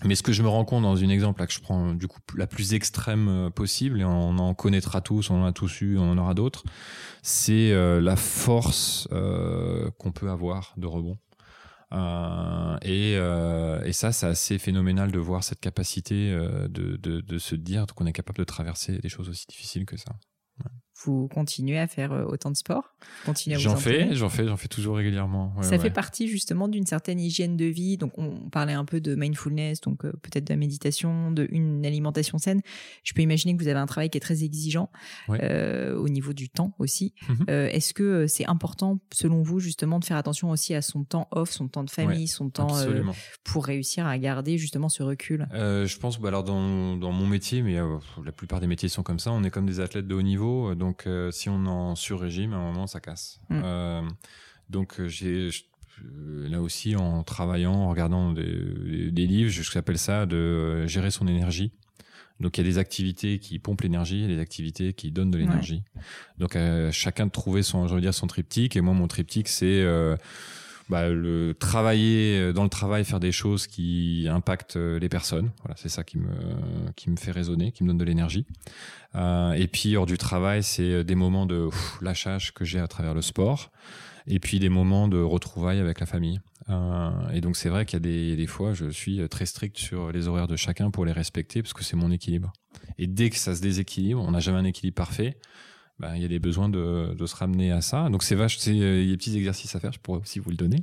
Mais 0.02 0.14
ce 0.16 0.22
que 0.22 0.32
je 0.32 0.42
me 0.42 0.48
rends 0.48 0.64
compte 0.64 0.82
dans 0.82 0.96
une 0.96 1.10
exemple 1.10 1.40
là 1.40 1.46
que 1.46 1.52
je 1.52 1.60
prends 1.60 1.94
du 1.94 2.08
coup 2.08 2.18
la 2.36 2.46
plus 2.46 2.74
extrême 2.74 3.28
euh, 3.28 3.50
possible 3.50 4.00
et 4.00 4.04
on 4.04 4.38
en 4.38 4.54
connaîtra 4.54 5.00
tous, 5.00 5.30
on 5.30 5.42
en 5.42 5.46
a 5.46 5.52
tous 5.52 5.80
eu, 5.80 5.98
on 5.98 6.10
en 6.10 6.18
aura 6.18 6.34
d'autres, 6.34 6.64
c'est 7.22 7.70
euh, 7.72 8.00
la 8.00 8.16
force 8.16 9.08
euh, 9.12 9.90
qu'on 9.98 10.12
peut 10.12 10.30
avoir 10.30 10.74
de 10.76 10.86
rebond. 10.86 11.16
Euh, 11.94 12.76
et, 12.82 13.14
euh, 13.16 13.82
et, 13.84 13.92
ça, 13.92 14.12
c'est 14.12 14.26
assez 14.26 14.58
phénoménal 14.58 15.12
de 15.12 15.18
voir 15.18 15.44
cette 15.44 15.60
capacité 15.60 16.32
de, 16.32 16.96
de, 16.96 17.38
se 17.38 17.54
dire 17.54 17.86
qu'on 17.94 18.06
est 18.06 18.12
capable 18.12 18.38
de 18.38 18.44
traverser 18.44 18.98
des 18.98 19.08
choses 19.08 19.28
aussi 19.28 19.46
difficiles 19.46 19.86
que 19.86 19.96
ça 19.96 20.12
vous 21.02 21.28
continuez 21.28 21.78
à 21.78 21.86
faire 21.86 22.12
euh, 22.12 22.24
autant 22.24 22.50
de 22.50 22.56
sport 22.56 22.94
J'en 23.26 23.76
fais, 23.76 24.14
j'en 24.14 24.28
fais, 24.28 24.46
j'en 24.46 24.56
fais 24.56 24.68
toujours 24.68 24.96
régulièrement. 24.96 25.54
ça 25.60 25.78
fait 25.78 25.90
partie 25.90 26.26
justement 26.28 26.68
d'une 26.68 26.86
certaine 26.86 27.20
hygiène 27.20 27.56
de 27.56 27.66
vie. 27.66 27.98
Donc 27.98 28.16
on 28.16 28.48
parlait 28.48 28.72
un 28.72 28.84
peu 28.84 29.00
de 29.00 29.14
mindfulness, 29.14 29.80
donc 29.82 30.04
euh, 30.04 30.12
peut-être 30.22 30.44
de 30.44 30.52
la 30.52 30.56
méditation, 30.56 31.30
de 31.30 31.46
une 31.50 31.84
alimentation 31.84 32.38
saine. 32.38 32.62
Je 33.02 33.12
peux 33.12 33.22
imaginer 33.22 33.56
que 33.56 33.62
vous 33.62 33.68
avez 33.68 33.78
un 33.78 33.86
travail 33.86 34.08
qui 34.08 34.16
est 34.16 34.20
très 34.20 34.44
exigeant 34.44 34.90
euh, 35.28 35.96
au 35.96 36.08
niveau 36.08 36.32
du 36.32 36.48
temps 36.48 36.74
aussi. 36.78 37.12
Mhm. 37.28 37.44
Est-ce 37.48 37.92
que 37.92 38.26
c'est 38.26 38.46
important 38.46 39.00
selon 39.12 39.42
vous 39.42 39.60
justement 39.60 39.98
de 39.98 40.04
faire 40.04 40.16
attention 40.16 40.50
aussi 40.50 40.74
à 40.74 40.80
son 40.80 41.04
temps 41.04 41.28
off, 41.30 41.50
son 41.50 41.68
temps 41.68 41.84
de 41.84 41.90
famille, 41.90 42.28
son 42.28 42.48
temps 42.50 42.74
pour 43.42 43.66
réussir 43.66 44.06
à 44.06 44.16
garder 44.18 44.56
justement 44.56 44.88
ce 44.88 45.02
recul? 45.02 45.46
Je 45.52 45.98
pense, 45.98 46.18
bah, 46.20 46.28
alors 46.28 46.44
dans, 46.44 46.96
dans, 46.96 47.12
mon 47.12 47.26
métier, 47.26 47.62
mais 47.62 47.76
la 48.24 48.32
plupart 48.32 48.60
des 48.60 48.66
métiers 48.66 48.88
sont 48.88 49.02
comme 49.02 49.18
ça. 49.18 49.30
On 49.32 49.44
est 49.44 49.50
comme 49.50 49.66
des 49.66 49.80
athlètes 49.80 50.06
de 50.06 50.14
haut 50.14 50.22
niveau, 50.22 50.74
donc 50.74 50.83
donc, 50.84 51.06
euh, 51.06 51.30
si 51.30 51.48
on 51.48 51.64
est 51.64 51.68
en 51.68 51.94
sur-régime, 51.94 52.52
à 52.52 52.56
un 52.56 52.72
moment, 52.72 52.86
ça 52.86 53.00
casse. 53.00 53.40
Mm. 53.48 53.62
Euh, 53.64 54.02
donc, 54.68 55.00
euh, 55.00 55.08
j'ai 55.08 55.48
là 56.02 56.60
aussi, 56.60 56.94
en 56.94 57.22
travaillant, 57.22 57.72
en 57.72 57.88
regardant 57.88 58.32
des, 58.32 59.10
livres, 59.12 59.48
je 59.48 59.62
j'appelle 59.62 59.96
ça 59.96 60.26
de 60.26 60.86
gérer 60.86 61.10
son 61.10 61.26
énergie. 61.26 61.72
Donc, 62.38 62.58
il 62.58 62.60
y 62.60 62.64
a 62.66 62.68
des 62.68 62.76
activités 62.76 63.38
qui 63.38 63.58
pompent 63.58 63.80
l'énergie 63.80 64.24
et 64.24 64.26
des 64.26 64.40
activités 64.40 64.92
qui 64.92 65.10
donnent 65.10 65.30
de 65.30 65.38
l'énergie. 65.38 65.84
Donc, 66.36 66.58
chacun 66.90 67.26
de 67.26 67.30
trouver 67.30 67.62
son, 67.62 67.86
je 67.86 67.96
dire, 67.98 68.12
son 68.12 68.26
triptyque. 68.26 68.76
Et 68.76 68.82
moi, 68.82 68.92
mon 68.92 69.06
triptyque, 69.06 69.48
c'est 69.48 69.84
bah, 70.88 71.08
le 71.08 71.54
travailler 71.54 72.52
dans 72.52 72.62
le 72.62 72.68
travail, 72.68 73.04
faire 73.04 73.20
des 73.20 73.32
choses 73.32 73.66
qui 73.66 74.26
impactent 74.30 74.76
les 74.76 75.08
personnes. 75.08 75.50
Voilà, 75.62 75.76
c'est 75.76 75.88
ça 75.88 76.04
qui 76.04 76.18
me 76.18 76.30
qui 76.96 77.10
me 77.10 77.16
fait 77.16 77.30
raisonner, 77.30 77.72
qui 77.72 77.84
me 77.84 77.88
donne 77.88 77.98
de 77.98 78.04
l'énergie. 78.04 78.46
Euh, 79.14 79.52
et 79.52 79.66
puis 79.66 79.96
hors 79.96 80.06
du 80.06 80.18
travail, 80.18 80.62
c'est 80.62 81.04
des 81.04 81.14
moments 81.14 81.46
de 81.46 81.68
lâchage 82.00 82.52
que 82.52 82.64
j'ai 82.64 82.80
à 82.80 82.88
travers 82.88 83.14
le 83.14 83.22
sport. 83.22 83.70
Et 84.26 84.38
puis 84.38 84.58
des 84.58 84.70
moments 84.70 85.06
de 85.06 85.18
retrouvailles 85.18 85.80
avec 85.80 86.00
la 86.00 86.06
famille. 86.06 86.40
Euh, 86.70 87.10
et 87.30 87.42
donc 87.42 87.56
c'est 87.56 87.68
vrai 87.68 87.84
qu'il 87.84 87.96
y 87.96 88.00
a 88.00 88.00
des, 88.00 88.36
des, 88.36 88.46
fois, 88.46 88.72
je 88.72 88.88
suis 88.88 89.26
très 89.28 89.44
strict 89.44 89.76
sur 89.76 90.12
les 90.12 90.28
horaires 90.28 90.48
de 90.48 90.56
chacun 90.56 90.90
pour 90.90 91.04
les 91.04 91.12
respecter 91.12 91.62
parce 91.62 91.74
que 91.74 91.84
c'est 91.84 91.96
mon 91.96 92.10
équilibre. 92.10 92.52
Et 92.96 93.06
dès 93.06 93.28
que 93.28 93.36
ça 93.36 93.54
se 93.54 93.60
déséquilibre, 93.60 94.22
on 94.22 94.30
n'a 94.30 94.40
jamais 94.40 94.58
un 94.58 94.64
équilibre 94.64 94.94
parfait. 94.94 95.36
Bah, 96.00 96.10
il 96.16 96.22
y 96.22 96.24
a 96.24 96.28
des 96.28 96.40
besoins 96.40 96.68
de, 96.68 97.14
de, 97.14 97.26
se 97.26 97.36
ramener 97.36 97.70
à 97.70 97.80
ça. 97.80 98.08
Donc 98.10 98.24
c'est 98.24 98.34
vache, 98.34 98.58
il 98.66 98.76
y 98.76 98.82
a 98.82 99.12
des 99.12 99.16
petits 99.16 99.36
exercices 99.36 99.76
à 99.76 99.80
faire, 99.80 99.92
je 99.92 100.00
pourrais 100.00 100.18
aussi 100.18 100.40
vous 100.40 100.50
le 100.50 100.56
donner, 100.56 100.82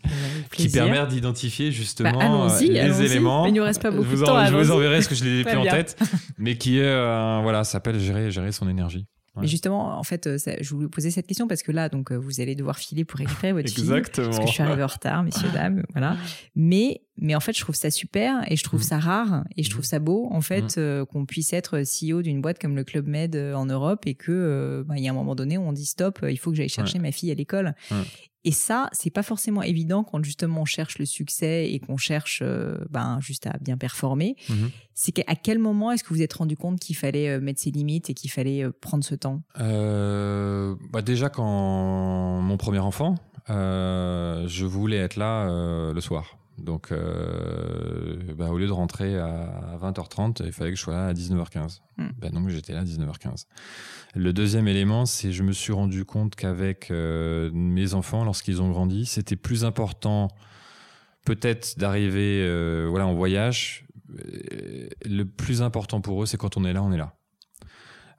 qui 0.53 0.70
permettent 0.70 1.09
d'identifier 1.09 1.72
justement 1.72 2.47
bah, 2.47 2.57
les 2.62 3.01
éléments. 3.01 3.43
Mais 3.43 3.49
il 3.49 3.55
ne 3.55 3.62
reste 3.62 3.82
pas 3.82 3.91
beaucoup 3.91 4.09
je 4.09 4.22
de 4.22 4.24
temps. 4.24 4.45
je 4.45 4.55
vous 4.55 4.72
enverrai 4.72 5.01
ce 5.01 5.09
que 5.09 5.16
je 5.16 5.26
l'ai 5.26 5.43
plus 5.43 5.57
en 5.57 5.64
tête, 5.64 6.01
mais 6.38 6.57
qui 6.57 6.80
euh, 6.80 7.39
voilà, 7.43 7.66
s'appelle 7.66 7.99
gérer, 7.99 8.32
gérer 8.32 8.53
son 8.53 8.70
énergie. 8.70 9.05
Mais 9.39 9.47
justement, 9.47 9.97
en 9.97 10.03
fait, 10.03 10.27
euh, 10.27 10.38
je 10.59 10.73
voulais 10.73 10.89
poser 10.89 11.09
cette 11.09 11.25
question 11.25 11.47
parce 11.47 11.63
que 11.63 11.71
là, 11.71 11.88
donc, 11.88 12.11
euh, 12.11 12.17
vous 12.17 12.41
allez 12.41 12.53
devoir 12.53 12.77
filer 12.77 13.05
pour 13.05 13.19
récupérer 13.19 13.53
votre 13.53 13.69
Exactement. 13.69 14.27
parce 14.27 14.39
que 14.39 14.47
je 14.47 14.51
suis 14.51 14.63
arrivée 14.63 14.84
en 14.84 14.88
retard, 14.88 15.23
messieurs, 15.23 15.49
dames, 15.53 15.84
voilà. 15.91 16.17
Mais, 16.55 17.01
mais 17.17 17.34
en 17.34 17.39
fait, 17.39 17.55
je 17.55 17.61
trouve 17.61 17.75
ça 17.75 17.91
super 17.91 18.43
et 18.51 18.57
je 18.57 18.63
trouve 18.63 18.82
mm. 18.82 18.84
ça 18.84 18.99
rare 18.99 19.45
et 19.55 19.63
je 19.63 19.69
trouve 19.69 19.86
ça 19.86 19.99
beau, 19.99 20.27
en 20.32 20.41
fait, 20.41 20.75
mm. 20.75 20.79
euh, 20.79 21.05
qu'on 21.05 21.25
puisse 21.25 21.53
être 21.53 21.79
CEO 21.79 22.21
d'une 22.21 22.41
boîte 22.41 22.59
comme 22.59 22.75
le 22.75 22.84
Club 22.84 23.07
Med 23.07 23.36
en 23.36 23.65
Europe 23.65 24.05
et 24.05 24.15
que, 24.15 24.84
bah, 24.86 24.95
il 24.97 25.03
y 25.03 25.07
a 25.07 25.11
un 25.11 25.15
moment 25.15 25.36
donné 25.36 25.57
où 25.57 25.61
on 25.61 25.73
dit 25.73 25.86
stop, 25.86 26.19
il 26.29 26.38
faut 26.38 26.51
que 26.51 26.57
j'aille 26.57 26.69
chercher 26.69 26.99
ma 26.99 27.11
fille 27.11 27.32
à 27.32 27.36
l'école. 27.36 27.73
Et 28.44 28.52
ça, 28.52 28.89
c'est 28.92 29.12
pas 29.12 29.22
forcément 29.24 29.62
évident 29.62 30.04
quand 30.04 30.24
justement 30.24 30.62
on 30.62 30.66
cherche 30.66 30.98
le 30.98 31.06
succès 31.06 31.72
et 31.72 31.80
qu'on 31.80 31.98
cherche 31.98 32.39
euh, 32.42 32.78
ben, 32.89 33.20
juste 33.22 33.46
à 33.46 33.58
bien 33.62 33.78
performer. 33.78 34.36
Mhm. 34.50 34.72
C'est 34.96 35.12
qu'à 35.12 35.36
quel 35.36 35.60
moment 35.60 35.92
est-ce 35.92 36.04
que 36.04 36.10
vous 36.10 36.16
vous 36.16 36.22
êtes 36.22 36.34
rendu 36.34 36.58
compte 36.58 36.80
qu'il 36.80 36.96
fallait 36.96 37.30
euh, 37.30 37.39
mettre 37.39 37.62
ses 37.62 37.72
limites 37.72 38.10
et 38.10 38.14
qu'il 38.14 38.32
fallait 38.32 38.64
euh, 38.64 38.72
prendre 38.82 39.04
ce 39.04 39.16
temps? 39.16 39.44
Bah 39.58 41.02
Déjà, 41.02 41.30
quand 41.30 42.42
mon 42.42 42.58
premier 42.58 42.80
enfant, 42.80 43.16
je 43.48 44.66
voulais 44.66 44.98
être 44.98 45.16
là 45.16 45.92
le 45.94 46.02
soir. 46.02 46.41
Donc, 46.58 46.93
bah, 48.38 48.49
au 48.49 48.58
lieu 48.58 48.68
de 48.68 48.72
rentrer 48.72 49.18
à 49.18 49.78
20h30, 49.82 50.43
il 50.45 50.52
fallait 50.52 50.72
que 50.72 50.78
je 50.78 50.82
sois 50.82 50.93
là 50.93 51.08
à 51.08 51.14
19h15. 51.14 51.80
Hmm. 51.97 52.10
Ben, 52.20 52.32
donc, 52.32 52.49
j'étais 52.49 52.74
là 52.74 52.80
à 52.80 52.84
19h15. 52.84 53.45
Le 54.14 54.34
deuxième 54.34 54.68
élément, 54.68 55.06
c'est 55.06 55.32
je 55.32 55.43
me 55.43 55.54
suis 55.54 55.72
rendu 55.72 56.04
compte 56.04 56.36
qu'avec 56.36 56.91
euh, 56.91 57.49
mes 57.54 57.93
enfants, 57.93 58.26
lorsqu'ils 58.26 58.62
ont 58.62 58.70
grandi, 58.70 59.06
c'était 59.06 59.38
plus 59.38 59.64
important 59.64 60.28
peut-être 61.26 61.78
d'arriver 61.78 62.43
euh, 62.43 62.88
voilà 62.89 63.08
en 63.08 63.14
voyage. 63.14 63.86
Euh, 64.10 64.88
le 65.06 65.24
plus 65.24 65.62
important 65.62 66.02
pour 66.02 66.24
eux, 66.24 66.26
c'est 66.26 66.38
quand 66.38 66.58
on 66.58 66.66
est 66.66 66.74
là, 66.74 66.84
on 66.84 66.91
est 66.91 66.97
là. 66.97 67.16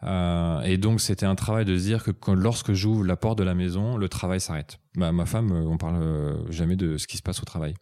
Et 0.05 0.76
donc 0.78 1.00
c'était 1.00 1.26
un 1.26 1.34
travail 1.34 1.64
de 1.64 1.76
se 1.76 1.84
dire 1.84 2.05
que 2.05 2.30
lorsque 2.30 2.72
j'ouvre 2.72 3.05
la 3.05 3.16
porte 3.16 3.38
de 3.38 3.44
la 3.44 3.55
maison, 3.55 3.96
le 3.96 4.09
travail 4.09 4.40
s'arrête. 4.40 4.78
Bah, 4.96 5.12
ma 5.12 5.26
femme, 5.26 5.53
on 5.53 5.76
parle 5.76 6.50
jamais 6.50 6.76
de 6.76 6.96
ce 6.96 7.07
qui 7.07 7.16
se 7.16 7.22
passe 7.22 7.40
au 7.40 7.44
travail. 7.44 7.74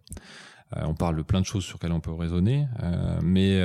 on 0.77 0.95
parle 0.95 1.17
de 1.17 1.23
plein 1.23 1.41
de 1.41 1.47
choses 1.47 1.65
sur 1.65 1.77
lesquelles 1.77 1.93
on 1.93 2.01
peut 2.01 2.13
raisonner, 2.13 2.67
mais 3.23 3.61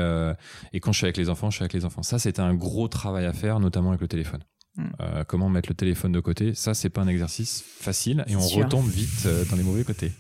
et 0.74 0.80
quand 0.80 0.92
je 0.92 0.98
suis 0.98 1.06
avec 1.06 1.18
les 1.18 1.30
enfants, 1.30 1.50
je 1.50 1.56
suis 1.56 1.64
avec 1.64 1.74
les 1.74 1.86
enfants. 1.86 2.04
Ça, 2.04 2.20
c'était 2.20 2.42
un 2.42 2.54
gros 2.54 2.88
travail 2.88 3.26
à 3.26 3.34
faire, 3.34 3.60
notamment 3.60 3.90
avec 3.90 4.02
le 4.02 4.08
téléphone. 4.08 4.42
Hmm. 4.78 4.88
Euh, 5.00 5.24
comment 5.26 5.48
mettre 5.48 5.70
le 5.70 5.76
téléphone 5.76 6.12
de 6.12 6.20
côté? 6.20 6.54
Ça, 6.54 6.74
c'est 6.74 6.90
pas 6.90 7.02
un 7.02 7.08
exercice 7.08 7.64
facile 7.64 8.26
et 8.28 8.36
on 8.36 8.46
retombe 8.46 8.88
vite 8.88 9.26
euh, 9.26 9.46
dans 9.50 9.56
les 9.56 9.64
mauvais 9.64 9.84
côtés. 9.84 10.12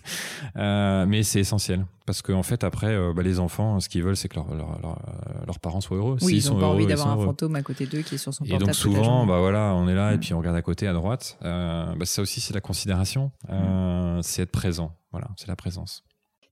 Euh, 0.56 1.06
mais 1.06 1.24
c'est 1.24 1.41
essentiel 1.41 1.86
parce 2.06 2.22
qu'en 2.22 2.36
en 2.36 2.43
fait, 2.43 2.64
après, 2.64 2.95
bah, 3.14 3.24
les 3.24 3.39
enfants, 3.39 3.80
ce 3.80 3.89
qu'ils 3.89 4.03
veulent, 4.03 4.16
c'est 4.16 4.30
que 4.30 4.36
leur, 4.36 4.53
leur, 4.56 4.99
leurs 5.45 5.60
parents 5.60 5.82
soient 5.82 5.97
heureux. 5.97 6.18
Oui, 6.22 6.38
ils 6.38 6.49
n'ont 6.49 6.60
pas 6.60 6.68
envie 6.68 6.86
d'avoir 6.86 7.10
un 7.10 7.26
fantôme 7.26 7.56
à 7.56 7.64
côté 7.64 7.86
d'eux 7.88 8.01
qui 8.01 8.16
est 8.16 8.18
sur 8.18 8.34
son 8.34 8.45
portable. 8.45 8.64
Et 8.64 8.66
donc 8.66 8.76
souvent, 8.76 9.26
bah 9.26 9.39
voilà, 9.39 9.74
on 9.76 9.88
est 9.88 9.95
là 9.95 10.14
et 10.14 10.18
hmm. 10.18 10.20
puis 10.20 10.34
on 10.34 10.38
regarde 10.38 10.56
à 10.56 10.62
côté, 10.62 10.88
à 10.88 10.93
droite. 10.93 11.38
bah, 11.41 11.95
ça 12.03 12.22
aussi, 12.22 12.39
c'est 12.39 12.53
la 12.53 12.62
considération. 12.62 13.32
Hmm. 13.49 14.22
C'est 14.22 14.43
être 14.43 14.51
présent. 14.51 14.95
Voilà, 15.12 15.30
c'est 15.36 15.47
la 15.47 15.56
présence. 15.56 16.03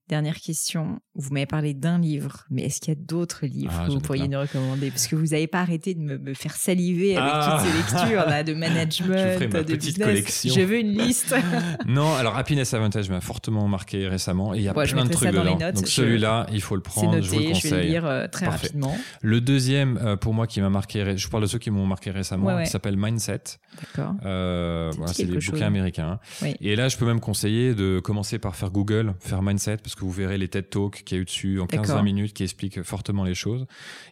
Dernière 0.10 0.36
question. 0.36 1.00
Vous 1.16 1.34
m'avez 1.34 1.46
parlé 1.46 1.74
d'un 1.74 1.98
livre, 1.98 2.46
mais 2.50 2.64
est-ce 2.64 2.82
qu'il 2.82 2.94
y 2.94 2.98
a 2.98 3.00
d'autres 3.00 3.46
livres 3.46 3.74
ah, 3.74 3.86
que 3.88 3.92
vous 3.92 4.02
pourriez 4.02 4.28
nous 4.28 4.40
recommander? 4.40 4.90
Parce 4.90 5.08
que 5.08 5.16
vous 5.16 5.28
n'avez 5.28 5.48
pas 5.48 5.62
arrêté 5.62 5.94
de 5.94 6.00
me, 6.00 6.34
faire 6.34 6.56
saliver 6.56 7.16
avec 7.16 7.34
ah. 7.34 7.58
toutes 7.62 7.70
ces 7.70 7.78
lectures 7.78 8.26
là, 8.26 8.44
de 8.44 8.54
management, 8.54 9.40
Je 9.40 9.46
de 9.46 9.64
petite 9.64 9.80
business. 9.80 10.06
collection. 10.06 10.54
Je 10.54 10.62
veux 10.62 10.80
une 10.80 10.98
liste. 10.98 11.34
non, 11.88 12.14
alors 12.16 12.38
Happiness 12.38 12.74
Advantage 12.74 13.10
m'a 13.10 13.22
fortement 13.22 13.68
marqué 13.70 14.08
récemment 14.10 14.54
et 14.54 14.58
il 14.58 14.64
y 14.64 14.68
a 14.68 14.74
plein 14.74 15.06
de 15.06 15.10
trucs 15.10 15.32
dedans. 15.32 15.58
Donc 15.72 15.88
celui-là, 15.88 16.48
il 16.52 16.62
faut 16.62 16.76
le 16.76 16.82
prendre. 16.82 17.16
Noté, 17.16 17.24
je 17.24 17.30
vous 17.30 17.40
le 17.40 17.48
conseille. 17.54 17.70
Je 17.70 17.76
vais 17.76 17.84
le 17.84 17.88
lire 17.88 18.06
euh, 18.06 18.28
très 18.28 18.48
rapidement. 18.48 18.98
Le 19.22 19.40
deuxième, 19.40 19.98
euh, 19.98 20.18
pour 20.18 20.34
moi, 20.34 20.48
qui 20.48 20.60
m'a 20.60 20.70
marqué, 20.70 21.16
je 21.16 21.28
parle 21.30 21.44
de 21.44 21.48
ceux 21.48 21.60
qui 21.60 21.72
m'ont 21.72 21.86
marqué 21.86 22.12
récemment, 22.12 22.62
qui 22.62 22.70
s'appelle 22.70 22.98
Mindset. 22.98 23.44
D'accord. 23.80 24.16
Euh, 24.26 24.92
voilà, 24.98 25.14
c'est 25.14 25.26
des 25.26 25.38
bouquins 25.38 25.68
américains. 25.68 26.20
Et 26.60 26.76
là, 26.76 26.90
je 26.90 26.98
peux 26.98 27.06
même 27.06 27.22
conseiller 27.22 27.74
de 27.74 28.00
commencer 28.00 28.38
par 28.38 28.56
faire 28.56 28.70
Google, 28.70 29.14
faire 29.20 29.42
Mindset, 29.42 29.78
parce 29.78 29.96
que 29.96 30.03
vous 30.04 30.12
verrez 30.12 30.38
les 30.38 30.48
TED 30.48 30.70
Talks 30.70 31.04
qu'il 31.04 31.18
y 31.18 31.20
a 31.20 31.22
eu 31.22 31.26
dessus 31.26 31.60
en 31.60 31.66
15-20 31.66 32.04
minutes 32.04 32.34
qui 32.34 32.44
expliquent 32.44 32.84
fortement 32.84 33.24
les 33.24 33.36
choses 33.36 33.66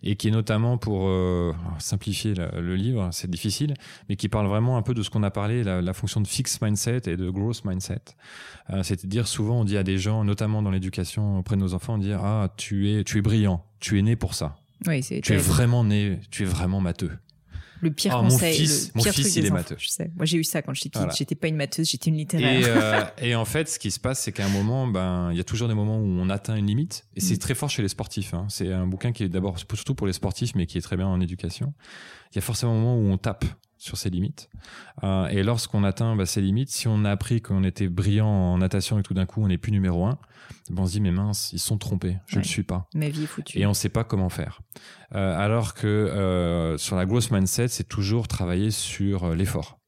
et 0.03 0.15
qui 0.15 0.29
est 0.29 0.31
notamment 0.31 0.77
pour 0.77 1.07
euh, 1.07 1.53
simplifier 1.79 2.33
le 2.35 2.75
livre, 2.75 3.09
c'est 3.11 3.29
difficile, 3.29 3.73
mais 4.09 4.15
qui 4.15 4.29
parle 4.29 4.47
vraiment 4.47 4.77
un 4.77 4.81
peu 4.81 4.93
de 4.93 5.03
ce 5.03 5.09
qu'on 5.09 5.23
a 5.23 5.31
parlé, 5.31 5.63
la, 5.63 5.93
fonction 5.93 6.21
de 6.21 6.27
fixed 6.27 6.61
mindset 6.61 7.01
et 7.07 7.17
de 7.17 7.29
growth 7.29 7.65
mindset. 7.65 8.01
Euh, 8.69 8.83
C'est-à-dire 8.83 9.27
souvent 9.27 9.61
on 9.61 9.65
dit 9.65 9.77
à 9.77 9.83
des 9.83 9.97
gens, 9.97 10.23
notamment 10.23 10.61
dans 10.61 10.71
l'éducation 10.71 11.39
auprès 11.39 11.55
de 11.55 11.61
nos 11.61 11.73
enfants, 11.73 11.95
on 11.95 11.97
dit 11.97 12.13
ah 12.13 12.49
tu 12.57 12.89
es 12.91 13.03
tu 13.03 13.17
es 13.17 13.21
brillant, 13.21 13.65
tu 13.79 13.99
es 13.99 14.01
né 14.01 14.15
pour 14.15 14.33
ça. 14.33 14.55
Oui, 14.87 15.01
tu 15.03 15.33
es 15.33 15.37
vraiment 15.37 15.83
né, 15.83 16.19
tu 16.31 16.43
es 16.43 16.45
vraiment 16.45 16.81
matheux. 16.81 17.11
Le 17.81 17.91
pire 17.91 18.15
oh, 18.17 18.23
conseil. 18.23 18.51
Mon 18.51 18.57
fils, 18.57 18.91
mon 18.95 19.03
fils 19.03 19.35
il 19.35 19.45
est 19.45 19.49
matheux. 19.49 19.75
Je 19.77 19.87
sais. 19.87 20.11
Moi, 20.15 20.25
j'ai 20.25 20.37
eu 20.37 20.43
ça 20.43 20.61
quand 20.61 20.73
j'étais 20.73 20.89
petite. 20.89 21.17
J'étais 21.17 21.35
pas 21.35 21.47
une 21.47 21.55
matheuse, 21.55 21.89
j'étais 21.89 22.09
une 22.09 22.17
littéraire. 22.17 22.59
Et, 22.59 22.63
euh, 22.65 23.29
et, 23.29 23.35
en 23.35 23.45
fait, 23.45 23.67
ce 23.67 23.79
qui 23.79 23.89
se 23.89 23.99
passe, 23.99 24.21
c'est 24.21 24.31
qu'à 24.31 24.45
un 24.45 24.49
moment, 24.49 24.87
ben, 24.87 25.29
il 25.31 25.37
y 25.37 25.39
a 25.39 25.43
toujours 25.43 25.67
des 25.67 25.73
moments 25.73 25.97
où 25.97 26.05
on 26.05 26.29
atteint 26.29 26.55
une 26.55 26.67
limite. 26.67 27.05
Et 27.15 27.21
c'est 27.21 27.35
mm. 27.35 27.39
très 27.39 27.55
fort 27.55 27.69
chez 27.69 27.81
les 27.81 27.87
sportifs. 27.89 28.33
Hein. 28.33 28.45
C'est 28.49 28.71
un 28.71 28.85
bouquin 28.85 29.11
qui 29.11 29.23
est 29.23 29.29
d'abord 29.29 29.57
surtout 29.57 29.95
pour 29.95 30.07
les 30.07 30.13
sportifs, 30.13 30.53
mais 30.55 30.67
qui 30.67 30.77
est 30.77 30.81
très 30.81 30.95
bien 30.95 31.07
en 31.07 31.19
éducation. 31.19 31.73
Il 32.31 32.35
y 32.35 32.39
a 32.39 32.41
forcément 32.41 32.73
un 32.73 32.75
moment 32.75 32.97
où 32.97 33.11
on 33.11 33.17
tape 33.17 33.45
sur 33.81 33.97
ses 33.97 34.09
limites. 34.11 34.49
Euh, 35.03 35.27
et 35.27 35.41
lorsqu'on 35.41 35.83
atteint 35.83 36.15
bah, 36.15 36.27
ces 36.27 36.41
limites, 36.41 36.69
si 36.69 36.87
on 36.87 37.03
a 37.03 37.09
appris 37.09 37.41
qu'on 37.41 37.63
était 37.63 37.87
brillant 37.87 38.27
en 38.27 38.57
natation 38.59 38.99
et 38.99 39.03
tout 39.03 39.15
d'un 39.15 39.25
coup 39.25 39.43
on 39.43 39.47
n'est 39.47 39.57
plus 39.57 39.71
numéro 39.71 40.05
un, 40.05 40.19
on 40.77 40.85
se 40.85 40.91
dit 40.91 41.01
mais 41.01 41.11
mince, 41.11 41.51
ils 41.53 41.59
sont 41.59 41.77
trompés, 41.77 42.17
je 42.27 42.35
ne 42.37 42.41
le 42.41 42.47
suis 42.47 42.63
pas. 42.63 42.87
Ma 42.93 43.09
vie 43.09 43.23
est 43.23 43.27
foutue. 43.27 43.59
Et 43.59 43.65
on 43.65 43.69
ne 43.69 43.75
sait 43.75 43.89
pas 43.89 44.03
comment 44.03 44.29
faire. 44.29 44.61
Euh, 45.15 45.35
alors 45.37 45.73
que 45.73 45.87
euh, 45.87 46.77
sur 46.77 46.95
la 46.95 47.05
grosse 47.05 47.31
mindset, 47.31 47.69
c'est 47.69 47.87
toujours 47.87 48.27
travailler 48.27 48.69
sur 48.69 49.25
euh, 49.25 49.35
l'effort. 49.35 49.79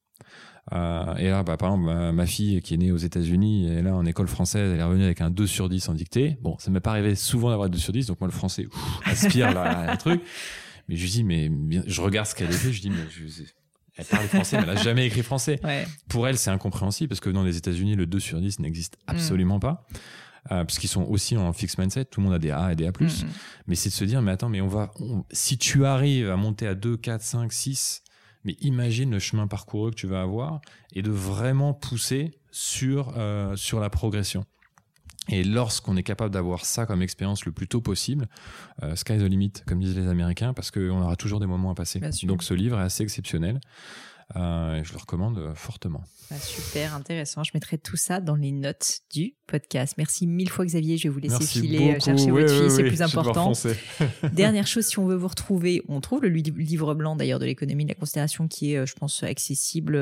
et 0.71 1.29
là, 1.29 1.43
bah, 1.43 1.57
par 1.57 1.73
exemple, 1.73 2.13
ma, 2.13 2.25
fille 2.25 2.61
qui 2.61 2.73
est 2.73 2.77
née 2.77 2.91
aux 2.91 2.97
États-Unis, 2.97 3.67
elle 3.67 3.77
est 3.77 3.81
là 3.83 3.95
en 3.95 4.05
école 4.05 4.27
française, 4.27 4.71
elle 4.73 4.79
est 4.79 4.83
revenue 4.83 5.03
avec 5.03 5.21
un 5.21 5.29
2 5.29 5.45
sur 5.45 5.69
10 5.69 5.89
en 5.89 5.93
dictée. 5.93 6.37
Bon, 6.41 6.57
ça 6.57 6.71
m'est 6.71 6.79
pas 6.79 6.91
arrivé 6.91 7.13
souvent 7.13 7.51
d'avoir 7.51 7.69
2 7.69 7.77
sur 7.77 7.93
10, 7.93 8.07
donc 8.07 8.19
moi 8.19 8.27
le 8.27 8.33
français 8.33 8.65
aspire 9.05 9.53
là, 9.53 9.91
le 9.91 9.97
truc. 9.97 10.21
Mais 10.89 10.97
je 10.97 11.03
lui 11.03 11.09
dis, 11.09 11.23
mais 11.23 11.49
je 11.87 12.01
regarde 12.01 12.27
ce 12.27 12.35
qu'elle 12.35 12.49
a 12.49 12.51
fait, 12.51 12.73
je 12.73 12.81
dis, 12.81 12.89
mais 12.89 13.07
je, 13.09 13.43
elle 13.97 14.05
parle 14.05 14.27
français, 14.27 14.57
mais 14.57 14.63
elle 14.67 14.75
n'a 14.75 14.83
jamais 14.83 15.05
écrit 15.05 15.23
français. 15.23 15.59
Pour 16.09 16.27
elle, 16.27 16.37
c'est 16.37 16.49
incompréhensible 16.49 17.09
parce 17.09 17.19
que 17.19 17.29
dans 17.29 17.43
les 17.43 17.57
États-Unis, 17.57 17.95
le 17.95 18.05
2 18.05 18.19
sur 18.19 18.39
10 18.39 18.59
n'existe 18.59 18.97
mm. 18.97 19.11
absolument 19.11 19.59
pas. 19.59 19.85
Euh, 20.51 20.65
puisqu'ils 20.65 20.89
sont 20.89 21.03
aussi 21.03 21.37
en 21.37 21.53
fixed 21.53 21.79
mindset, 21.79 22.05
tout 22.05 22.19
le 22.19 22.25
monde 22.25 22.35
a 22.35 22.39
des 22.39 22.51
A 22.51 22.73
et 22.73 22.75
des 22.75 22.85
A+. 22.85 22.91
Mm. 22.91 23.07
Mais 23.67 23.75
c'est 23.75 23.89
de 23.89 23.93
se 23.93 24.03
dire, 24.03 24.21
mais 24.21 24.31
attends, 24.31 24.49
mais 24.49 24.61
on 24.61 24.67
va, 24.67 24.91
si 25.31 25.57
tu 25.57 25.85
arrives 25.85 26.29
à 26.29 26.35
monter 26.35 26.67
à 26.67 26.75
2, 26.75 26.97
4, 26.97 27.21
5, 27.21 27.53
6, 27.53 28.03
mais 28.43 28.57
imagine 28.59 29.11
le 29.11 29.19
chemin 29.19 29.47
parcouru 29.47 29.91
que 29.91 29.95
tu 29.95 30.07
vas 30.07 30.21
avoir 30.21 30.59
et 30.91 31.01
de 31.01 31.11
vraiment 31.11 31.73
pousser 31.73 32.39
sur, 32.51 33.13
euh, 33.17 33.55
sur 33.55 33.79
la 33.79 33.89
progression. 33.89 34.43
Et 35.29 35.43
lorsqu'on 35.43 35.95
est 35.95 36.03
capable 36.03 36.33
d'avoir 36.33 36.65
ça 36.65 36.85
comme 36.85 37.01
expérience 37.01 37.45
le 37.45 37.51
plus 37.51 37.67
tôt 37.67 37.81
possible, 37.81 38.27
euh, 38.81 38.95
sky 38.95 39.17
the 39.17 39.21
limit, 39.21 39.53
comme 39.65 39.79
disent 39.79 39.97
les 39.97 40.07
Américains, 40.07 40.53
parce 40.53 40.69
qu'on 40.69 41.01
aura 41.01 41.15
toujours 41.15 41.39
des 41.39 41.45
moments 41.45 41.71
à 41.71 41.75
passer. 41.75 42.01
Donc 42.23 42.43
ce 42.43 42.53
livre 42.53 42.77
est 42.79 42.83
assez 42.83 43.03
exceptionnel. 43.03 43.61
Euh, 44.35 44.83
je 44.83 44.93
le 44.93 44.97
recommande 44.97 45.37
euh, 45.37 45.53
fortement. 45.55 46.03
Ah, 46.31 46.37
super 46.37 46.95
intéressant. 46.95 47.43
Je 47.43 47.51
mettrai 47.53 47.77
tout 47.77 47.97
ça 47.97 48.19
dans 48.19 48.35
les 48.35 48.51
notes 48.51 49.01
du 49.11 49.35
podcast. 49.47 49.95
Merci 49.97 50.25
mille 50.25 50.49
fois 50.49 50.65
Xavier. 50.65 50.97
Je 50.97 51.03
vais 51.03 51.09
vous 51.09 51.19
laisser 51.19 51.43
filer 51.45 51.95
euh, 51.95 51.99
chercher 51.99 52.31
votre 52.31 52.53
fille, 52.53 52.71
c'est 52.71 52.83
plus 52.83 53.01
important. 53.01 53.51
Dernière 54.33 54.65
chose, 54.65 54.85
si 54.85 54.97
on 54.99 55.05
veut 55.05 55.15
vous 55.15 55.27
retrouver, 55.27 55.83
on 55.87 56.01
trouve 56.01 56.23
le 56.23 56.29
livre 56.29 56.93
blanc 56.95 57.15
d'ailleurs 57.15 57.39
de 57.39 57.45
l'économie 57.45 57.83
de 57.83 57.89
la 57.89 57.95
considération 57.95 58.47
qui 58.47 58.73
est, 58.73 58.85
je 58.85 58.93
pense, 58.95 59.21
accessible 59.23 59.99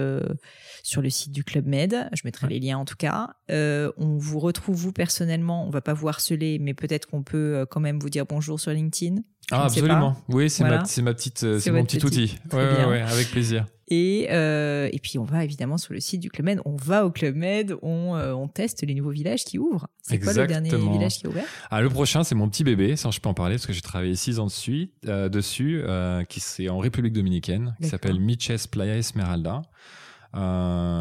sur 0.84 1.02
le 1.02 1.10
site 1.10 1.32
du 1.32 1.44
Club 1.44 1.66
Med. 1.66 2.10
Je 2.14 2.22
mettrai 2.24 2.48
les 2.48 2.60
liens 2.60 2.78
en 2.78 2.86
tout 2.86 2.98
cas. 2.98 3.36
on 3.50 4.18
vous 4.18 4.40
retrouve 4.40 4.76
vous 4.76 4.94
personnellement. 4.94 5.68
On 5.68 5.70
va 5.70 5.82
pas 5.82 5.94
vous 5.94 6.08
harceler, 6.08 6.60
mais 6.60 6.74
peut-être 6.74 7.08
qu'on 7.08 7.24
peut 7.24 7.66
quand 7.70 7.82
même 7.82 8.00
vous 8.00 8.10
dire 8.10 8.26
bonjour 8.26 8.60
sur 8.60 8.72
LinkedIn. 8.72 9.22
Ah, 9.52 9.66
absolument. 9.66 10.16
Oui, 10.30 10.50
c'est 10.50 10.64
ma, 10.64 10.70
ma, 10.70 11.14
petite, 11.14 11.60
c'est 11.60 11.72
mon 11.72 11.84
petit, 11.84 12.06
outil. 12.06 12.38
Ouais, 12.54 12.86
ouais, 12.86 13.02
avec 13.02 13.32
plaisir. 13.32 13.66
Et, 13.94 14.28
euh, 14.32 14.88
et 14.94 15.00
puis 15.00 15.20
on 15.20 15.26
va 15.26 15.44
évidemment 15.44 15.78
sur 15.78 15.94
le 15.94 16.00
site 16.00 16.22
du 16.22 16.30
Club 16.32 16.46
Med, 16.46 16.62
on 16.64 16.78
va 16.78 17.06
au 17.06 17.12
Club 17.12 17.36
Med, 17.36 17.76
on, 17.82 18.16
euh, 18.16 18.32
on 18.32 18.48
teste 18.48 18.84
les 18.88 18.96
nouveaux 18.96 19.12
villages 19.12 19.44
qui 19.44 19.60
ouvrent. 19.60 19.88
C'est 20.02 20.18
quoi 20.18 20.32
le 20.32 20.48
dernier 20.48 20.70
village 20.70 21.18
qui 21.18 21.26
est 21.26 21.28
ouvert? 21.28 21.44
Ah, 21.70 21.82
Le 21.82 21.90
prochain, 21.90 22.24
c'est 22.24 22.34
mon 22.34 22.48
petit 22.48 22.64
bébé, 22.64 22.96
ça 22.96 23.12
je 23.12 23.20
peux 23.20 23.28
en 23.28 23.34
parler 23.34 23.56
parce 23.56 23.68
que 23.68 23.74
j'ai 23.74 23.82
travaillé 23.82 24.16
six 24.16 24.40
ans 24.40 24.46
dessus, 24.46 24.94
euh, 25.08 25.28
dessus 25.28 25.84
qui 26.30 26.40
c'est 26.40 26.70
en 26.70 26.80
République 26.80 27.12
Dominicaine, 27.12 27.76
qui 27.82 27.90
s'appelle 27.90 28.22
Miches 28.22 28.68
Playa 28.72 28.96
Esmeralda. 28.96 29.62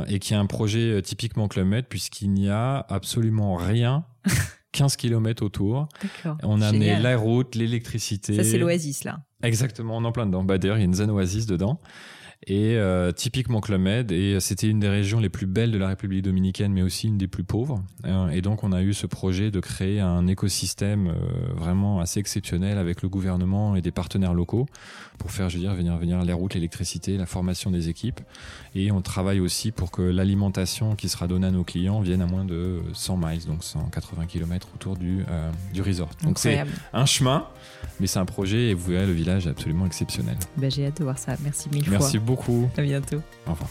Et 0.09 0.19
qui 0.19 0.35
est 0.35 0.37
un 0.37 0.47
projet 0.47 1.01
typiquement 1.03 1.47
Club 1.47 1.69
Med 1.69 1.87
puisqu'il 1.87 2.33
n'y 2.33 2.49
a 2.49 2.85
absolument 2.89 3.55
rien 3.55 4.05
15 4.73 4.97
km 4.97 5.45
autour. 5.45 5.89
On 6.43 6.61
a 6.61 6.69
amené 6.69 6.99
la 6.99 7.17
route, 7.17 7.55
l'électricité. 7.55 8.35
Ça, 8.35 8.43
c'est 8.43 8.59
l'oasis, 8.59 9.05
là. 9.05 9.21
Exactement, 9.43 9.97
on 9.97 10.05
est 10.05 10.07
en 10.07 10.13
plein 10.13 10.27
dedans. 10.27 10.45
Bah, 10.45 10.59
D'ailleurs, 10.59 10.77
il 10.77 10.81
y 10.81 10.83
a 10.83 10.87
une 10.87 10.95
zone 10.95 11.11
oasis 11.11 11.47
dedans 11.47 11.81
et 12.47 12.77
euh, 12.77 13.13
typiquement 13.13 13.61
Club 13.61 13.83
Med 13.83 14.13
et 14.13 14.41
c'était 14.41 14.69
une 14.69 14.81
des 14.81 14.89
régions 14.89 15.21
les 15.21 15.29
plus 15.29 15.47
belles 15.47 15.71
de 15.71 15.79
la 15.79 15.89
République 15.89 16.23
dominicaine 16.23 16.73
mais 16.73 16.81
aussi 16.81 17.09
une 17.09 17.19
des 17.19 17.29
plus 17.29 17.45
pauvres 17.45 17.83
euh, 18.07 18.29
et 18.29 18.41
donc 18.41 18.65
on 18.65 18.73
a 18.73 18.83
eu 18.83 18.95
ce 18.95 19.07
projet 19.07 19.51
de 19.51 19.61
créer 19.61 20.01
un 20.01 20.27
écosystème 20.27 21.09
euh, 21.09 21.53
vraiment 21.55 22.01
assez 22.01 22.19
exceptionnel 22.19 22.79
avec 22.79 23.03
le 23.03 23.11
gouvernement 23.11 23.77
et 23.77 23.83
des 23.83 23.91
partenaires 23.91 24.33
locaux 24.33 24.67
pour 25.21 25.31
faire 25.31 25.49
je 25.49 25.57
veux 25.57 25.61
dire 25.61 25.75
venir 25.75 25.97
venir 25.97 26.23
les 26.25 26.33
routes 26.33 26.55
l'électricité 26.55 27.17
la 27.17 27.27
formation 27.27 27.71
des 27.71 27.89
équipes 27.89 28.21
et 28.75 28.91
on 28.91 29.03
travaille 29.03 29.39
aussi 29.39 29.71
pour 29.71 29.93
que 29.93 30.03
l'alimentation 30.03 30.97
qui 30.97 31.09
sera 31.09 31.29
donnée 31.29 31.47
à 31.47 31.51
nos 31.53 31.63
clients 31.63 32.01
vienne 32.01 32.23
à 32.23 32.27
moins 32.27 32.45
de 32.45 32.81
100 32.95 33.17
miles 33.17 33.47
donc 33.47 33.63
180 33.63 34.27
km 34.27 34.69
autour 34.75 34.97
du 34.97 35.25
du 35.73 35.83
resort 35.83 36.11
donc 36.25 36.39
c'est 36.39 36.65
un 36.93 37.07
chemin 37.07 37.47
mais 38.01 38.09
c'est 38.09 38.19
un 38.19 38.25
projet 38.25 38.71
et 38.71 38.75
vous 38.75 38.91
verrez 38.91 39.07
le 39.07 39.13
village 39.13 39.47
est 39.47 39.51
absolument 39.51 39.87
exceptionnel 39.87 40.37
bah, 40.57 40.69
j'ai 40.69 40.87
hâte 40.87 40.99
de 40.99 41.05
voir 41.05 41.19
ça 41.19 41.37
merci 41.43 41.69
mille 41.71 41.85
fois 41.85 41.99
merci 42.01 42.19
beaucoup. 42.19 42.71
À 42.77 42.83
bientôt. 42.83 43.23
Au 43.47 43.53
revoir. 43.53 43.71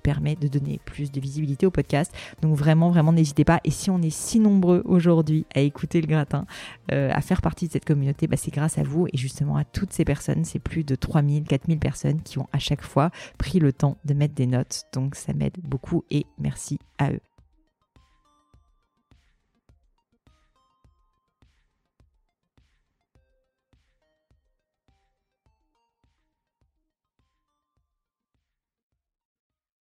permet 0.00 0.36
de 0.36 0.48
donner 0.48 0.80
plus 0.84 1.10
de 1.10 1.20
visibilité 1.20 1.66
au 1.66 1.70
podcast. 1.70 2.12
Donc 2.42 2.56
vraiment, 2.56 2.90
vraiment, 2.90 3.12
n'hésitez 3.12 3.44
pas. 3.44 3.60
Et 3.64 3.70
si 3.70 3.90
on 3.90 4.00
est 4.02 4.10
si 4.10 4.40
nombreux 4.40 4.82
aujourd'hui 4.84 5.46
à 5.54 5.60
écouter 5.60 6.00
le 6.00 6.06
gratin, 6.06 6.46
euh, 6.92 7.10
à 7.12 7.20
faire 7.20 7.42
partie 7.42 7.66
de 7.66 7.72
cette 7.72 7.84
communauté, 7.84 8.26
bah, 8.26 8.36
c'est 8.36 8.52
grâce 8.52 8.78
à 8.78 8.82
vous, 8.82 9.06
et 9.12 9.16
justement 9.16 9.56
à 9.56 9.64
toutes 9.64 9.92
ces 9.92 10.04
personnes 10.04 10.44
c'est 10.44 10.58
plus 10.58 10.84
de 10.84 10.94
3000, 10.94 11.44
4000 11.44 11.78
personnes 11.78 12.22
qui 12.22 12.38
ont 12.38 12.46
à 12.52 12.58
chaque 12.58 12.82
fois 12.82 13.10
pris 13.38 13.58
le 13.58 13.72
temps 13.72 13.98
de 14.04 14.14
mettre 14.14 14.34
des 14.34 14.46
notes. 14.46 14.84
Donc 14.92 15.14
ça 15.14 15.32
m'aide 15.32 15.56
beaucoup 15.62 16.04
et 16.10 16.26
merci 16.38 16.78
à 16.98 17.12
eux. 17.12 17.27